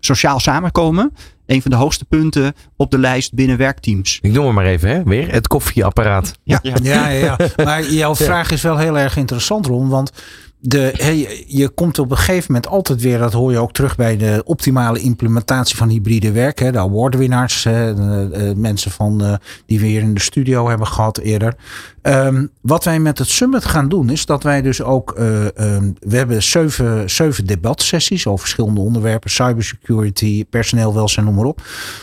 sociaal 0.00 0.40
samenkomen 0.40 1.12
een 1.46 1.62
van 1.62 1.70
de 1.70 1.76
hoogste 1.76 2.04
punten 2.04 2.54
op 2.76 2.90
de 2.90 2.98
lijst 2.98 3.34
binnen 3.34 3.56
werkteams. 3.56 4.18
Ik 4.22 4.32
noem 4.32 4.44
het 4.44 4.54
maar 4.54 4.66
even, 4.66 4.88
hè? 4.88 5.02
weer 5.02 5.32
het 5.32 5.46
koffieapparaat. 5.46 6.38
Ja, 6.42 6.58
ja, 6.62 6.76
ja. 6.82 7.08
ja. 7.08 7.36
maar 7.64 7.90
jouw 7.90 8.14
vraag 8.14 8.50
is 8.50 8.62
wel 8.62 8.76
heel 8.76 8.98
erg 8.98 9.16
interessant, 9.16 9.66
Ron. 9.66 9.88
Want 9.88 10.12
de, 10.58 11.44
je 11.46 11.68
komt 11.68 11.98
op 11.98 12.10
een 12.10 12.16
gegeven 12.16 12.44
moment 12.52 12.70
altijd 12.70 13.00
weer, 13.00 13.18
dat 13.18 13.32
hoor 13.32 13.52
je 13.52 13.58
ook 13.58 13.72
terug 13.72 13.96
bij 13.96 14.16
de 14.16 14.42
optimale 14.44 14.98
implementatie 14.98 15.76
van 15.76 15.88
hybride 15.88 16.32
werk. 16.32 16.72
De 16.72 16.78
awardwinnaars, 16.78 17.64
hè, 17.64 17.94
de, 17.94 18.52
mensen 18.56 18.90
van, 18.90 19.22
uh, 19.24 19.34
die 19.66 19.80
we 19.80 19.86
hier 19.86 20.00
in 20.00 20.14
de 20.14 20.20
studio 20.20 20.68
hebben 20.68 20.86
gehad 20.86 21.18
eerder. 21.18 21.56
Um, 22.02 22.50
wat 22.60 22.84
wij 22.84 22.98
met 22.98 23.18
het 23.18 23.28
summit 23.28 23.64
gaan 23.64 23.88
doen, 23.88 24.10
is 24.10 24.26
dat 24.26 24.42
wij 24.42 24.62
dus 24.62 24.82
ook, 24.82 25.14
uh, 25.18 25.44
um, 25.44 25.94
we 26.00 26.16
hebben 26.16 26.42
zeven, 26.42 27.10
zeven 27.10 27.46
debatsessies 27.46 28.26
over 28.26 28.38
verschillende 28.38 28.80
onderwerpen, 28.80 29.30
cybersecurity, 29.30 30.44
personeel 30.50 30.94
welzijn, 30.94 31.24
noem 31.26 31.34
maar 31.34 31.44
op. 31.44 31.62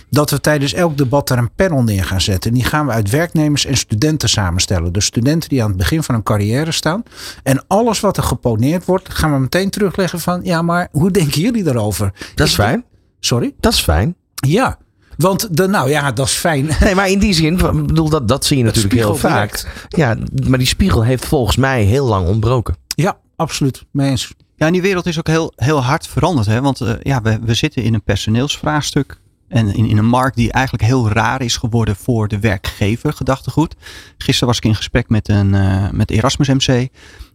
Dat 0.09 0.29
we 0.29 0.41
tijdens 0.41 0.73
elk 0.73 0.97
debat 0.97 1.27
daar 1.27 1.37
een 1.37 1.53
panel 1.55 1.83
neer 1.83 2.05
gaan 2.05 2.21
zetten. 2.21 2.51
En 2.51 2.57
die 2.57 2.65
gaan 2.65 2.85
we 2.85 2.91
uit 2.91 3.09
werknemers 3.09 3.65
en 3.65 3.77
studenten 3.77 4.29
samenstellen. 4.29 4.93
Dus 4.93 5.05
studenten 5.05 5.49
die 5.49 5.63
aan 5.63 5.69
het 5.69 5.77
begin 5.77 6.03
van 6.03 6.15
hun 6.15 6.23
carrière 6.23 6.71
staan. 6.71 7.03
En 7.43 7.63
alles 7.67 7.99
wat 7.99 8.17
er 8.17 8.23
geponeerd 8.43 8.85
wordt, 8.85 9.13
gaan 9.13 9.33
we 9.33 9.39
meteen 9.39 9.69
terugleggen 9.69 10.19
van, 10.19 10.39
ja, 10.43 10.61
maar 10.61 10.87
hoe 10.91 11.11
denken 11.11 11.41
jullie 11.41 11.63
daarover? 11.63 12.13
Dat 12.35 12.47
is 12.47 12.53
fijn. 12.53 12.85
Sorry? 13.19 13.53
Dat 13.59 13.73
is 13.73 13.79
fijn. 13.79 14.15
Ja. 14.33 14.77
Want 15.17 15.57
de, 15.57 15.67
nou 15.67 15.89
ja, 15.89 16.11
dat 16.11 16.27
is 16.27 16.33
fijn. 16.33 16.69
Nee, 16.79 16.95
maar 16.95 17.09
in 17.09 17.19
die 17.19 17.33
zin, 17.33 17.57
bedoel, 17.57 18.09
dat, 18.09 18.27
dat 18.27 18.45
zie 18.45 18.57
je 18.57 18.63
natuurlijk 18.63 18.93
heel 18.93 19.15
vaak. 19.15 19.85
Ja, 19.89 20.17
maar 20.47 20.57
die 20.57 20.67
spiegel 20.67 21.03
heeft 21.03 21.25
volgens 21.25 21.57
mij 21.57 21.83
heel 21.83 22.05
lang 22.05 22.27
ontbroken. 22.27 22.75
Ja, 22.87 23.17
absoluut. 23.35 23.85
Mee 23.91 24.09
eens. 24.09 24.33
Ja, 24.55 24.65
en 24.65 24.73
die 24.73 24.81
wereld 24.81 25.05
is 25.05 25.17
ook 25.17 25.27
heel, 25.27 25.53
heel 25.55 25.83
hard 25.83 26.07
veranderd. 26.07 26.47
Hè? 26.47 26.61
Want 26.61 26.81
uh, 26.81 26.91
ja, 27.01 27.21
we, 27.21 27.39
we 27.41 27.53
zitten 27.53 27.83
in 27.83 27.93
een 27.93 28.03
personeelsvraagstuk. 28.03 29.21
En 29.47 29.73
in, 29.73 29.85
in 29.85 29.97
een 29.97 30.05
markt 30.05 30.35
die 30.35 30.51
eigenlijk 30.51 30.83
heel 30.83 31.09
raar 31.09 31.41
is 31.41 31.57
geworden 31.57 31.95
voor 31.95 32.27
de 32.27 32.39
werkgever, 32.39 33.13
gedachtegoed. 33.13 33.75
Gisteren 34.17 34.47
was 34.47 34.57
ik 34.57 34.65
in 34.65 34.75
gesprek 34.75 35.09
met, 35.09 35.29
een, 35.29 35.53
uh, 35.53 35.89
met 35.91 36.11
Erasmus 36.11 36.47
MC. 36.47 36.89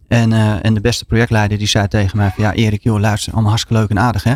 En, 0.09 0.31
uh, 0.31 0.65
en 0.65 0.73
de 0.73 0.81
beste 0.81 1.05
projectleider 1.05 1.57
die 1.57 1.67
zei 1.67 1.87
tegen 1.87 2.17
mij: 2.17 2.31
van, 2.35 2.43
Ja, 2.43 2.53
Erik, 2.53 2.83
joh, 2.83 2.99
luister, 2.99 3.31
allemaal 3.31 3.49
hartstikke 3.49 3.81
leuk 3.81 3.89
en 3.89 3.99
aardig, 3.99 4.23
hè. 4.23 4.33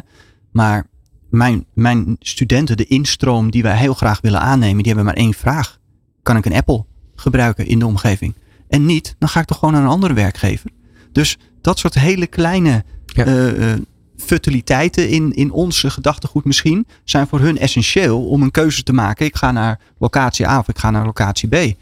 Maar 0.51 0.87
mijn, 1.29 1.65
mijn 1.73 2.15
studenten, 2.19 2.77
de 2.77 2.85
instroom 2.85 3.51
die 3.51 3.63
wij 3.63 3.77
heel 3.77 3.93
graag 3.93 4.21
willen 4.21 4.39
aannemen, 4.39 4.77
die 4.77 4.93
hebben 4.93 5.05
maar 5.05 5.23
één 5.23 5.33
vraag. 5.33 5.79
Kan 6.23 6.37
ik 6.37 6.45
een 6.45 6.53
Apple 6.53 6.85
gebruiken 7.15 7.67
in 7.67 7.79
de 7.79 7.85
omgeving? 7.85 8.35
En 8.67 8.85
niet, 8.85 9.15
dan 9.19 9.29
ga 9.29 9.39
ik 9.39 9.45
toch 9.45 9.57
gewoon 9.57 9.73
naar 9.73 9.83
een 9.83 9.89
andere 9.89 10.13
werkgever. 10.13 10.69
Dus 11.11 11.37
dat 11.61 11.79
soort 11.79 11.93
hele 11.93 12.27
kleine 12.27 12.83
Ja. 13.05 13.27
uh, 13.27 13.57
uh, 13.57 13.73
futiliteiten 14.17 15.09
in, 15.09 15.33
in 15.33 15.51
onze 15.51 15.89
gedachtegoed 15.89 16.45
misschien 16.45 16.87
zijn 17.03 17.27
voor 17.27 17.39
hun 17.39 17.57
essentieel 17.57 18.25
om 18.25 18.41
een 18.41 18.51
keuze 18.51 18.83
te 18.83 18.93
maken. 18.93 19.25
Ik 19.25 19.35
ga 19.35 19.51
naar 19.51 19.79
locatie 19.97 20.47
A 20.47 20.59
of 20.59 20.67
ik 20.67 20.77
ga 20.77 20.91
naar 20.91 21.05
locatie 21.05 21.49
B. 21.49 21.75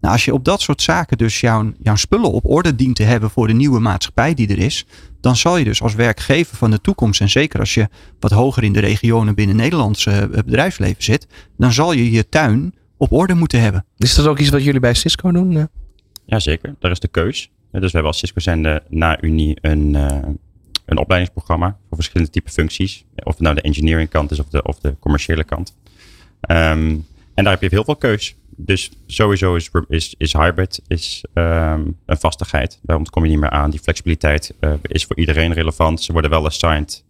Nou, 0.00 0.12
als 0.14 0.24
je 0.24 0.34
op 0.34 0.44
dat 0.44 0.60
soort 0.60 0.82
zaken 0.82 1.18
dus 1.18 1.40
jouw, 1.40 1.72
jouw 1.82 1.96
spullen 1.96 2.32
op 2.32 2.44
orde 2.46 2.74
dient 2.74 2.96
te 2.96 3.02
hebben 3.02 3.30
voor 3.30 3.46
de 3.46 3.52
nieuwe 3.52 3.80
maatschappij 3.80 4.34
die 4.34 4.48
er 4.48 4.58
is, 4.58 4.86
dan 5.20 5.36
zal 5.36 5.56
je 5.56 5.64
dus 5.64 5.82
als 5.82 5.94
werkgever 5.94 6.56
van 6.56 6.70
de 6.70 6.80
toekomst, 6.80 7.20
en 7.20 7.28
zeker 7.28 7.60
als 7.60 7.74
je 7.74 7.88
wat 8.20 8.30
hoger 8.30 8.62
in 8.64 8.72
de 8.72 8.80
regionen 8.80 9.34
binnen 9.34 9.56
Nederlandse 9.56 10.28
bedrijfsleven 10.32 11.02
zit, 11.02 11.26
dan 11.56 11.72
zal 11.72 11.92
je 11.92 12.10
je 12.10 12.28
tuin 12.28 12.74
op 12.96 13.12
orde 13.12 13.34
moeten 13.34 13.60
hebben. 13.60 13.84
Is 13.96 14.14
dat 14.14 14.26
ook 14.26 14.38
iets 14.38 14.50
wat 14.50 14.64
jullie 14.64 14.80
bij 14.80 14.94
Cisco 14.94 15.32
doen? 15.32 15.50
Ja. 15.50 15.68
Jazeker, 16.26 16.74
daar 16.78 16.90
is 16.90 17.00
de 17.00 17.08
keus. 17.08 17.50
Dus 17.70 17.80
we 17.80 17.88
hebben 17.90 18.06
als 18.06 18.18
Cisco 18.18 18.40
zende 18.40 18.82
na 18.88 19.22
Unie 19.22 19.56
een, 19.60 19.94
uh, 19.94 20.06
een 20.84 20.98
opleidingsprogramma 20.98 21.76
voor 21.88 21.96
verschillende 21.96 22.32
type 22.32 22.50
functies. 22.50 23.04
Of 23.16 23.32
het 23.32 23.42
nou 23.42 23.54
de 23.54 23.60
engineering 23.60 24.08
kant 24.08 24.30
is 24.30 24.38
of 24.38 24.48
de, 24.48 24.62
of 24.62 24.78
de 24.78 24.96
commerciële 24.98 25.44
kant. 25.44 25.76
Um, 26.50 27.06
en 27.34 27.44
daar 27.44 27.52
heb 27.52 27.62
je 27.62 27.68
heel 27.70 27.84
veel 27.84 27.96
keus. 27.96 28.36
Dus 28.60 28.90
sowieso 29.06 29.54
is, 29.54 29.70
is, 29.88 30.14
is 30.18 30.32
hybrid 30.32 30.82
is, 30.86 31.24
um, 31.34 31.96
een 32.06 32.18
vastigheid. 32.18 32.78
Daar 32.82 32.96
ontkom 32.96 33.24
je 33.24 33.30
niet 33.30 33.40
meer 33.40 33.50
aan. 33.50 33.70
Die 33.70 33.80
flexibiliteit 33.80 34.54
uh, 34.60 34.72
is 34.82 35.04
voor 35.04 35.16
iedereen 35.16 35.52
relevant. 35.52 36.02
Ze 36.02 36.12
worden 36.12 36.30
wel 36.30 36.44
assigned 36.44 37.04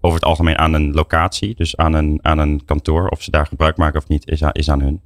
over 0.00 0.18
het 0.18 0.28
algemeen 0.28 0.58
aan 0.58 0.72
een 0.72 0.92
locatie. 0.92 1.54
Dus 1.54 1.76
aan 1.76 1.92
een, 1.92 2.18
aan 2.22 2.38
een 2.38 2.64
kantoor. 2.64 3.08
Of 3.08 3.22
ze 3.22 3.30
daar 3.30 3.46
gebruik 3.46 3.76
maken 3.76 4.00
of 4.00 4.08
niet, 4.08 4.28
is 4.28 4.44
aan, 4.44 4.52
is 4.52 4.70
aan 4.70 4.80
hun. 4.80 5.00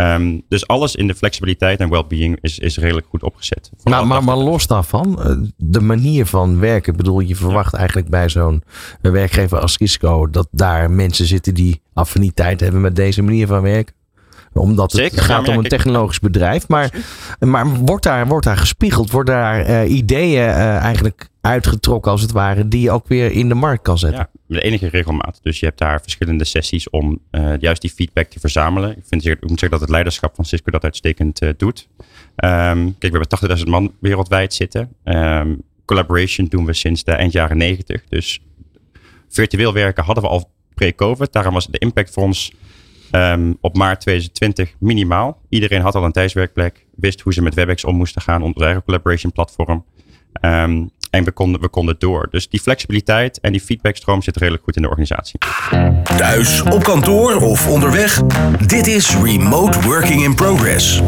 Um, 0.00 0.42
dus 0.48 0.66
alles 0.66 0.96
in 0.96 1.06
de 1.06 1.14
flexibiliteit 1.14 1.80
en 1.80 1.88
well-being 1.88 2.38
is, 2.40 2.58
is 2.58 2.78
redelijk 2.78 3.06
goed 3.06 3.22
opgezet. 3.22 3.70
Maar, 3.82 4.06
maar, 4.06 4.24
maar 4.24 4.36
los 4.36 4.66
daarvan, 4.66 5.22
eh, 5.22 5.36
de 5.56 5.80
manier 5.80 6.26
van 6.26 6.58
werken. 6.58 6.96
Bedoel, 6.96 7.20
je 7.20 7.36
verwacht 7.36 7.74
eigenlijk 7.74 8.08
bij 8.08 8.28
zo'n 8.28 8.62
werkgever 9.00 9.58
als 9.58 9.72
Cisco 9.72 10.30
dat 10.30 10.48
daar 10.50 10.90
mensen 10.90 11.26
zitten 11.26 11.54
die 11.54 11.80
affiniteit 11.92 12.60
hebben 12.60 12.80
met 12.80 12.96
deze 12.96 13.22
manier 13.22 13.46
van 13.46 13.62
werken 13.62 13.94
omdat 14.52 14.92
het 14.92 15.00
Zeker, 15.00 15.22
gaat 15.22 15.48
om 15.48 15.58
een 15.58 15.68
technologisch 15.68 16.20
bedrijf. 16.20 16.68
Maar, 16.68 16.90
maar 17.40 17.66
wordt, 17.66 18.04
daar, 18.04 18.26
wordt 18.26 18.46
daar 18.46 18.56
gespiegeld? 18.56 19.10
Worden 19.10 19.34
daar 19.34 19.68
uh, 19.68 19.96
ideeën 19.96 20.48
uh, 20.48 20.76
eigenlijk 20.76 21.28
uitgetrokken 21.40 22.10
als 22.10 22.22
het 22.22 22.32
ware, 22.32 22.68
die 22.68 22.80
je 22.80 22.90
ook 22.90 23.08
weer 23.08 23.32
in 23.32 23.48
de 23.48 23.54
markt 23.54 23.82
kan 23.82 23.98
zetten? 23.98 24.28
Ja, 24.32 24.56
de 24.56 24.60
enige 24.60 24.88
regelmaat. 24.88 25.38
Dus 25.42 25.60
je 25.60 25.66
hebt 25.66 25.78
daar 25.78 26.00
verschillende 26.00 26.44
sessies 26.44 26.90
om 26.90 27.18
uh, 27.30 27.52
juist 27.58 27.80
die 27.80 27.90
feedback 27.90 28.26
te 28.26 28.40
verzamelen. 28.40 28.90
Ik, 28.96 29.04
vind, 29.06 29.26
ik 29.26 29.40
moet 29.40 29.48
zeggen 29.48 29.70
dat 29.70 29.80
het 29.80 29.90
leiderschap 29.90 30.34
van 30.34 30.44
Cisco 30.44 30.70
dat 30.70 30.84
uitstekend 30.84 31.40
doet. 31.56 31.88
Um, 32.36 32.98
kijk, 32.98 33.12
we 33.12 33.26
hebben 33.38 33.58
80.000 33.58 33.64
man 33.64 33.92
wereldwijd 34.00 34.54
zitten. 34.54 34.92
Um, 35.04 35.62
collaboration 35.88 36.46
doen 36.46 36.64
we 36.64 36.72
sinds 36.72 37.04
de 37.04 37.12
eind 37.12 37.32
jaren 37.32 37.56
90. 37.56 38.04
Dus 38.08 38.40
virtueel 39.28 39.72
werken 39.72 40.04
hadden 40.04 40.24
we 40.24 40.30
al 40.30 40.50
pre-COVID. 40.74 41.32
Daarom 41.32 41.54
was 41.54 41.66
de 41.66 41.78
impact 41.78 42.10
voor 42.10 42.22
ons 42.22 42.52
Um, 43.12 43.58
op 43.60 43.76
maart 43.76 44.00
2020 44.00 44.74
minimaal. 44.78 45.40
Iedereen 45.48 45.80
had 45.80 45.94
al 45.94 46.04
een 46.04 46.12
thuiswerkplek, 46.12 46.86
wist 46.94 47.20
hoe 47.20 47.32
ze 47.32 47.42
met 47.42 47.54
WebEx 47.54 47.84
om 47.84 47.96
moesten 47.96 48.22
gaan, 48.22 48.54
eigen 48.56 48.84
collaboration 48.84 49.32
platform. 49.32 49.84
Um, 50.40 50.90
en 51.10 51.24
we 51.24 51.32
konden, 51.32 51.60
we 51.60 51.68
konden 51.68 51.94
door. 51.98 52.28
Dus 52.30 52.48
die 52.48 52.60
flexibiliteit 52.60 53.40
en 53.40 53.52
die 53.52 53.60
feedbackstroom 53.60 54.22
zit 54.22 54.36
redelijk 54.36 54.64
goed 54.64 54.76
in 54.76 54.82
de 54.82 54.88
organisatie. 54.88 55.38
Thuis, 56.16 56.62
op 56.62 56.82
kantoor 56.82 57.34
of 57.36 57.68
onderweg. 57.68 58.22
Dit 58.66 58.86
is 58.86 59.16
Remote 59.22 59.80
Working 59.80 60.22
in 60.24 60.34
Progress. 60.34 61.02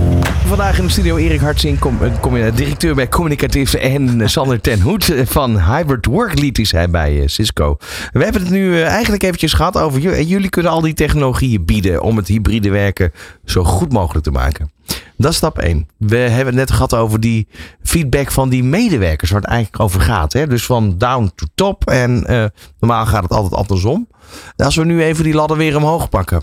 Vandaag 0.47 0.79
in 0.79 0.85
de 0.85 0.91
studio 0.91 1.17
Erik 1.17 1.41
Hartzing, 1.41 1.79
com- 1.79 1.99
eh, 2.03 2.47
eh, 2.47 2.57
directeur 2.57 2.95
bij 2.95 3.09
Communicatief. 3.09 3.75
En 3.75 4.31
Sander 4.31 4.61
ten 4.61 4.81
Hoed 4.81 5.09
eh, 5.11 5.27
van 5.27 5.61
Hybrid 5.75 6.07
Work 6.07 6.39
Lead 6.41 6.59
is 6.59 6.73
hij 6.73 6.91
bij 6.91 7.23
Cisco. 7.29 7.77
We 8.13 8.25
hebben 8.25 8.43
het 8.43 8.51
nu 8.51 8.81
eigenlijk 8.83 9.23
eventjes 9.23 9.53
gehad 9.53 9.77
over... 9.79 10.01
ju- 10.01 10.23
jullie 10.23 10.49
kunnen 10.49 10.73
al 10.73 10.81
die 10.81 10.95
technologieën 10.95 11.65
bieden 11.65 12.03
om 12.03 12.17
het 12.17 12.27
hybride 12.29 12.71
werken 12.71 13.13
zo 13.45 13.65
goed 13.65 13.93
mogelijk 13.93 14.25
te 14.25 14.31
maken. 14.31 14.71
Dat 15.21 15.31
is 15.31 15.37
stap 15.37 15.59
1. 15.59 15.89
We 15.97 16.17
hebben 16.17 16.47
het 16.47 16.55
net 16.55 16.71
gehad 16.71 16.95
over 16.95 17.21
die 17.21 17.49
feedback 17.83 18.31
van 18.31 18.49
die 18.49 18.65
medewerkers, 18.65 19.31
waar 19.31 19.41
het 19.41 19.51
eigenlijk 19.51 19.83
over 19.83 20.01
gaat. 20.01 20.33
Hè? 20.33 20.47
Dus 20.47 20.67
van 20.67 20.99
down 20.99 21.33
to 21.35 21.47
top. 21.55 21.87
En 21.87 22.27
eh, 22.27 22.45
normaal 22.79 23.07
gaat 23.07 23.23
het 23.23 23.33
altijd 23.33 23.55
andersom. 23.55 24.09
Als 24.57 24.77
we 24.77 24.85
nu 24.85 25.03
even 25.03 25.25
die 25.25 25.35
ladder 25.35 25.57
weer 25.57 25.77
omhoog 25.77 26.09
pakken, 26.09 26.43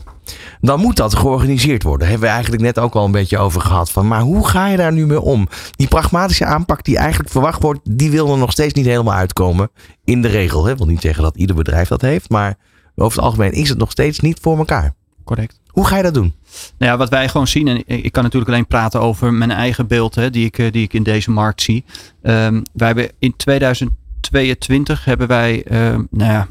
dan 0.61 0.79
moet 0.79 0.95
dat 0.95 1.15
georganiseerd 1.15 1.83
worden. 1.83 1.99
Daar 1.99 2.09
hebben 2.09 2.27
we 2.27 2.33
eigenlijk 2.33 2.63
net 2.63 2.79
ook 2.79 2.95
al 2.95 3.05
een 3.05 3.11
beetje 3.11 3.37
over 3.37 3.61
gehad. 3.61 3.91
Van, 3.91 4.07
maar 4.07 4.21
hoe 4.21 4.47
ga 4.47 4.67
je 4.67 4.77
daar 4.77 4.93
nu 4.93 5.05
mee 5.05 5.21
om? 5.21 5.47
Die 5.71 5.87
pragmatische 5.87 6.45
aanpak 6.45 6.83
die 6.83 6.97
eigenlijk 6.97 7.29
verwacht 7.29 7.61
wordt, 7.61 7.79
die 7.83 8.11
wil 8.11 8.31
er 8.31 8.37
nog 8.37 8.51
steeds 8.51 8.73
niet 8.73 8.85
helemaal 8.85 9.13
uitkomen. 9.13 9.69
In 10.03 10.21
de 10.21 10.27
regel. 10.27 10.65
Hè? 10.65 10.71
Ik 10.71 10.77
wil 10.77 10.87
niet 10.87 11.01
zeggen 11.01 11.23
dat 11.23 11.37
ieder 11.37 11.55
bedrijf 11.55 11.87
dat 11.87 12.01
heeft, 12.01 12.29
maar 12.29 12.57
over 12.95 13.17
het 13.17 13.25
algemeen 13.25 13.51
is 13.51 13.69
het 13.69 13.77
nog 13.77 13.91
steeds 13.91 14.19
niet 14.19 14.39
voor 14.41 14.57
elkaar. 14.57 14.93
Correct. 15.23 15.59
Hoe 15.77 15.87
ga 15.87 15.97
je 15.97 16.03
dat 16.03 16.13
doen? 16.13 16.33
Nou 16.77 16.91
ja, 16.91 16.97
wat 16.97 17.09
wij 17.09 17.29
gewoon 17.29 17.47
zien, 17.47 17.67
en 17.67 17.83
ik 17.85 18.11
kan 18.11 18.23
natuurlijk 18.23 18.51
alleen 18.51 18.67
praten 18.67 19.01
over 19.01 19.33
mijn 19.33 19.51
eigen 19.51 19.87
beeld 19.87 20.15
hè, 20.15 20.29
die, 20.29 20.45
ik, 20.45 20.57
eh, 20.57 20.71
die 20.71 20.83
ik 20.83 20.93
in 20.93 21.03
deze 21.03 21.31
markt 21.31 21.61
zie. 21.61 21.85
Ehm, 22.21 22.61
wij 22.73 22.87
hebben 22.87 23.09
in 23.19 23.35
2022 23.35 25.05
hebben 25.05 25.27
wij 25.27 25.63
ehm, 25.63 26.03
nou 26.09 26.31
ja, 26.31 26.47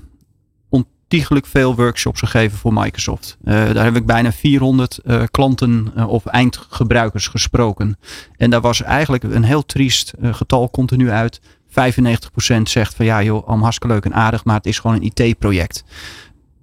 ontiegelijk 0.68 1.46
veel 1.46 1.74
workshops 1.74 2.20
gegeven 2.20 2.58
voor 2.58 2.72
Microsoft. 2.72 3.36
Eh, 3.44 3.54
daar 3.72 3.84
heb 3.84 3.96
ik 3.96 4.06
bijna 4.06 4.32
400 4.32 4.98
eh, 4.98 5.22
klanten 5.30 6.06
of 6.08 6.26
eindgebruikers 6.26 7.26
gesproken. 7.26 7.98
En 8.36 8.50
daar 8.50 8.60
was 8.60 8.82
eigenlijk 8.82 9.22
een 9.22 9.44
heel 9.44 9.64
triest 9.64 10.12
getal 10.20 10.70
continu 10.70 11.10
uit. 11.10 11.40
95% 11.68 12.62
zegt 12.62 12.94
van 12.94 13.04
ja 13.04 13.22
joh, 13.22 13.42
allemaal 13.46 13.62
hartstikke 13.62 13.94
leuk 13.94 14.04
en 14.04 14.14
aardig, 14.14 14.44
maar 14.44 14.56
het 14.56 14.66
is 14.66 14.78
gewoon 14.78 14.96
een 14.96 15.12
IT-project 15.14 15.84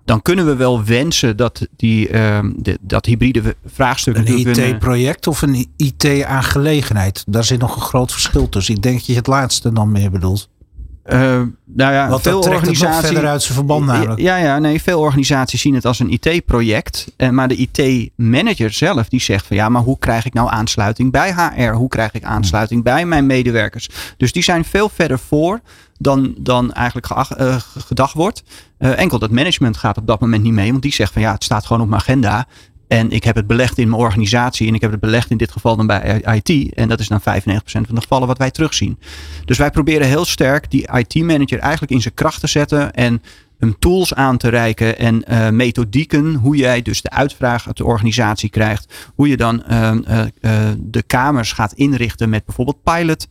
dan 0.05 0.21
kunnen 0.21 0.45
we 0.45 0.55
wel 0.55 0.83
wensen 0.83 1.37
dat 1.37 1.67
die, 1.75 2.09
ehm, 2.09 2.51
de, 2.55 2.77
dat 2.81 3.05
hybride 3.05 3.55
vraagstuk 3.65 4.17
Een 4.17 4.37
IT-project 4.37 5.27
of 5.27 5.41
een 5.41 5.67
IT-aangelegenheid? 5.77 7.23
Daar 7.27 7.43
zit 7.43 7.59
nog 7.59 7.75
een 7.75 7.81
groot 7.81 8.11
verschil 8.11 8.49
tussen. 8.49 8.75
Ik 8.75 8.81
denk 8.81 8.95
dat 8.95 9.05
je 9.05 9.15
het 9.15 9.27
laatste 9.27 9.73
dan 9.73 9.91
meer 9.91 10.11
bedoelt. 10.11 10.49
Eh, 11.03 11.19
nou 11.65 11.93
ja, 11.93 12.09
Want 12.09 12.21
veel 12.21 12.39
organisaties. 12.39 13.05
verder 13.09 13.27
uit 13.29 13.41
zijn 13.41 13.53
verband 13.53 13.85
namelijk. 13.85 14.19
Ja, 14.19 14.35
ja, 14.35 14.59
nee, 14.59 14.81
veel 14.81 14.99
organisaties 14.99 15.61
zien 15.61 15.73
het 15.75 15.85
als 15.85 15.99
een 15.99 16.09
IT-project. 16.19 17.11
eh, 17.17 17.29
Maar 17.29 17.47
de 17.47 17.55
IT-manager 17.55 18.71
zelf 18.71 19.09
die 19.09 19.21
zegt 19.21 19.45
van 19.47 19.55
ja, 19.57 19.69
maar 19.69 19.81
hoe 19.81 19.99
krijg 19.99 20.25
ik 20.25 20.33
nou 20.33 20.49
aansluiting 20.51 21.11
bij 21.11 21.33
HR? 21.33 21.71
Hoe 21.73 21.87
krijg 21.89 22.11
ik 22.11 22.23
aansluiting 22.23 22.83
bij 22.83 23.05
mijn 23.05 23.25
medewerkers? 23.25 23.89
Dus 24.17 24.31
die 24.31 24.43
zijn 24.43 24.65
veel 24.65 24.89
verder 24.89 25.19
voor 25.19 25.59
dan, 25.97 26.33
dan 26.37 26.73
eigenlijk 26.73 27.05
geacht- 27.07 27.31
eh, 27.35 27.55
gedacht 27.77 28.13
wordt. 28.13 28.43
Enkel 28.77 29.19
dat 29.19 29.31
management 29.31 29.77
gaat 29.77 29.97
op 29.97 30.07
dat 30.07 30.19
moment 30.19 30.43
niet 30.43 30.53
mee, 30.53 30.69
want 30.71 30.81
die 30.83 30.93
zegt 30.93 31.13
van 31.13 31.21
ja, 31.21 31.33
het 31.33 31.43
staat 31.43 31.65
gewoon 31.65 31.81
op 31.81 31.87
mijn 31.89 32.01
agenda. 32.01 32.45
En 32.93 33.11
ik 33.11 33.23
heb 33.23 33.35
het 33.35 33.47
belegd 33.47 33.77
in 33.77 33.89
mijn 33.89 34.01
organisatie 34.01 34.67
en 34.67 34.73
ik 34.73 34.81
heb 34.81 34.91
het 34.91 34.99
belegd 34.99 35.29
in 35.29 35.37
dit 35.37 35.51
geval 35.51 35.75
dan 35.75 35.87
bij 35.87 36.21
IT. 36.35 36.73
En 36.73 36.87
dat 36.87 36.99
is 36.99 37.07
dan 37.07 37.21
95% 37.21 37.23
van 37.63 37.85
de 37.87 38.01
gevallen 38.01 38.27
wat 38.27 38.37
wij 38.37 38.51
terugzien. 38.51 38.99
Dus 39.45 39.57
wij 39.57 39.71
proberen 39.71 40.07
heel 40.07 40.25
sterk 40.25 40.71
die 40.71 40.89
IT-manager 40.93 41.59
eigenlijk 41.59 41.91
in 41.91 42.01
zijn 42.01 42.13
kracht 42.13 42.39
te 42.39 42.47
zetten 42.47 42.93
en 42.93 43.21
hem 43.63 43.79
tools 43.79 44.13
aan 44.13 44.37
te 44.37 44.49
reiken 44.49 44.97
en 44.97 45.23
eh, 45.23 45.49
methodieken, 45.49 46.33
hoe 46.33 46.55
jij 46.55 46.81
dus 46.81 47.01
de 47.01 47.09
uitvraag 47.09 47.67
uit 47.67 47.77
de 47.77 47.85
organisatie 47.85 48.49
krijgt, 48.49 49.11
hoe 49.15 49.27
je 49.27 49.37
dan 49.37 49.63
eh, 49.63 49.89
eh, 49.89 50.27
eh, 50.41 50.75
de 50.79 51.03
kamers 51.03 51.51
gaat 51.51 51.73
inrichten 51.73 52.29
met 52.29 52.45
bijvoorbeeld 52.45 52.83
pilot 52.83 53.27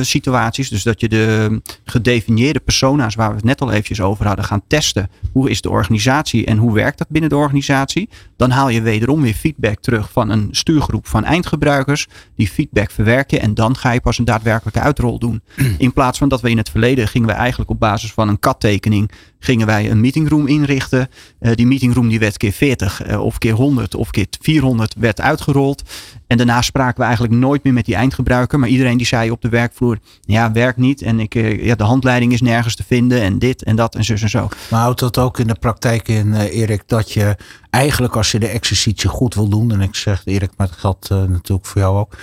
situaties. 0.00 0.68
Dus 0.68 0.82
dat 0.82 1.00
je 1.00 1.08
de 1.08 1.60
gedefinieerde 1.84 2.60
persona's 2.60 3.14
waar 3.14 3.28
we 3.28 3.34
het 3.34 3.44
net 3.44 3.60
al 3.60 3.70
eventjes 3.70 4.00
over 4.00 4.26
hadden 4.26 4.44
gaan 4.44 4.62
testen. 4.66 5.10
Hoe 5.32 5.50
is 5.50 5.60
de 5.60 5.70
organisatie 5.70 6.46
en 6.46 6.56
hoe 6.56 6.74
werkt 6.74 6.98
dat 6.98 7.08
binnen 7.08 7.30
de 7.30 7.36
organisatie? 7.36 8.08
Dan 8.36 8.50
haal 8.50 8.68
je 8.68 8.82
wederom 8.82 9.22
weer 9.22 9.34
feedback 9.34 9.80
terug 9.80 10.12
van 10.12 10.30
een 10.30 10.48
stuurgroep 10.50 11.06
van 11.06 11.24
eindgebruikers. 11.24 12.06
Die 12.36 12.48
feedback 12.48 12.90
verwerk 12.90 13.30
je 13.30 13.38
en 13.38 13.54
dan 13.54 13.76
ga 13.76 13.92
je 13.92 14.00
pas 14.00 14.18
een 14.18 14.24
daadwerkelijke 14.24 14.80
uitrol 14.80 15.18
doen. 15.18 15.42
In 15.78 15.92
plaats 15.92 16.18
van 16.18 16.28
dat 16.28 16.40
we 16.40 16.50
in 16.50 16.56
het 16.56 16.70
verleden 16.70 17.08
gingen 17.08 17.28
we 17.28 17.34
eigenlijk 17.34 17.70
op 17.70 17.80
basis 17.80 18.12
van 18.12 18.28
een 18.28 18.38
kattekening 18.38 19.10
gingen 19.40 19.66
wij 19.66 19.90
een 19.90 20.00
meetingroom 20.00 20.46
inrichten. 20.46 21.08
Eh, 21.38 21.54
die 21.54 21.66
meetingroom 21.66 22.08
die 22.08 22.18
werd 22.18 22.36
keer 22.36 22.52
40 22.52 23.02
eh, 23.02 23.24
of 23.24 23.38
keer 23.38 23.52
100 23.52 23.94
of 23.94 24.10
keer 24.10 24.26
400 24.40 24.94
werd 24.98 25.20
uitgerold. 25.20 25.82
En 26.26 26.36
daarna 26.36 26.62
spraken 26.62 26.98
we 26.98 27.04
eigenlijk 27.04 27.34
nooit 27.34 27.64
meer 27.64 27.72
met 27.72 27.84
die 27.84 27.94
eindgebruiker. 27.94 28.58
Maar 28.58 28.68
iedereen 28.68 28.96
die 28.96 29.06
zei 29.06 29.30
op 29.30 29.42
de 29.42 29.48
werkvloer, 29.48 29.98
ja 30.20 30.52
werkt 30.52 30.78
niet. 30.78 31.02
En 31.02 31.20
ik, 31.20 31.34
eh, 31.34 31.64
ja, 31.64 31.74
de 31.74 31.84
handleiding 31.84 32.32
is 32.32 32.40
nergens 32.40 32.76
te 32.76 32.84
vinden 32.86 33.20
en 33.22 33.38
dit 33.38 33.62
en 33.62 33.76
dat 33.76 33.94
en 33.94 34.04
zus 34.04 34.22
en 34.22 34.30
zo. 34.30 34.48
Maar 34.70 34.80
houdt 34.80 35.00
dat 35.00 35.18
ook 35.18 35.38
in 35.38 35.46
de 35.46 35.56
praktijk 35.60 36.08
in, 36.08 36.34
Erik, 36.34 36.82
dat 36.86 37.12
je 37.12 37.36
eigenlijk 37.70 38.16
als 38.16 38.30
je 38.30 38.38
de 38.38 38.48
exercitie 38.48 39.08
goed 39.08 39.34
wil 39.34 39.48
doen, 39.48 39.72
en 39.72 39.80
ik 39.80 39.94
zeg 39.94 40.22
Erik, 40.24 40.50
maar 40.56 40.66
dat 40.66 40.76
geldt 40.76 41.08
natuurlijk 41.08 41.66
voor 41.66 41.80
jou 41.80 41.98
ook, 41.98 42.16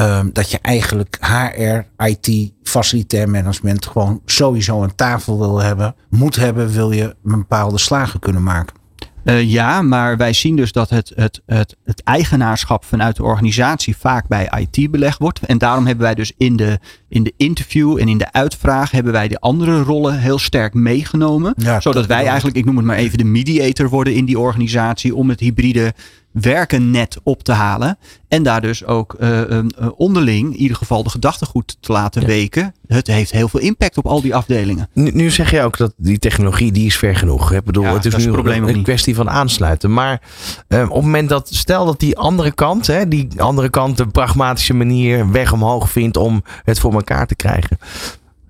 ehm, 0.00 0.28
dat 0.32 0.50
je 0.50 0.58
eigenlijk 0.62 1.18
HR, 1.20 2.04
IT, 2.04 2.52
facilitair 2.62 3.30
management 3.30 3.86
gewoon 3.86 4.20
sowieso 4.24 4.82
aan 4.82 4.94
tafel 4.94 5.38
wil 5.38 5.58
hebben, 5.58 5.94
moet 6.08 6.36
hebben, 6.36 6.72
wil 6.72 6.92
je 6.92 7.16
bepaalde 7.22 7.78
slagen 7.78 8.20
kunnen 8.20 8.42
maken. 8.42 8.80
Eh, 9.24 9.50
ja, 9.50 9.82
maar 9.82 10.16
wij 10.16 10.32
zien 10.32 10.56
dus 10.56 10.72
dat 10.72 10.90
het, 10.90 11.12
het, 11.14 11.42
het, 11.46 11.76
het 11.84 12.02
eigenaarschap 12.02 12.84
vanuit 12.84 13.16
de 13.16 13.22
organisatie 13.22 13.96
vaak 13.96 14.28
bij 14.28 14.50
IT 14.58 14.90
belegd 14.90 15.18
wordt. 15.18 15.40
En 15.40 15.58
daarom 15.58 15.86
hebben 15.86 16.04
wij 16.04 16.14
dus 16.14 16.32
in 16.36 16.56
de, 16.56 16.78
in 17.08 17.22
de 17.22 17.32
interview 17.36 17.98
en 17.98 18.08
in 18.08 18.18
de 18.18 18.32
uitvraag 18.32 18.90
hebben 18.90 19.12
wij 19.12 19.28
de 19.28 19.40
andere 19.40 19.82
rollen 19.82 20.18
heel 20.18 20.38
sterk 20.38 20.74
meegenomen. 20.74 21.54
Ja, 21.56 21.80
zodat 21.80 22.06
wij 22.06 22.26
eigenlijk, 22.26 22.56
ik 22.56 22.64
noem 22.64 22.76
het 22.76 22.86
maar 22.86 22.96
even, 22.96 23.18
de 23.18 23.24
mediator 23.24 23.88
worden 23.88 24.14
in 24.14 24.24
die 24.24 24.38
organisatie 24.38 25.14
om 25.14 25.28
het 25.28 25.40
hybride 25.40 25.94
werken 26.32 26.90
net 26.90 27.18
op 27.22 27.42
te 27.42 27.52
halen. 27.52 27.98
En 28.28 28.42
daar 28.42 28.60
dus 28.60 28.84
ook 28.84 29.14
eh, 29.14 29.40
eh, 29.40 29.58
eh, 29.58 29.88
onderling 29.96 30.52
in 30.52 30.60
ieder 30.60 30.76
geval 30.76 31.02
de 31.02 31.10
gedachtegoed 31.10 31.76
te 31.80 31.92
laten 31.92 32.26
weken. 32.26 32.74
Het 32.86 33.06
heeft 33.06 33.30
heel 33.30 33.48
veel 33.48 33.60
impact 33.60 33.96
op 33.96 34.06
al 34.06 34.20
die 34.20 34.34
afdelingen. 34.34 34.88
Nu, 34.92 35.10
nu 35.10 35.30
zeg 35.30 35.50
je 35.50 35.62
ook 35.62 35.76
dat 35.76 35.92
die 35.96 36.18
technologie 36.18 36.72
die 36.72 36.86
is 36.86 36.96
ver 36.96 37.16
genoeg. 37.16 37.52
Ik 37.52 37.64
bedoel, 37.64 37.84
Ja, 37.84 37.92
het 37.92 38.04
is 38.04 38.26
nu 38.26 38.32
een 38.32 38.82
kwestie 38.82 39.14
van 39.14 39.30
aansluiten. 39.30 39.92
Maar 39.92 40.22
eh, 40.68 40.82
op 40.82 40.94
het 40.94 41.04
moment 41.04 41.28
dat, 41.28 41.48
stel 41.54 41.86
dat 41.86 42.00
die 42.00 42.18
andere 42.18 42.52
kant, 42.52 42.86
hè, 42.86 43.08
die 43.08 43.42
andere 43.42 43.70
kant 43.70 43.96
de 43.96 44.06
pragmatische 44.06 44.74
manier 44.74 45.30
weg 45.30 45.52
omhoog 45.52 45.90
vindt 45.90 46.16
om 46.16 46.42
het 46.64 46.78
voor 46.78 46.92
elkaar 46.92 47.26
te 47.26 47.36
krijgen. 47.36 47.78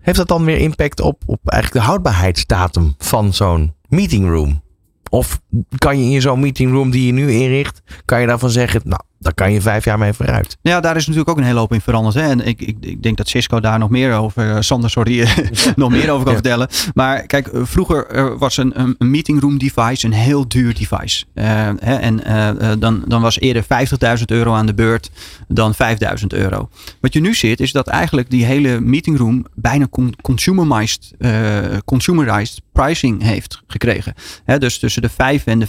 Heeft 0.01 0.19
dat 0.19 0.29
dan 0.29 0.45
meer 0.45 0.59
impact 0.59 1.01
op, 1.01 1.23
op 1.27 1.41
eigenlijk 1.45 1.85
de 1.85 1.91
houdbaarheidsdatum 1.91 2.95
van 2.99 3.35
zo'n 3.35 3.75
meetingroom? 3.89 4.63
Of 5.11 5.41
kan 5.79 6.05
je 6.05 6.15
in 6.15 6.21
zo'n 6.21 6.41
meetingroom 6.41 6.91
die 6.91 7.07
je 7.07 7.13
nu 7.13 7.31
inricht, 7.33 7.83
kan 8.05 8.21
je 8.21 8.27
daarvan 8.27 8.51
zeggen, 8.51 8.81
nou, 8.85 9.01
daar 9.19 9.35
kan 9.35 9.53
je 9.53 9.61
vijf 9.61 9.85
jaar 9.85 9.99
mee 9.99 10.13
vooruit. 10.13 10.57
Ja, 10.63 10.81
daar 10.81 10.97
is 10.97 11.03
natuurlijk 11.07 11.31
ook 11.31 11.39
een 11.39 11.45
hele 11.49 11.59
hoop 11.59 11.73
in 11.73 11.81
veranderd. 11.81 12.15
Hè? 12.15 12.21
En 12.23 12.47
ik, 12.47 12.61
ik, 12.61 12.77
ik 12.81 13.03
denk 13.03 13.17
dat 13.17 13.29
Cisco 13.29 13.61
daar 13.61 13.79
nog 13.79 13.91
meer 13.91 14.15
over, 14.15 14.51
eh, 14.51 14.61
Sander, 14.61 14.91
sorry, 14.91 15.29
nog 15.77 15.91
meer 15.91 16.11
over 16.11 16.25
kan 16.25 16.33
Ja. 16.35 16.41
vertellen. 16.41 16.69
Maar 16.95 17.23
kijk, 17.27 17.47
eh, 17.47 17.61
vroeger 17.65 18.07
eh, 18.07 18.27
was 18.39 18.57
een, 18.57 18.81
een 18.81 18.97
meetingroom 19.11 19.59
device 19.59 20.07
een 20.07 20.13
heel 20.13 20.49
duur 20.49 20.75
device. 20.75 21.25
Eh, 21.35 21.45
hè? 21.79 21.95
En 21.95 22.25
eh, 22.25 22.49
eh, 22.73 22.79
dan, 22.81 23.03
dan 23.09 23.23
was 23.23 23.41
eerder 23.41 23.63
50.000 24.19 24.25
euro 24.27 24.53
aan 24.55 24.67
de 24.67 24.75
beurt 24.75 25.11
dan 25.49 25.75
5.000 25.75 26.27
euro. 26.29 26.69
Wat 27.01 27.13
je 27.13 27.21
nu 27.21 27.35
ziet, 27.35 27.61
is 27.61 27.73
dat 27.73 27.87
eigenlijk 27.87 28.31
die 28.31 28.45
hele 28.45 28.81
meetingroom 28.81 29.47
bijna 29.55 29.87
con- 29.91 30.15
consumerized, 30.23 31.13
eh, 31.19 31.31
consumerized 31.85 32.61
heeft 33.19 33.63
gekregen. 33.67 34.15
Hè, 34.45 34.59
dus 34.59 34.79
tussen 34.79 35.03
de 35.03 35.09
5 35.09 35.47
en 35.47 35.59
de 35.59 35.67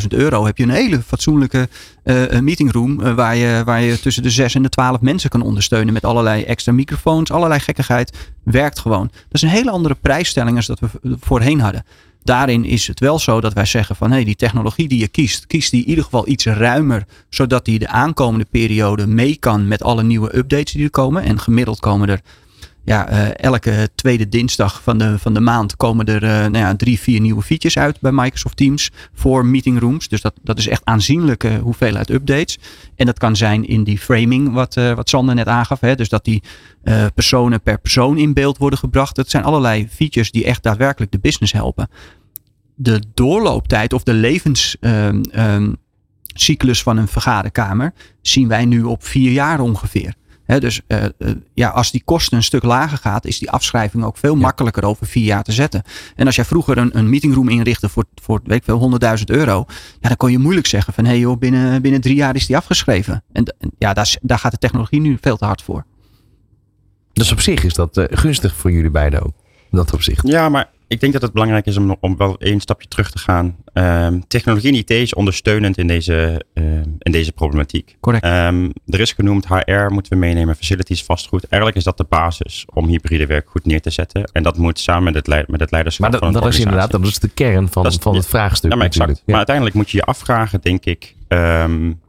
15.000 0.00 0.06
euro 0.08 0.46
heb 0.46 0.58
je 0.58 0.62
een 0.62 0.70
hele 0.70 1.02
fatsoenlijke 1.06 1.68
een 2.06 2.44
meetingroom 2.44 3.02
eh, 3.02 3.14
waar, 3.14 3.36
je, 3.36 3.62
waar 3.64 3.82
je 3.82 4.00
tussen 4.00 4.22
de 4.22 4.30
6 4.30 4.54
en 4.54 4.62
de 4.62 4.68
12 4.68 5.00
mensen 5.00 5.30
kan 5.30 5.42
ondersteunen 5.42 5.92
met 5.92 6.04
allerlei 6.04 6.42
extra 6.42 6.72
microfoons, 6.72 7.32
allerlei 7.32 7.60
gekkigheid. 7.60 8.32
Werkt 8.44 8.78
gewoon. 8.78 9.06
Dat 9.06 9.22
is 9.30 9.42
een 9.42 9.48
hele 9.48 9.70
andere 9.70 9.94
prijsstelling 9.94 10.56
als 10.56 10.66
dat 10.66 10.80
we 10.80 10.88
voorheen 11.20 11.60
hadden. 11.60 11.84
Daarin 12.22 12.64
is 12.64 12.86
het 12.86 13.00
wel 13.00 13.18
zo 13.18 13.40
dat 13.40 13.52
wij 13.52 13.64
zeggen 13.64 13.96
van 13.96 14.12
hé, 14.12 14.24
die 14.24 14.36
technologie 14.36 14.88
die 14.88 14.98
je 14.98 15.08
kiest, 15.08 15.46
kiest 15.46 15.70
die 15.70 15.82
in 15.82 15.88
ieder 15.88 16.04
geval 16.04 16.28
iets 16.28 16.44
ruimer, 16.44 17.04
zodat 17.28 17.64
die 17.64 17.78
de 17.78 17.88
aankomende 17.88 18.46
periode 18.50 19.06
mee 19.06 19.36
kan 19.36 19.68
met 19.68 19.82
alle 19.82 20.02
nieuwe 20.02 20.36
updates 20.36 20.72
die 20.72 20.84
er 20.84 20.90
komen. 20.90 21.22
En 21.22 21.40
gemiddeld 21.40 21.80
komen 21.80 22.08
er 22.08 22.20
ja, 22.86 23.08
eh, 23.08 23.44
elke 23.44 23.88
tweede 23.94 24.28
dinsdag 24.28 24.82
van 24.82 24.98
de, 24.98 25.18
van 25.18 25.34
de 25.34 25.40
maand 25.40 25.76
komen 25.76 26.06
er 26.06 26.20
nou 26.50 26.64
ja, 26.64 26.76
drie, 26.76 26.98
vier 26.98 27.20
nieuwe 27.20 27.42
features 27.42 27.78
uit 27.78 28.00
bij 28.00 28.12
Microsoft 28.12 28.56
Teams 28.56 28.90
voor 29.14 29.46
meetingrooms. 29.46 30.08
Dus 30.08 30.20
dat, 30.20 30.34
dat 30.42 30.58
is 30.58 30.68
echt 30.68 30.84
aanzienlijke 30.84 31.58
hoeveelheid 31.62 32.10
updates. 32.10 32.58
En 32.96 33.06
dat 33.06 33.18
kan 33.18 33.36
zijn 33.36 33.68
in 33.68 33.84
die 33.84 33.98
framing, 33.98 34.52
wat, 34.52 34.74
wat 34.74 35.08
Sander 35.08 35.34
net 35.34 35.46
aangaf. 35.46 35.80
Hè? 35.80 35.94
Dus 35.94 36.08
dat 36.08 36.24
die 36.24 36.42
personen 37.14 37.62
per 37.62 37.80
persoon 37.80 38.18
in 38.18 38.32
beeld 38.32 38.58
worden 38.58 38.78
gebracht. 38.78 39.16
Dat 39.16 39.30
zijn 39.30 39.44
allerlei 39.44 39.88
features 39.90 40.30
die 40.30 40.44
echt 40.44 40.62
daadwerkelijk 40.62 41.12
de 41.12 41.18
business 41.18 41.52
helpen. 41.52 41.88
De 42.74 43.02
doorlooptijd 43.14 43.92
of 43.92 44.02
de 44.02 44.14
levens. 44.14 44.76
Ehm, 44.80 45.22
ehm, 45.30 45.72
van 46.62 46.96
een 46.96 47.08
vergaderkamer 47.08 47.92
zien 48.22 48.48
wij 48.48 48.64
nu 48.64 48.82
op 48.82 49.04
vier 49.04 49.32
jaar 49.32 49.60
ongeveer. 49.60 50.14
Dus 50.46 50.80
uh, 50.88 51.04
ja, 51.54 51.68
als 51.68 51.90
die 51.90 52.02
kosten 52.04 52.36
een 52.36 52.42
stuk 52.42 52.62
lager 52.62 52.98
gaat, 52.98 53.24
is 53.24 53.38
die 53.38 53.50
afschrijving 53.50 54.04
ook 54.04 54.16
veel 54.16 54.36
makkelijker 54.36 54.84
over 54.84 55.06
vier 55.06 55.24
jaar 55.24 55.42
te 55.42 55.52
zetten. 55.52 55.82
En 56.16 56.26
als 56.26 56.36
jij 56.36 56.44
vroeger 56.44 56.78
een, 56.78 56.98
een 56.98 57.10
meetingroom 57.10 57.48
inrichtte 57.48 57.88
voor, 57.88 58.04
voor 58.22 58.40
weet 58.44 58.58
ik 58.58 58.64
veel, 58.64 58.98
100.000 59.18 59.24
euro, 59.24 59.64
ja, 60.00 60.08
dan 60.08 60.16
kon 60.16 60.30
je 60.30 60.38
moeilijk 60.38 60.66
zeggen 60.66 60.92
van 60.92 61.04
hé 61.04 61.10
hey 61.10 61.18
joh, 61.18 61.38
binnen, 61.38 61.82
binnen 61.82 62.00
drie 62.00 62.16
jaar 62.16 62.34
is 62.34 62.46
die 62.46 62.56
afgeschreven. 62.56 63.24
En, 63.32 63.54
ja, 63.78 63.92
daar, 63.92 64.16
daar 64.20 64.38
gaat 64.38 64.52
de 64.52 64.58
technologie 64.58 65.00
nu 65.00 65.18
veel 65.20 65.36
te 65.36 65.44
hard 65.44 65.62
voor. 65.62 65.84
Dus 67.12 67.32
op 67.32 67.40
zich 67.40 67.64
is 67.64 67.74
dat 67.74 67.96
uh, 67.96 68.04
gunstig 68.08 68.54
voor 68.54 68.72
jullie 68.72 68.90
beiden 68.90 69.22
ook. 69.22 69.34
Dat 69.70 69.92
opzicht. 69.92 70.28
Ja, 70.28 70.48
maar 70.48 70.68
ik 70.88 71.00
denk 71.00 71.12
dat 71.12 71.22
het 71.22 71.32
belangrijk 71.32 71.66
is 71.66 71.76
om, 71.76 71.96
om 72.00 72.16
wel 72.16 72.38
één 72.38 72.60
stapje 72.60 72.88
terug 72.88 73.10
te 73.10 73.18
gaan. 73.18 73.56
Um, 73.72 74.26
technologie 74.28 74.70
en 74.70 74.78
IT 74.78 74.90
is 74.90 75.14
ondersteunend 75.14 75.78
in 75.78 75.86
deze, 75.86 76.44
uh, 76.54 76.64
in 76.98 77.12
deze 77.12 77.32
problematiek. 77.32 77.96
Correct. 78.00 78.24
Um, 78.24 78.72
er 78.86 79.00
is 79.00 79.12
genoemd 79.12 79.46
HR 79.46 79.86
moeten 79.88 80.12
we 80.12 80.18
meenemen, 80.18 80.56
facilities, 80.56 81.04
vastgoed. 81.04 81.44
Eigenlijk 81.44 81.76
is 81.76 81.84
dat 81.84 81.96
de 81.96 82.06
basis 82.08 82.64
om 82.74 82.86
hybride 82.86 83.26
werk 83.26 83.48
goed 83.48 83.66
neer 83.66 83.80
te 83.80 83.90
zetten. 83.90 84.24
En 84.32 84.42
dat 84.42 84.56
moet 84.56 84.78
samen 84.78 85.04
met 85.04 85.14
het, 85.14 85.26
leid, 85.26 85.48
met 85.48 85.60
het 85.60 85.70
leiderschap 85.70 86.10
maar 86.10 86.18
van 86.18 86.32
dat, 86.32 86.42
dat 86.42 86.52
is 86.52 86.58
inderdaad 86.58 86.90
dat 86.90 87.06
is 87.06 87.18
de 87.18 87.28
kern 87.28 87.68
van, 87.68 87.86
is, 87.86 87.96
van 88.00 88.14
het 88.14 88.26
vraagstuk. 88.26 88.70
Ja, 88.70 88.76
maar, 88.76 88.86
exact. 88.86 89.22
maar 89.26 89.36
uiteindelijk 89.36 89.76
moet 89.76 89.90
je 89.90 89.96
je 89.96 90.04
afvragen, 90.04 90.60
denk 90.60 90.84
ik. 90.84 91.14
Um, 91.28 92.00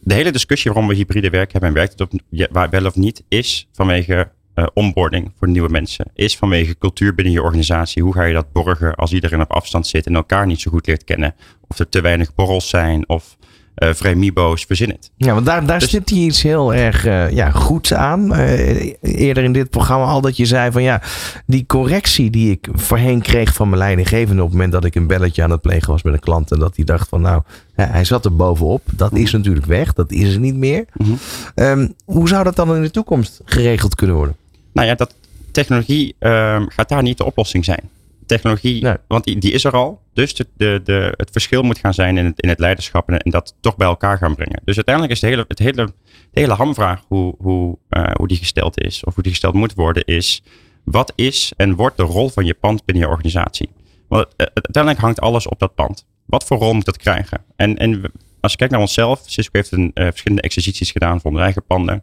de 0.00 0.14
hele 0.14 0.32
discussie 0.32 0.70
waarom 0.70 0.90
we 0.90 0.96
hybride 0.96 1.30
werk 1.30 1.52
hebben 1.52 1.70
en 1.70 1.76
werkt 1.76 1.92
het 1.92 2.00
op, 2.00 2.20
ja, 2.28 2.68
wel 2.70 2.86
of 2.86 2.96
niet, 2.96 3.24
is 3.28 3.68
vanwege 3.72 4.30
uh, 4.56 4.66
onboarding 4.74 5.32
voor 5.38 5.48
nieuwe 5.48 5.68
mensen. 5.68 6.06
Is 6.14 6.36
vanwege 6.36 6.78
cultuur 6.78 7.14
binnen 7.14 7.34
je 7.34 7.42
organisatie. 7.42 8.02
Hoe 8.02 8.12
ga 8.12 8.22
je 8.22 8.34
dat 8.34 8.52
borgen 8.52 8.94
als 8.94 9.12
iedereen 9.12 9.40
op 9.40 9.52
afstand 9.52 9.86
zit 9.86 10.06
en 10.06 10.14
elkaar 10.14 10.46
niet 10.46 10.60
zo 10.60 10.70
goed 10.70 10.86
leert 10.86 11.04
kennen? 11.04 11.34
Of 11.68 11.78
er 11.78 11.88
te 11.88 12.00
weinig 12.00 12.34
borrels 12.34 12.68
zijn 12.68 13.08
of 13.08 13.36
uh, 13.76 13.94
vrij 13.94 14.14
mibo's, 14.14 14.64
verzin 14.64 14.88
het. 14.88 15.10
Ja, 15.16 15.34
want 15.34 15.46
daar, 15.46 15.66
daar 15.66 15.78
dus, 15.78 15.88
stipt 15.88 16.10
hij 16.10 16.18
iets 16.18 16.42
heel 16.42 16.74
erg 16.74 17.06
uh, 17.06 17.30
ja, 17.30 17.50
goeds 17.50 17.94
aan. 17.94 18.32
Uh, 18.32 18.92
eerder 19.00 19.44
in 19.44 19.52
dit 19.52 19.70
programma 19.70 20.04
al 20.04 20.20
dat 20.20 20.36
je 20.36 20.46
zei 20.46 20.70
van 20.70 20.82
ja, 20.82 21.02
die 21.46 21.66
correctie 21.66 22.30
die 22.30 22.50
ik 22.50 22.68
voorheen 22.72 23.22
kreeg 23.22 23.54
van 23.54 23.68
mijn 23.68 23.80
leidinggevende 23.80 24.42
op 24.42 24.48
het 24.48 24.56
moment 24.56 24.72
dat 24.72 24.84
ik 24.84 24.94
een 24.94 25.06
belletje 25.06 25.42
aan 25.42 25.50
het 25.50 25.60
plegen 25.60 25.90
was 25.90 26.02
met 26.02 26.14
een 26.14 26.20
klant 26.20 26.50
en 26.50 26.58
dat 26.58 26.76
hij 26.76 26.84
dacht 26.84 27.08
van 27.08 27.20
nou, 27.20 27.42
hij 27.74 28.04
zat 28.04 28.24
er 28.24 28.36
bovenop. 28.36 28.82
Dat 28.92 29.14
is 29.14 29.32
natuurlijk 29.32 29.66
weg, 29.66 29.92
dat 29.92 30.12
is 30.12 30.34
er 30.34 30.40
niet 30.40 30.56
meer. 30.56 30.84
Mm 30.94 31.06
-hmm. 31.06 31.64
um, 31.64 31.94
hoe 32.04 32.28
zou 32.28 32.44
dat 32.44 32.56
dan 32.56 32.74
in 32.74 32.82
de 32.82 32.90
toekomst 32.90 33.40
geregeld 33.44 33.94
kunnen 33.94 34.16
worden? 34.16 34.36
Nou 34.76 34.88
ja, 34.88 34.94
dat 34.94 35.14
technologie 35.52 36.14
um, 36.18 36.70
gaat 36.70 36.88
daar 36.88 37.02
niet 37.02 37.18
de 37.18 37.24
oplossing 37.24 37.64
zijn. 37.64 37.90
Technologie, 38.26 38.82
nee. 38.82 38.94
want 39.08 39.24
die, 39.24 39.38
die, 39.38 39.52
is 39.52 39.64
er 39.64 39.72
al. 39.72 40.00
Dus 40.12 40.34
de, 40.34 40.46
de, 40.56 40.80
de, 40.84 41.14
het 41.16 41.30
verschil 41.30 41.62
moet 41.62 41.78
gaan 41.78 41.94
zijn 41.94 42.18
in 42.18 42.24
het, 42.24 42.40
in 42.40 42.48
het 42.48 42.58
leiderschap 42.58 43.08
en, 43.08 43.18
en, 43.18 43.30
dat 43.30 43.54
toch 43.60 43.76
bij 43.76 43.86
elkaar 43.86 44.18
gaan 44.18 44.34
brengen. 44.34 44.60
Dus 44.64 44.74
uiteindelijk 44.74 45.14
is 45.14 45.20
de 45.20 45.26
hele, 45.26 45.44
het 45.48 45.58
hele, 45.58 45.84
de 46.30 46.40
hele 46.40 46.52
hamvraag 46.52 47.02
hoe, 47.08 47.34
hoe, 47.38 47.78
uh, 47.90 48.10
hoe 48.12 48.28
die 48.28 48.36
gesteld 48.36 48.80
is, 48.80 49.04
of 49.04 49.14
hoe 49.14 49.22
die 49.22 49.32
gesteld 49.32 49.54
moet 49.54 49.74
worden, 49.74 50.04
is 50.04 50.42
wat 50.84 51.12
is 51.14 51.52
en 51.56 51.74
wordt 51.74 51.96
de 51.96 52.02
rol 52.02 52.28
van 52.28 52.44
je 52.44 52.54
pand 52.54 52.84
binnen 52.84 53.04
je 53.04 53.10
organisatie? 53.10 53.68
Want 54.08 54.26
uh, 54.26 54.46
uiteindelijk 54.54 55.04
hangt 55.04 55.20
alles 55.20 55.48
op 55.48 55.58
dat 55.58 55.74
pand. 55.74 56.06
Wat 56.26 56.44
voor 56.44 56.58
rol 56.58 56.72
moet 56.72 56.84
dat 56.84 56.96
krijgen? 56.96 57.44
En, 57.56 57.76
en 57.76 58.12
als 58.40 58.52
je 58.52 58.58
kijkt 58.58 58.72
naar 58.72 58.82
onszelf, 58.82 59.22
Cisco 59.26 59.50
heeft 59.52 59.72
een, 59.72 59.90
uh, 59.94 60.04
verschillende 60.06 60.42
exercities 60.42 60.90
gedaan 60.90 61.20
voor 61.20 61.30
onze 61.30 61.42
eigen 61.42 61.64
panden. 61.64 62.02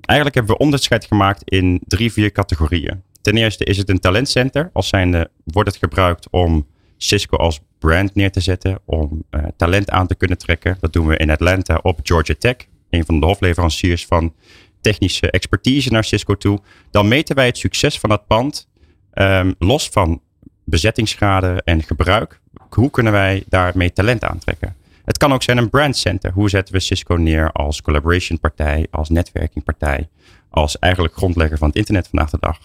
Eigenlijk 0.00 0.38
hebben 0.38 0.56
we 0.56 0.62
onderscheid 0.62 1.04
gemaakt 1.04 1.42
in 1.44 1.80
drie, 1.86 2.12
vier 2.12 2.32
categorieën. 2.32 3.02
Ten 3.22 3.36
eerste 3.36 3.64
is 3.64 3.76
het 3.76 3.88
een 3.88 4.00
talentcenter. 4.00 4.70
Als 4.72 4.88
zijnde 4.88 5.30
wordt 5.44 5.68
het 5.68 5.78
gebruikt 5.78 6.30
om 6.30 6.66
Cisco 6.96 7.36
als 7.36 7.60
brand 7.78 8.14
neer 8.14 8.30
te 8.30 8.40
zetten. 8.40 8.78
Om 8.84 9.24
uh, 9.30 9.44
talent 9.56 9.90
aan 9.90 10.06
te 10.06 10.14
kunnen 10.14 10.38
trekken. 10.38 10.76
Dat 10.80 10.92
doen 10.92 11.06
we 11.06 11.16
in 11.16 11.30
Atlanta 11.30 11.78
op 11.82 12.00
Georgia 12.02 12.34
Tech. 12.38 12.56
Een 12.90 13.04
van 13.04 13.20
de 13.20 13.26
hofleveranciers 13.26 14.06
van 14.06 14.34
technische 14.80 15.30
expertise 15.30 15.92
naar 15.92 16.04
Cisco 16.04 16.36
toe. 16.36 16.60
Dan 16.90 17.08
meten 17.08 17.36
wij 17.36 17.46
het 17.46 17.58
succes 17.58 17.98
van 17.98 18.10
dat 18.10 18.26
pand. 18.26 18.68
Um, 19.14 19.54
los 19.58 19.88
van 19.88 20.20
bezettingsgraden 20.64 21.62
en 21.64 21.82
gebruik. 21.82 22.40
Hoe 22.68 22.90
kunnen 22.90 23.12
wij 23.12 23.44
daarmee 23.48 23.92
talent 23.92 24.24
aantrekken? 24.24 24.76
Het 25.10 25.18
kan 25.18 25.32
ook 25.32 25.42
zijn 25.42 25.58
een 25.58 25.70
brandcenter. 25.70 26.32
Hoe 26.32 26.48
zetten 26.48 26.74
we 26.74 26.80
Cisco 26.80 27.14
neer 27.14 27.52
als 27.52 27.82
collaboration 27.82 28.40
partij, 28.40 28.86
als 28.90 29.08
netwerkingpartij, 29.08 30.08
als 30.50 30.78
eigenlijk 30.78 31.14
grondlegger 31.14 31.58
van 31.58 31.68
het 31.68 31.76
internet 31.76 32.08
vandaag 32.08 32.30
de 32.30 32.36
dag. 32.40 32.58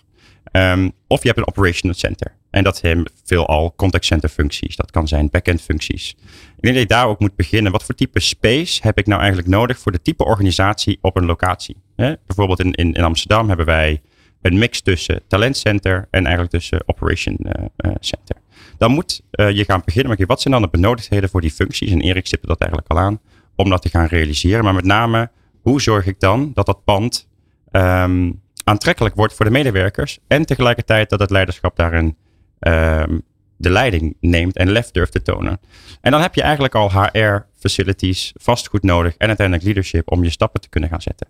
Um, 0.52 0.91
of 1.08 1.22
je 1.22 1.28
hebt 1.28 1.39
een 1.39 1.48
operational 1.48 1.96
center. 1.96 2.36
En 2.50 2.64
dat 2.64 2.78
zijn 2.78 3.08
veelal 3.24 3.74
contact 3.76 4.06
center 4.06 4.30
functies. 4.30 4.76
Dat 4.76 4.91
kan 4.91 5.08
zijn 5.08 5.30
backend 5.30 5.62
functies. 5.62 6.16
Ik 6.56 6.62
denk 6.62 6.74
dat 6.74 6.84
je 6.84 6.96
daar 6.96 7.08
ook 7.08 7.20
moet 7.20 7.36
beginnen. 7.36 7.72
Wat 7.72 7.84
voor 7.84 7.96
type 7.96 8.20
space 8.20 8.80
heb 8.84 8.98
ik 8.98 9.06
nou 9.06 9.20
eigenlijk 9.20 9.50
nodig 9.50 9.80
voor 9.80 9.91
de 9.91 10.02
type 10.02 10.26
organisatie 10.26 10.98
op 11.02 11.18
een 11.18 11.26
locatie? 11.26 11.78
Bijvoorbeeld 11.96 12.60
in, 12.60 12.74
in, 12.74 12.93
in 12.93 13.04
Amsterdam 13.04 13.48
hebben 13.48 13.66
wij 13.66 14.02
een 14.41 14.58
mix 14.58 14.82
tussen 14.82 15.22
talentcenter 15.28 16.08
en 16.10 16.24
eigenlijk 16.24 16.52
tussen 16.52 16.84
operation 16.86 17.38
uh, 17.39 17.52
uh, 17.78 17.91
center. 18.00 18.36
Dan 18.78 18.91
moet 18.91 19.21
uh, 19.32 19.51
je 19.51 19.65
gaan 19.65 19.82
beginnen 19.86 20.15
met 20.17 20.28
wat 20.28 20.41
zijn 20.41 20.53
dan 20.53 20.63
de 20.63 20.69
benodigdheden 20.69 21.30
voor 21.30 21.41
die 21.41 21.51
functies? 21.51 21.91
En 21.91 22.01
Erik 22.01 22.28
stipte 22.28 22.47
dat 22.47 22.59
eigenlijk 22.59 22.91
al 22.91 22.99
aan, 22.99 23.19
om 23.55 23.69
dat 23.69 23.82
te 23.82 23.89
gaan 23.89 24.05
realiseren. 24.05 24.63
Maar 24.63 24.73
met 24.73 24.86
name, 24.86 25.30
hoe 25.61 25.82
zorg 25.82 26.05
ik 26.05 26.19
dan 26.19 26.51
dat 26.53 26.65
dat 26.65 26.84
pand 26.84 27.28
um, 27.71 28.41
aantrekkelijk 28.63 29.15
wordt 29.15 29.34
voor 29.34 29.45
de 29.45 29.51
medewerkers 29.51 30.19
en 30.28 30.45
tegelijkertijd 30.45 31.09
dat 31.09 31.19
het 31.19 31.30
leiderschap 31.30 31.76
daarin 31.76 32.17
um, 32.59 33.21
de 33.57 33.69
leiding 33.69 34.17
neemt 34.19 34.55
en 34.55 34.69
lef 34.69 34.91
durft 34.91 35.11
te 35.11 35.21
tonen. 35.21 35.59
En 36.01 36.11
dan 36.11 36.21
heb 36.21 36.36
je 36.36 36.41
eigenlijk 36.41 36.76
al 36.76 36.91
HR, 36.91 37.45
facilities, 37.59 38.34
vastgoed 38.41 38.84
nodig 38.84 39.15
en 39.17 39.28
uiteindelijk 39.28 39.65
leadership 39.65 40.11
om 40.11 40.23
je 40.23 40.30
stappen 40.30 40.61
te 40.61 40.69
kunnen 40.69 40.89
gaan 40.89 41.01
zetten. 41.01 41.28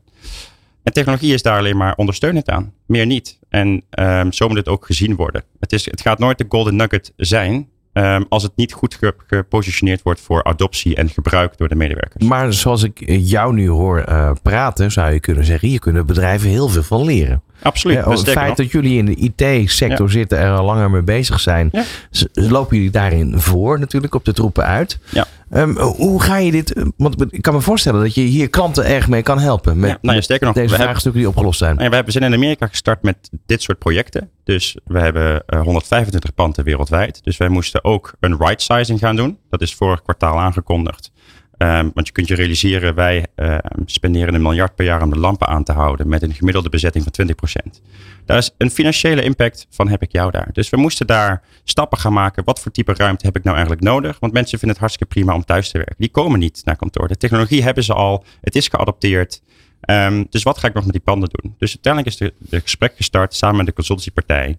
En 0.86 0.93
technologie 0.93 1.33
is 1.33 1.41
daar 1.41 1.57
alleen 1.57 1.77
maar 1.77 1.95
ondersteunend 1.95 2.49
aan, 2.49 2.73
meer 2.86 3.05
niet. 3.05 3.39
En 3.49 3.83
um, 3.99 4.31
zo 4.31 4.47
moet 4.47 4.57
het 4.57 4.67
ook 4.67 4.86
gezien 4.86 5.15
worden. 5.15 5.43
Het, 5.59 5.73
is, 5.73 5.86
het 5.86 6.01
gaat 6.01 6.19
nooit 6.19 6.38
de 6.38 6.45
golden 6.49 6.75
nugget 6.75 7.13
zijn, 7.15 7.69
Um, 7.97 8.25
als 8.29 8.43
het 8.43 8.51
niet 8.55 8.73
goed 8.73 8.97
gepositioneerd 9.27 10.01
wordt 10.01 10.21
voor 10.21 10.43
adoptie 10.43 10.95
en 10.95 11.09
gebruik 11.09 11.57
door 11.57 11.67
de 11.67 11.75
medewerkers. 11.75 12.23
Maar 12.23 12.53
zoals 12.53 12.83
ik 12.83 13.03
jou 13.05 13.53
nu 13.53 13.69
hoor 13.69 14.05
uh, 14.09 14.31
praten, 14.41 14.91
zou 14.91 15.13
je 15.13 15.19
kunnen 15.19 15.45
zeggen: 15.45 15.67
hier 15.69 15.79
kunnen 15.79 16.05
bedrijven 16.05 16.49
heel 16.49 16.67
veel 16.67 16.83
van 16.83 17.03
leren. 17.03 17.41
Absoluut. 17.62 17.97
Ja, 17.97 18.10
het 18.10 18.30
feit 18.30 18.58
dat 18.58 18.72
jullie 18.72 18.97
in 18.97 19.06
de 19.06 19.16
IT-sector 19.16 20.06
ja. 20.06 20.12
zitten 20.12 20.38
en 20.38 20.45
er 20.45 20.58
al 20.58 20.66
langer 20.66 20.89
mee 20.89 21.01
bezig 21.01 21.39
zijn, 21.39 21.70
ja. 21.72 21.84
lopen 22.34 22.76
jullie 22.76 22.91
daarin 22.91 23.39
voor 23.39 23.80
natuurlijk 23.80 24.16
op 24.16 24.26
de 24.26 24.34
troepen 24.34 24.66
uit. 24.66 24.99
Ja. 25.10 25.26
Um, 25.53 25.78
hoe 25.78 26.22
ga 26.22 26.38
je 26.38 26.51
dit? 26.51 26.74
Want 26.97 27.34
ik 27.34 27.41
kan 27.41 27.53
me 27.53 27.62
voorstellen 27.62 28.01
dat 28.01 28.16
je 28.16 28.22
hier 28.22 28.49
klanten 28.49 28.86
erg 28.86 29.08
mee 29.08 29.22
kan 29.22 29.39
helpen. 29.39 29.80
Met, 29.80 30.01
nou 30.01 30.16
ja, 30.16 30.22
sterker 30.22 30.45
nog, 30.45 30.56
deze 30.56 30.70
we 30.70 30.76
vraagstukken 30.76 31.03
hebben, 31.03 31.22
die 31.22 31.30
opgelost 31.30 31.60
zijn. 31.60 31.76
Nou 31.76 32.03
we 32.06 32.12
zijn 32.12 32.24
in 32.24 32.34
Amerika 32.34 32.68
gestart 32.68 33.03
met 33.03 33.30
dit 33.45 33.62
soort 33.62 33.78
projecten. 33.78 34.30
Dus 34.43 34.78
we 34.86 34.99
hebben 34.99 35.43
uh, 35.49 35.62
125 35.62 36.34
panden 36.34 36.64
wereldwijd. 36.64 37.24
Dus 37.24 37.38
wij 37.38 37.49
moesten 37.49 37.84
ook 37.84 38.14
een 38.20 38.38
right 38.38 38.62
sizing 38.62 38.99
gaan 38.99 39.16
doen. 39.16 39.38
Dat 39.49 39.62
is 39.62 39.76
vorig 39.76 40.01
kwartaal 40.01 40.39
aangekondigd. 40.39 41.12
Um, 41.58 41.91
want 41.93 42.08
je 42.08 42.14
kunt 42.14 42.28
je 42.28 42.36
realiseren, 42.36 42.95
wij 42.95 43.26
uh, 43.36 43.58
spenderen 43.86 44.34
een 44.34 44.41
miljard 44.41 44.76
per 44.76 44.86
jaar 44.86 45.01
om 45.01 45.10
de 45.10 45.20
lampen 45.20 45.47
aan 45.47 45.64
te 45.64 45.72
houden 45.72 46.08
met 46.08 46.22
een 46.22 46.34
gemiddelde 46.34 46.70
bezetting 46.70 47.06
van 47.14 47.28
20%. 47.68 47.82
Daar 48.26 48.38
is 48.38 48.51
een 48.58 48.70
financiële 48.70 49.24
impact 49.24 49.68
van 49.70 49.88
heb 49.88 50.01
ik 50.01 50.12
jou 50.12 50.32
daar. 50.32 50.49
Dus 50.51 50.70
we 50.70 50.78
moesten 50.78 51.08
daar 51.08 51.41
stappen 51.64 51.97
gaan 51.97 52.14
maken. 52.14 52.43
Wat 52.43 52.60
voor 52.60 52.72
type 52.72 52.93
ruimte 52.93 53.26
heb 53.26 53.36
ik 53.36 53.43
nou 53.43 53.56
eigenlijk 53.56 53.86
nodig? 53.86 54.20
Want 54.20 54.34
mensen 54.34 54.60
vinden 54.60 54.70
het 54.70 54.80
hartstikke 54.80 55.14
prima 55.14 55.34
om 55.34 55.45
thuis 55.45 55.72
te 55.72 55.78
werken. 55.78 55.95
Die 55.97 56.10
komen 56.10 56.39
niet 56.39 56.62
naar 56.66 56.76
kantoor. 56.76 57.08
De 57.08 57.18
technologie 57.18 57.64
hebben 57.64 57.84
ze 57.84 57.93
al. 57.93 58.24
Het 58.41 58.56
is 58.56 58.68
geadopteerd. 58.68 59.41
Um, 59.89 60.28
dus 60.30 60.43
wat 60.43 60.58
ga 60.58 60.68
ik 60.68 60.74
nog 60.74 60.84
met 60.84 60.93
die 60.93 61.01
panden 61.01 61.30
doen? 61.32 61.56
Dus 61.58 61.74
uiteindelijk 61.74 62.14
is 62.14 62.32
de 62.49 62.62
gesprek 62.62 62.93
gestart 62.95 63.34
samen 63.34 63.58
met 63.58 63.66
de 63.66 63.74
consultancypartij. 63.74 64.58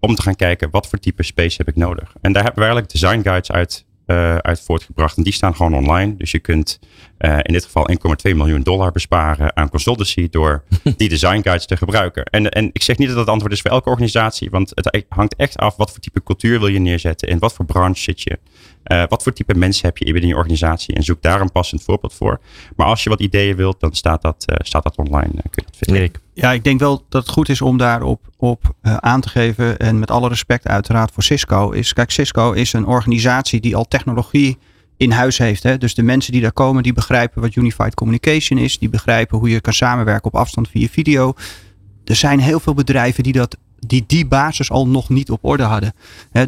Om 0.00 0.14
te 0.14 0.22
gaan 0.22 0.36
kijken 0.36 0.70
wat 0.70 0.86
voor 0.88 0.98
type 0.98 1.22
space 1.22 1.56
heb 1.56 1.68
ik 1.68 1.76
nodig. 1.76 2.14
En 2.20 2.32
daar 2.32 2.42
hebben 2.42 2.62
we 2.62 2.68
eigenlijk 2.68 2.92
design 2.92 3.20
guides 3.22 3.50
uit 3.50 3.84
uh, 4.06 4.36
uit 4.36 4.60
voortgebracht. 4.60 5.16
En 5.16 5.22
die 5.22 5.32
staan 5.32 5.54
gewoon 5.56 5.74
online. 5.74 6.16
Dus 6.16 6.30
je 6.30 6.38
kunt 6.38 6.78
uh, 7.18 7.38
in 7.42 7.52
dit 7.52 7.64
geval 7.64 7.88
1,2 8.28 8.36
miljoen 8.36 8.62
dollar 8.62 8.92
besparen 8.92 9.56
aan 9.56 9.68
consultancy 9.68 10.28
door 10.30 10.62
die 10.96 11.08
design 11.08 11.40
guides 11.42 11.66
te 11.66 11.76
gebruiken. 11.76 12.24
En, 12.24 12.50
en 12.50 12.70
ik 12.72 12.82
zeg 12.82 12.98
niet 12.98 13.08
dat 13.08 13.16
dat 13.16 13.28
antwoord 13.28 13.52
is 13.52 13.60
voor 13.60 13.70
elke 13.70 13.88
organisatie, 13.88 14.50
want 14.50 14.72
het 14.74 15.04
hangt 15.08 15.36
echt 15.36 15.56
af 15.56 15.76
wat 15.76 15.90
voor 15.90 16.00
type 16.00 16.22
cultuur 16.22 16.58
wil 16.58 16.68
je 16.68 16.78
neerzetten, 16.78 17.28
in 17.28 17.38
wat 17.38 17.52
voor 17.52 17.64
branche 17.64 18.02
zit 18.02 18.22
je, 18.22 18.38
uh, 18.84 19.02
wat 19.08 19.22
voor 19.22 19.32
type 19.32 19.54
mensen 19.54 19.86
heb 19.86 19.98
je 19.98 20.04
binnen 20.04 20.28
je 20.28 20.36
organisatie 20.36 20.94
en 20.94 21.02
zoek 21.02 21.22
daar 21.22 21.40
een 21.40 21.52
passend 21.52 21.82
voorbeeld 21.82 22.14
voor. 22.14 22.40
Maar 22.76 22.86
als 22.86 23.02
je 23.02 23.10
wat 23.10 23.20
ideeën 23.20 23.56
wilt, 23.56 23.80
dan 23.80 23.94
staat 23.94 24.22
dat, 24.22 24.44
staat 24.46 24.82
dat 24.82 24.96
online. 24.96 25.30
kun 25.32 25.42
je 25.50 25.62
het 25.66 25.76
vinden. 25.76 26.02
Erik. 26.02 26.20
Ja, 26.32 26.52
ik 26.52 26.64
denk 26.64 26.80
wel 26.80 27.04
dat 27.08 27.22
het 27.22 27.32
goed 27.32 27.48
is 27.48 27.60
om 27.60 27.78
daarop 27.78 28.20
op, 28.36 28.74
uh, 28.82 28.96
aan 28.96 29.20
te 29.20 29.28
geven. 29.28 29.78
En 29.78 29.98
met 29.98 30.10
alle 30.10 30.28
respect 30.28 30.66
uiteraard 30.66 31.10
voor 31.12 31.22
Cisco. 31.22 31.70
Is, 31.70 31.92
kijk, 31.92 32.10
Cisco 32.10 32.52
is 32.52 32.72
een 32.72 32.86
organisatie 32.86 33.60
die 33.60 33.76
al 33.76 33.88
technologie 33.88 34.58
in 34.96 35.10
huis 35.10 35.38
heeft. 35.38 35.62
Hè? 35.62 35.78
Dus 35.78 35.94
de 35.94 36.02
mensen 36.02 36.32
die 36.32 36.40
daar 36.40 36.52
komen, 36.52 36.82
die 36.82 36.92
begrijpen 36.92 37.42
wat 37.42 37.54
Unified 37.54 37.94
Communication 37.94 38.58
is. 38.58 38.78
Die 38.78 38.88
begrijpen 38.88 39.38
hoe 39.38 39.48
je 39.48 39.60
kan 39.60 39.72
samenwerken 39.72 40.24
op 40.24 40.34
afstand 40.34 40.68
via 40.68 40.88
video. 40.88 41.34
Er 42.04 42.16
zijn 42.16 42.40
heel 42.40 42.60
veel 42.60 42.74
bedrijven 42.74 43.22
die 43.22 43.32
dat, 43.32 43.56
die, 43.78 44.04
die 44.06 44.26
basis 44.26 44.70
al 44.70 44.88
nog 44.88 45.08
niet 45.08 45.30
op 45.30 45.44
orde 45.44 45.62
hadden. 45.62 45.92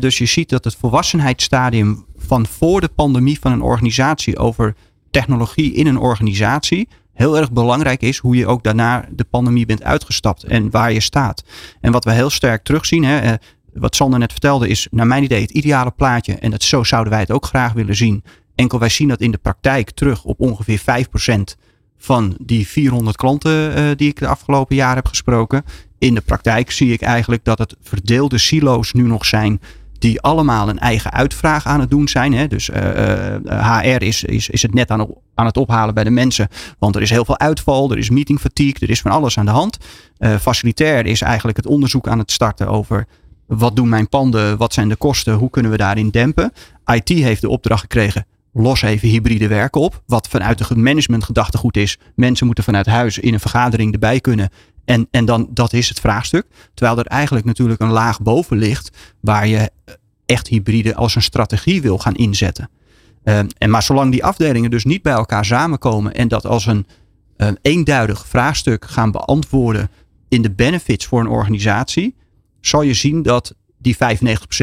Dus 0.01 0.19
je 0.19 0.27
ziet 0.27 0.49
dat 0.49 0.65
het 0.65 0.77
volwassenheidsstadium 0.77 2.05
van 2.17 2.47
voor 2.47 2.81
de 2.81 2.89
pandemie 2.89 3.41
van 3.41 3.53
een 3.53 3.63
organisatie 3.63 4.39
over 4.39 4.75
technologie 5.11 5.73
in 5.73 5.87
een 5.87 5.99
organisatie 5.99 6.89
heel 7.19 7.39
erg 7.39 7.53
belangrijk 7.53 8.03
is 8.03 8.19
hoe 8.19 8.37
je 8.37 8.47
ook 8.47 8.63
daarna 8.63 9.05
de 9.11 9.25
pandemie 9.25 9.67
bent 9.67 9.83
uitgestapt 9.83 10.45
en 10.45 10.71
waar 10.71 10.93
je 10.93 11.01
staat. 11.01 11.45
En 11.81 11.93
wat 11.93 12.05
we 12.05 12.13
heel 12.13 12.31
sterk 12.31 12.65
terugzien, 12.65 13.05
eh, 13.05 13.33
wat 13.73 13.97
Sander 13.97 14.19
net 14.19 14.33
vertelde, 14.33 14.69
is 14.69 14.89
naar 14.91 15.07
mijn 15.07 15.23
idee 15.23 15.41
het 15.41 15.51
ideale 15.51 15.91
plaatje. 15.91 16.35
En 16.35 16.51
dat, 16.51 16.63
zo 16.63 16.85
zouden 16.85 17.13
wij 17.13 17.21
het 17.21 17.31
ook 17.31 17.47
graag 17.47 17.73
willen 17.73 17.97
zien. 17.97 18.25
Enkel 18.55 18.79
wij 18.79 18.89
zien 18.89 19.09
dat 19.09 19.21
in 19.21 19.31
de 19.31 19.39
praktijk 19.39 19.91
terug 19.91 20.25
op 20.25 20.41
ongeveer 20.41 20.79
5% 20.79 21.57
van 21.97 22.37
die 22.41 22.69
400 22.69 23.17
klanten 23.17 23.79
uh, 23.79 23.91
die 23.97 24.09
ik 24.09 24.19
de 24.19 24.27
afgelopen 24.27 24.77
jaren 24.77 24.97
heb 24.97 25.07
gesproken. 25.07 25.65
In 25.99 26.15
de 26.15 26.21
praktijk 26.21 26.71
zie 26.71 26.93
ik 26.93 27.01
eigenlijk 27.01 27.45
dat 27.45 27.59
het 27.59 27.77
verdeelde 27.83 28.39
silo's 28.39 28.93
nu 28.93 29.03
nog 29.03 29.25
zijn 29.25 29.61
die 29.99 30.21
allemaal 30.21 30.69
een 30.69 30.79
eigen 30.79 31.13
uitvraag 31.13 31.67
aan 31.67 31.81
het 31.81 31.91
doen 31.91 32.09
zijn. 32.09 32.33
Hè. 32.33 32.47
Dus 32.47 32.69
uh, 32.69 32.77
uh, 33.45 33.79
HR 33.79 34.03
is, 34.03 34.25
is, 34.25 34.49
is 34.49 34.63
het 34.63 34.75
net 34.75 34.91
aan, 34.91 35.07
aan 35.35 35.47
het 35.47 35.57
ophalen 35.57 35.95
bij 35.95 36.05
de 36.05 36.11
mensen. 36.11 36.49
Want 36.79 36.97
er 36.97 37.03
is 37.03 37.11
heel 37.11 37.25
veel 37.25 37.39
uitval, 37.39 37.91
er 37.91 37.99
is 37.99 38.11
meeting 38.11 38.41
fatigue, 38.41 38.81
er 38.81 38.91
is 38.91 39.01
van 39.01 39.11
alles 39.11 39.39
aan 39.39 39.45
de 39.45 39.51
hand. 39.51 39.79
Uh, 40.19 40.37
facilitair 40.37 41.07
is 41.07 41.21
eigenlijk 41.21 41.57
het 41.57 41.67
onderzoek 41.67 42.09
aan 42.09 42.19
het 42.19 42.31
starten 42.31 42.69
over 42.69 43.07
wat 43.47 43.77
doen 43.77 43.89
mijn 43.89 44.09
panden, 44.09 44.57
wat 44.57 44.73
zijn 44.73 44.89
de 44.89 44.97
kosten, 44.97 45.35
hoe 45.35 45.51
kunnen 45.51 45.71
we 45.71 45.77
daarin 45.77 46.11
dempen. 46.11 46.53
IT 46.87 47.09
heeft 47.09 47.41
de 47.41 47.49
opdracht 47.49 47.81
gekregen, 47.81 48.27
los 48.53 48.83
even 48.83 49.09
hybride 49.09 49.49
werken 49.49 49.81
op. 49.81 50.03
Wat 50.07 50.29
vanuit 50.29 50.69
de 50.69 50.77
management 50.77 51.25
gedachtegoed 51.25 51.77
is. 51.77 51.99
Mensen 52.15 52.47
moeten 52.47 52.65
vanuit 52.65 52.87
huis 52.87 53.19
in 53.19 53.33
een 53.33 53.41
vergadering 53.41 53.93
erbij 53.93 54.21
kunnen. 54.21 54.51
En, 54.89 55.09
en 55.11 55.25
dan, 55.25 55.49
dat 55.51 55.73
is 55.73 55.89
het 55.89 56.01
vraagstuk. 56.01 56.47
Terwijl 56.75 56.99
er 56.99 57.07
eigenlijk 57.07 57.47
natuurlijk 57.47 57.81
een 57.81 57.91
laag 57.91 58.21
boven 58.21 58.57
ligt 58.57 58.91
waar 59.21 59.47
je 59.47 59.71
echt 60.27 60.49
hybride 60.49 60.95
als 60.95 61.15
een 61.15 61.23
strategie 61.23 61.83
wil 61.83 61.99
gaan 61.99 62.15
inzetten. 62.15 62.71
Uh, 63.25 63.39
en 63.39 63.71
maar 63.71 63.83
zolang 63.83 64.11
die 64.11 64.25
afdelingen 64.25 64.71
dus 64.71 64.85
niet 64.85 65.03
bij 65.03 65.13
elkaar 65.13 65.45
samenkomen 65.45 66.15
en 66.15 66.29
dat 66.29 66.47
als 66.47 66.67
een 66.67 66.87
eenduidig 67.63 68.27
vraagstuk 68.27 68.85
gaan 68.85 69.11
beantwoorden 69.11 69.91
in 70.29 70.43
de 70.43 70.51
benefits 70.51 71.07
voor 71.07 71.21
een 71.21 71.29
organisatie, 71.29 72.15
zal 72.61 72.83
je 72.83 72.95
zien 72.95 73.23
dat 73.23 73.55
die 73.79 73.97
95% 73.97 73.99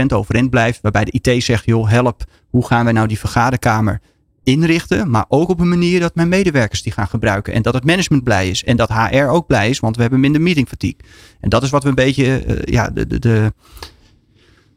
overeind 0.07 0.49
blijft, 0.49 0.81
waarbij 0.81 1.05
de 1.05 1.19
IT 1.21 1.43
zegt, 1.43 1.65
joh, 1.65 1.89
help, 1.89 2.23
hoe 2.49 2.65
gaan 2.65 2.83
wij 2.83 2.93
nou 2.93 3.07
die 3.07 3.19
vergaderkamer 3.19 4.01
inrichten, 4.45 5.09
maar 5.09 5.25
ook 5.27 5.49
op 5.49 5.59
een 5.59 5.69
manier 5.69 5.99
dat 5.99 6.15
mijn 6.15 6.29
medewerkers 6.29 6.83
die 6.83 6.91
gaan 6.91 7.07
gebruiken. 7.07 7.53
En 7.53 7.61
dat 7.61 7.73
het 7.73 7.85
management 7.85 8.23
blij 8.23 8.49
is. 8.49 8.63
En 8.63 8.77
dat 8.77 8.93
HR 8.93 9.25
ook 9.25 9.47
blij 9.47 9.69
is, 9.69 9.79
want 9.79 9.95
we 9.95 10.01
hebben 10.01 10.19
minder 10.19 10.41
meeting 10.41 10.67
fatigue. 10.67 10.99
En 11.39 11.49
dat 11.49 11.63
is 11.63 11.69
wat 11.69 11.83
we 11.83 11.89
een 11.89 11.95
beetje, 11.95 12.45
uh, 12.47 12.55
ja, 12.63 12.89
de, 12.89 13.19
de, 13.19 13.53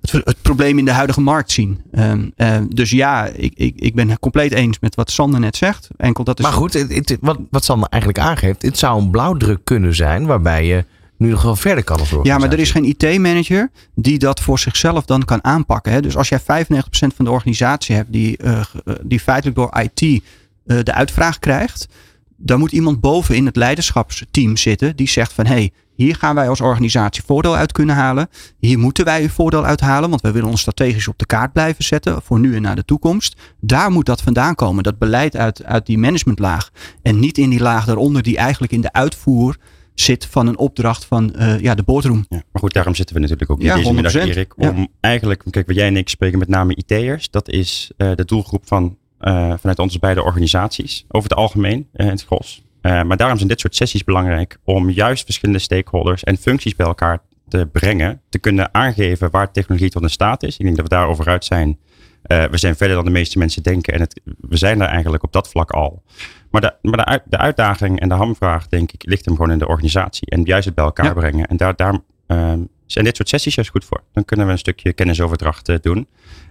het, 0.01 0.43
probleem 0.43 0.79
in 0.79 0.85
de 0.85 0.93
huidige 0.93 1.21
markt 1.21 1.53
zien. 1.53 1.83
Um, 1.99 2.33
uh, 2.37 2.57
dus 2.69 2.91
ja, 2.91 3.27
ik, 3.27 3.53
ik, 3.55 3.75
ik 3.77 3.95
ben 3.95 4.19
compleet 4.19 4.53
eens 4.53 4.79
met 4.81 4.95
wat 4.95 5.11
Sander 5.11 5.41
net 5.41 5.57
zegt. 5.57 5.89
Enkel 5.97 6.25
dat 6.25 6.39
is... 6.39 6.45
Maar 6.45 6.55
goed, 6.55 6.87
wat, 7.21 7.39
wat 7.51 7.65
Sander 7.65 7.89
eigenlijk 7.89 8.23
aangeeft, 8.23 8.63
het 8.63 8.79
zou 8.79 9.01
een 9.01 9.11
blauwdruk 9.11 9.65
kunnen 9.65 9.95
zijn 9.95 10.27
waarbij 10.27 10.67
je 10.67 10.85
nu 11.19 11.31
nog 11.31 11.43
wel 11.43 11.57
verder 11.57 11.85
kan 11.85 11.99
als 11.99 12.15
Ja, 12.23 12.39
maar 12.39 12.53
er 12.53 12.59
is 12.59 12.71
geen 12.71 12.85
IT-manager 12.85 13.71
die 13.95 14.19
dat 14.19 14.41
voor 14.41 14.59
zichzelf 14.59 15.05
dan 15.05 15.25
kan 15.25 15.45
aanpakken. 15.45 15.93
Hè? 15.93 16.01
Dus 16.01 16.17
als 16.17 16.29
jij 16.29 16.41
95% 16.41 16.43
van 16.91 17.25
de 17.25 17.31
organisatie 17.31 17.95
hebt 17.95 18.13
die, 18.13 18.43
uh, 18.43 18.65
die 19.03 19.21
feitelijk 19.21 19.57
door 19.57 19.81
IT 19.81 20.03
uh, 20.03 20.21
de 20.65 20.95
uitvraag 20.95 21.39
krijgt, 21.39 21.89
dan 22.37 22.59
moet 22.59 22.73
iemand 22.73 23.01
boven 23.01 23.37
in 23.37 23.47
het 23.47 23.57
leiderschapsteam 23.57 24.57
zitten 24.57 24.97
die 24.97 25.09
zegt 25.09 25.33
van 25.33 25.47
hé, 25.47 25.53
hey, 25.53 25.73
hier 25.95 26.17
gaan 26.17 26.35
wij 26.35 26.49
als 26.49 26.61
organisatie 26.61 27.23
voordeel 27.27 27.57
uit 27.57 27.73
kunnen 27.73 27.95
halen. 27.95 28.29
Hier 28.59 28.79
moeten 28.79 29.05
wij 29.05 29.23
een 29.23 29.31
voordeel 29.31 29.65
uithalen, 29.65 30.11
want 30.11 30.23
we 30.23 30.31
willen 30.31 30.49
ons 30.49 30.61
strategisch 30.61 31.09
op 31.09 31.19
de 31.19 31.27
kaart 31.27 31.53
blijven 31.53 31.85
zetten 31.85 32.23
voor 32.23 32.41
nu 32.41 32.57
en 32.57 32.63
naar 32.63 32.77
de 32.77 32.85
toekomst. 32.85 33.37
Daar 33.61 33.91
moet 33.91 34.07
dat 34.07 34.23
vandaan 34.23 34.55
komen, 34.55 34.83
dat 34.83 34.99
beleid 34.99 35.37
uit, 35.37 35.65
uit 35.65 35.87
die 35.87 35.99
managementlaag. 35.99 36.71
En 37.03 37.19
niet 37.19 37.39
in 37.39 37.51
die 37.51 37.61
laag 37.61 37.85
daaronder 37.85 38.23
die 38.23 38.37
eigenlijk 38.37 38.73
in 38.73 38.81
de 38.81 38.93
uitvoer 38.93 39.57
zit 40.01 40.27
van 40.27 40.47
een 40.47 40.59
opdracht 40.59 41.05
van 41.05 41.35
uh, 41.37 41.61
ja, 41.61 41.75
de 41.75 41.83
boardroom. 41.83 42.27
Ja, 42.29 42.43
maar 42.53 42.63
goed, 42.63 42.73
daarom 42.73 42.95
zitten 42.95 43.15
we 43.15 43.21
natuurlijk 43.21 43.51
ook 43.51 43.59
in 43.59 43.65
ja, 43.65 43.77
deze 43.77 43.93
middag, 43.93 44.15
Erik. 44.15 44.55
Om 44.57 44.79
ja. 44.79 44.87
eigenlijk, 45.01 45.43
kijk, 45.51 45.67
wat 45.67 45.77
jij 45.77 45.87
en 45.87 45.97
ik 45.97 46.09
spreken 46.09 46.39
met 46.39 46.49
name 46.49 46.75
IT'ers. 46.75 47.31
Dat 47.31 47.49
is 47.49 47.91
uh, 47.97 48.11
de 48.15 48.25
doelgroep 48.25 48.67
van, 48.67 48.97
uh, 49.21 49.55
vanuit 49.59 49.79
onze 49.79 49.99
beide 49.99 50.23
organisaties. 50.23 51.05
Over 51.09 51.29
het 51.29 51.39
algemeen, 51.39 51.89
in 51.93 52.07
het 52.07 52.25
gros. 52.25 52.63
maar 52.83 53.17
daarom 53.17 53.37
zijn 53.37 53.49
dit 53.49 53.61
soort 53.61 53.77
sessies 53.77 54.05
belangrijk 54.05 54.59
om 54.65 54.91
juist 54.91 55.25
verschillende 55.25 55.61
stakeholders 55.61 56.25
en 56.25 56.37
functies 56.37 56.77
bij 56.77 56.87
elkaar 56.87 57.23
te 57.49 57.69
brengen. 57.73 58.21
Te 58.29 58.39
kunnen 58.39 58.75
aangeven 58.75 59.31
waar 59.31 59.53
technologie 59.53 59.91
tot 59.91 60.03
in 60.03 60.11
staat 60.11 60.43
is. 60.43 60.57
Ik 60.57 60.65
denk 60.65 60.77
dat 60.77 60.89
we 60.89 60.95
daarover 60.95 61.27
uit 61.29 61.45
zijn. 61.45 61.79
we 62.23 62.49
zijn 62.53 62.77
verder 62.77 62.97
dan 62.97 63.05
de 63.05 63.11
meeste 63.11 63.39
mensen 63.39 63.63
denken. 63.63 63.95
En 63.95 64.01
het, 64.01 64.21
we 64.41 64.57
zijn 64.57 64.79
daar 64.79 64.89
eigenlijk 64.89 65.23
op 65.23 65.33
dat 65.33 65.49
vlak 65.49 65.71
al. 65.71 66.03
Maar, 66.51 66.61
de, 66.61 66.75
maar 66.83 67.05
de, 67.05 67.23
de, 67.25 67.37
uitdaging 67.37 68.01
en 68.01 68.09
de 68.09 68.15
hamvraag, 68.15 68.69
denk 68.69 68.93
ik, 68.93 69.03
ligt 69.07 69.25
hem 69.25 69.35
gewoon 69.35 69.51
in 69.51 69.59
de 69.59 69.69
organisatie. 69.69 70.31
En 70.31 70.43
juist 70.43 70.65
het 70.65 70.75
bij 70.75 70.85
elkaar 70.85 71.15
brengen. 71.15 71.47
En 71.47 71.57
daar, 71.57 71.77
daar 71.77 71.99
um, 72.27 72.69
zijn 72.87 73.05
dit 73.05 73.17
soort 73.17 73.29
sessies 73.29 73.55
juist 73.55 73.71
goed 73.71 73.85
voor. 73.85 74.03
Dan 74.13 74.25
kunnen 74.25 74.47
we 74.47 74.53
een 74.53 74.59
stukje 74.59 74.93
kennisoverdracht 74.93 75.69
uh, 75.69 75.77
doen. 75.81 76.09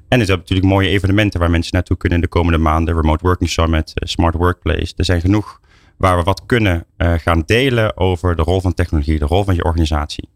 En 0.07 0.19
er 0.19 0.25
zijn 0.25 0.37
natuurlijk 0.37 0.67
mooie 0.67 0.89
evenementen 0.89 1.39
waar 1.39 1.49
mensen 1.49 1.73
naartoe 1.73 1.97
kunnen 1.97 2.17
in 2.17 2.23
de 2.23 2.29
komende 2.29 2.57
maanden. 2.57 2.95
Remote 2.95 3.23
Working 3.25 3.49
Summit, 3.49 3.91
uh, 3.95 4.07
Smart 4.07 4.35
Workplace. 4.35 4.93
Er 4.97 5.05
zijn 5.05 5.21
genoeg 5.21 5.61
waar 5.97 6.17
we 6.17 6.23
wat 6.23 6.45
kunnen 6.45 6.85
uh, 6.97 7.13
gaan 7.13 7.43
delen 7.45 7.97
over 7.97 8.35
de 8.35 8.41
rol 8.41 8.61
van 8.61 8.73
technologie, 8.73 9.19
de 9.19 9.25
rol 9.25 9.43
van 9.43 9.55
je 9.55 9.63
organisatie. 9.63 10.29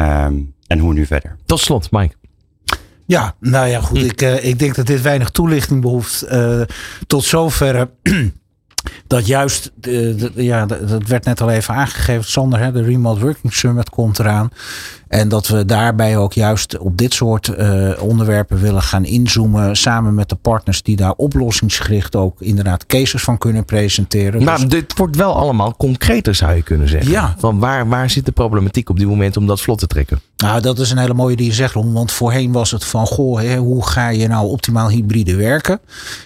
Um, 0.00 0.54
en 0.66 0.78
hoe 0.78 0.92
nu 0.92 1.06
verder. 1.06 1.36
Tot 1.44 1.60
slot, 1.60 1.90
Mike. 1.90 2.14
Ja, 3.06 3.34
nou 3.40 3.66
ja, 3.68 3.80
goed. 3.80 3.98
Hm. 3.98 4.04
Ik, 4.04 4.20
ik 4.20 4.58
denk 4.58 4.74
dat 4.74 4.86
dit 4.86 5.02
weinig 5.02 5.30
toelichting 5.30 5.80
behoeft. 5.80 6.26
tot 7.06 7.24
zover 7.24 7.90
dat 9.06 9.26
juist, 9.26 9.72
de, 9.74 10.32
ja, 10.34 10.66
dat 10.66 11.06
werd 11.06 11.24
net 11.24 11.40
al 11.40 11.50
even 11.50 11.74
aangegeven, 11.74 12.24
Sander, 12.24 12.58
hè, 12.58 12.72
de 12.72 12.82
Remote 12.82 13.20
Working 13.20 13.52
Summit 13.52 13.90
komt 13.90 14.18
eraan. 14.18 14.50
En 15.08 15.28
dat 15.28 15.48
we 15.48 15.64
daarbij 15.64 16.16
ook 16.16 16.32
juist 16.32 16.78
op 16.78 16.96
dit 16.96 17.14
soort 17.14 17.48
uh, 17.58 17.90
onderwerpen 18.00 18.60
willen 18.60 18.82
gaan 18.82 19.04
inzoomen. 19.04 19.76
Samen 19.76 20.14
met 20.14 20.28
de 20.28 20.34
partners 20.34 20.82
die 20.82 20.96
daar 20.96 21.12
oplossingsgericht 21.16 22.16
ook 22.16 22.40
inderdaad 22.40 22.86
cases 22.86 23.22
van 23.22 23.38
kunnen 23.38 23.64
presenteren. 23.64 24.44
Maar 24.44 24.60
dus, 24.60 24.68
dit 24.68 24.96
wordt 24.96 25.16
wel 25.16 25.34
allemaal 25.34 25.76
concreter 25.76 26.34
zou 26.34 26.54
je 26.54 26.62
kunnen 26.62 26.88
zeggen. 26.88 27.10
Ja. 27.10 27.34
Van 27.38 27.58
waar, 27.58 27.88
waar 27.88 28.10
zit 28.10 28.24
de 28.24 28.32
problematiek 28.32 28.88
op 28.88 28.98
dit 28.98 29.08
moment 29.08 29.36
om 29.36 29.46
dat 29.46 29.60
vlot 29.60 29.78
te 29.78 29.86
trekken? 29.86 30.20
Nou, 30.36 30.60
dat 30.60 30.78
is 30.78 30.90
een 30.90 30.98
hele 30.98 31.14
mooie 31.14 31.36
die 31.36 31.46
je 31.46 31.52
zegt, 31.52 31.74
Ron. 31.74 31.92
Want 31.92 32.12
voorheen 32.12 32.52
was 32.52 32.70
het 32.70 32.84
van, 32.84 33.06
goh, 33.06 33.40
hè, 33.40 33.56
hoe 33.56 33.86
ga 33.86 34.08
je 34.08 34.28
nou 34.28 34.48
optimaal 34.48 34.88
hybride 34.88 35.36
werken? 35.36 35.80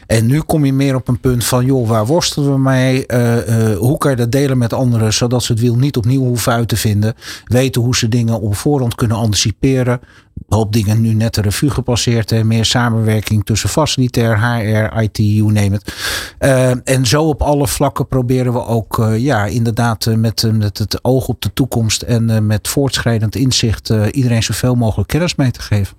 En 0.06 0.26
nu 0.26 0.40
kom 0.40 0.64
je 0.64 0.72
meer 0.72 0.94
op 0.94 1.08
een 1.08 1.20
punt 1.20 1.44
van, 1.44 1.64
joh, 1.64 1.88
waar 1.88 2.06
worstelen 2.06 2.52
we 2.52 2.58
mee? 2.58 3.04
Uh, 3.06 3.48
uh, 3.70 3.76
hoe 3.76 3.98
kan 3.98 4.10
je 4.10 4.16
dat 4.16 4.32
delen 4.32 4.58
met 4.58 4.72
anderen, 4.72 5.12
zodat 5.12 5.42
ze 5.42 5.52
het 5.52 5.60
wiel 5.60 5.74
niet 5.74 5.96
opnieuw 5.96 6.20
hoeven 6.20 6.52
uit 6.52 6.68
te 6.68 6.76
vinden? 6.76 7.14
Weten 7.44 7.82
hoe 7.82 7.96
ze 7.96 8.08
dingen 8.08 8.40
op 8.40 8.56
voorhand 8.70 8.94
kunnen 8.94 9.16
anticiperen. 9.16 10.00
Een 10.48 10.56
hoop 10.56 10.72
dingen 10.72 11.00
nu 11.00 11.14
net 11.14 11.34
de 11.34 11.40
revue 11.40 11.70
gepasseerd. 11.70 12.30
Hè. 12.30 12.44
Meer 12.44 12.64
samenwerking 12.64 13.44
tussen 13.44 13.68
facilitair, 13.68 14.38
HR, 14.38 15.00
IT, 15.00 15.16
you 15.16 15.52
name 15.52 15.74
it. 15.74 15.94
Uh, 16.40 16.70
en 16.84 17.06
zo 17.06 17.22
op 17.22 17.42
alle 17.42 17.66
vlakken 17.66 18.08
proberen 18.08 18.52
we 18.52 18.64
ook 18.64 18.98
uh, 18.98 19.18
ja, 19.18 19.44
inderdaad 19.44 20.06
uh, 20.06 20.14
met, 20.14 20.50
met 20.52 20.78
het 20.78 21.04
oog 21.04 21.28
op 21.28 21.40
de 21.40 21.52
toekomst 21.52 22.02
en 22.02 22.46
met 22.46 22.68
voortschrijdend 22.68 23.36
inzicht 23.36 23.92
iedereen 24.10 24.42
zoveel 24.42 24.74
mogelijk 24.74 25.08
kennis 25.08 25.34
mee 25.34 25.50
te 25.50 25.60
geven. 25.60 25.96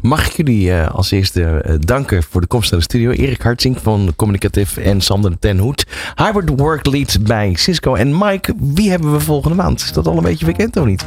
Mag 0.00 0.26
ik 0.26 0.32
jullie 0.32 0.68
uh, 0.68 0.88
als 0.88 1.10
eerste 1.10 1.40
uh, 1.40 1.74
danken 1.78 2.22
voor 2.22 2.40
de 2.40 2.46
komst 2.46 2.70
naar 2.70 2.80
de 2.80 2.86
studio. 2.86 3.10
Erik 3.10 3.42
Hartzink 3.42 3.78
van 3.78 4.12
Communicative 4.16 4.80
en 4.80 5.00
Sander 5.00 5.38
ten 5.38 5.58
Hoed. 5.58 5.86
Hybrid 6.14 6.60
Work 6.60 6.86
Lead 6.86 7.18
bij 7.20 7.54
Cisco. 7.54 7.94
En 7.94 8.18
Mike, 8.18 8.54
wie 8.58 8.90
hebben 8.90 9.12
we 9.12 9.20
volgende 9.20 9.56
maand? 9.56 9.80
Is 9.80 9.92
dat 9.92 10.06
al 10.06 10.16
een 10.16 10.22
beetje 10.22 10.46
bekend 10.46 10.76
of 10.76 10.86
niet? 10.86 11.04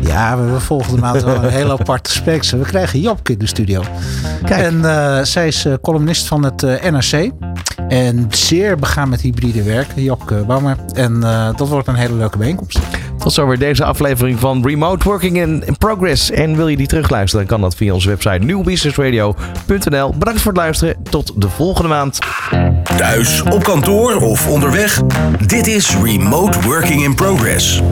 Ja, 0.00 0.36
we 0.36 0.42
hebben 0.42 0.60
volgende 0.60 1.00
maand 1.00 1.22
wel 1.22 1.44
een 1.44 1.50
hele 1.50 1.78
aparte 1.78 2.10
specs. 2.10 2.50
We 2.50 2.62
krijgen 2.62 3.00
Japke 3.00 3.32
in 3.32 3.38
de 3.38 3.46
studio. 3.46 3.82
Kijk. 4.44 4.62
En 4.62 4.74
uh, 4.74 5.22
zij 5.22 5.46
is 5.46 5.66
columnist 5.82 6.26
van 6.26 6.44
het 6.44 6.62
NRC. 6.62 7.30
En 7.88 8.26
zeer 8.30 8.76
begaan 8.76 9.08
met 9.08 9.20
hybride 9.20 9.62
werken. 9.62 10.02
Japke 10.02 10.44
Bouwmer. 10.46 10.76
En 10.94 11.20
dat 11.56 11.68
wordt 11.68 11.88
een 11.88 11.94
hele 11.94 12.14
leuke 12.14 12.38
bijeenkomst. 12.38 12.78
Tot 13.18 13.32
zover 13.32 13.58
deze 13.58 13.84
aflevering 13.84 14.38
van 14.38 14.66
Remote 14.66 15.04
Working 15.04 15.36
in 15.36 15.64
Progress. 15.78 16.30
En 16.30 16.56
wil 16.56 16.68
je 16.68 16.76
die 16.76 16.86
terugluisteren, 16.86 17.46
dan 17.46 17.56
kan 17.56 17.68
dat 17.68 17.76
via 17.76 17.92
onze 17.92 18.08
website 18.08 18.44
nieuwbusinessradio.nl. 18.44 20.14
Bedankt 20.18 20.40
voor 20.40 20.52
het 20.52 20.60
luisteren. 20.60 20.96
Tot 21.10 21.32
de 21.36 21.48
volgende 21.48 21.88
maand. 21.88 22.18
Thuis, 22.96 23.42
op 23.42 23.62
kantoor 23.62 24.16
of 24.16 24.48
onderweg. 24.48 25.02
Dit 25.46 25.66
is 25.66 25.96
Remote 26.02 26.60
Working 26.60 27.02
in 27.02 27.14
Progress. 27.14 27.82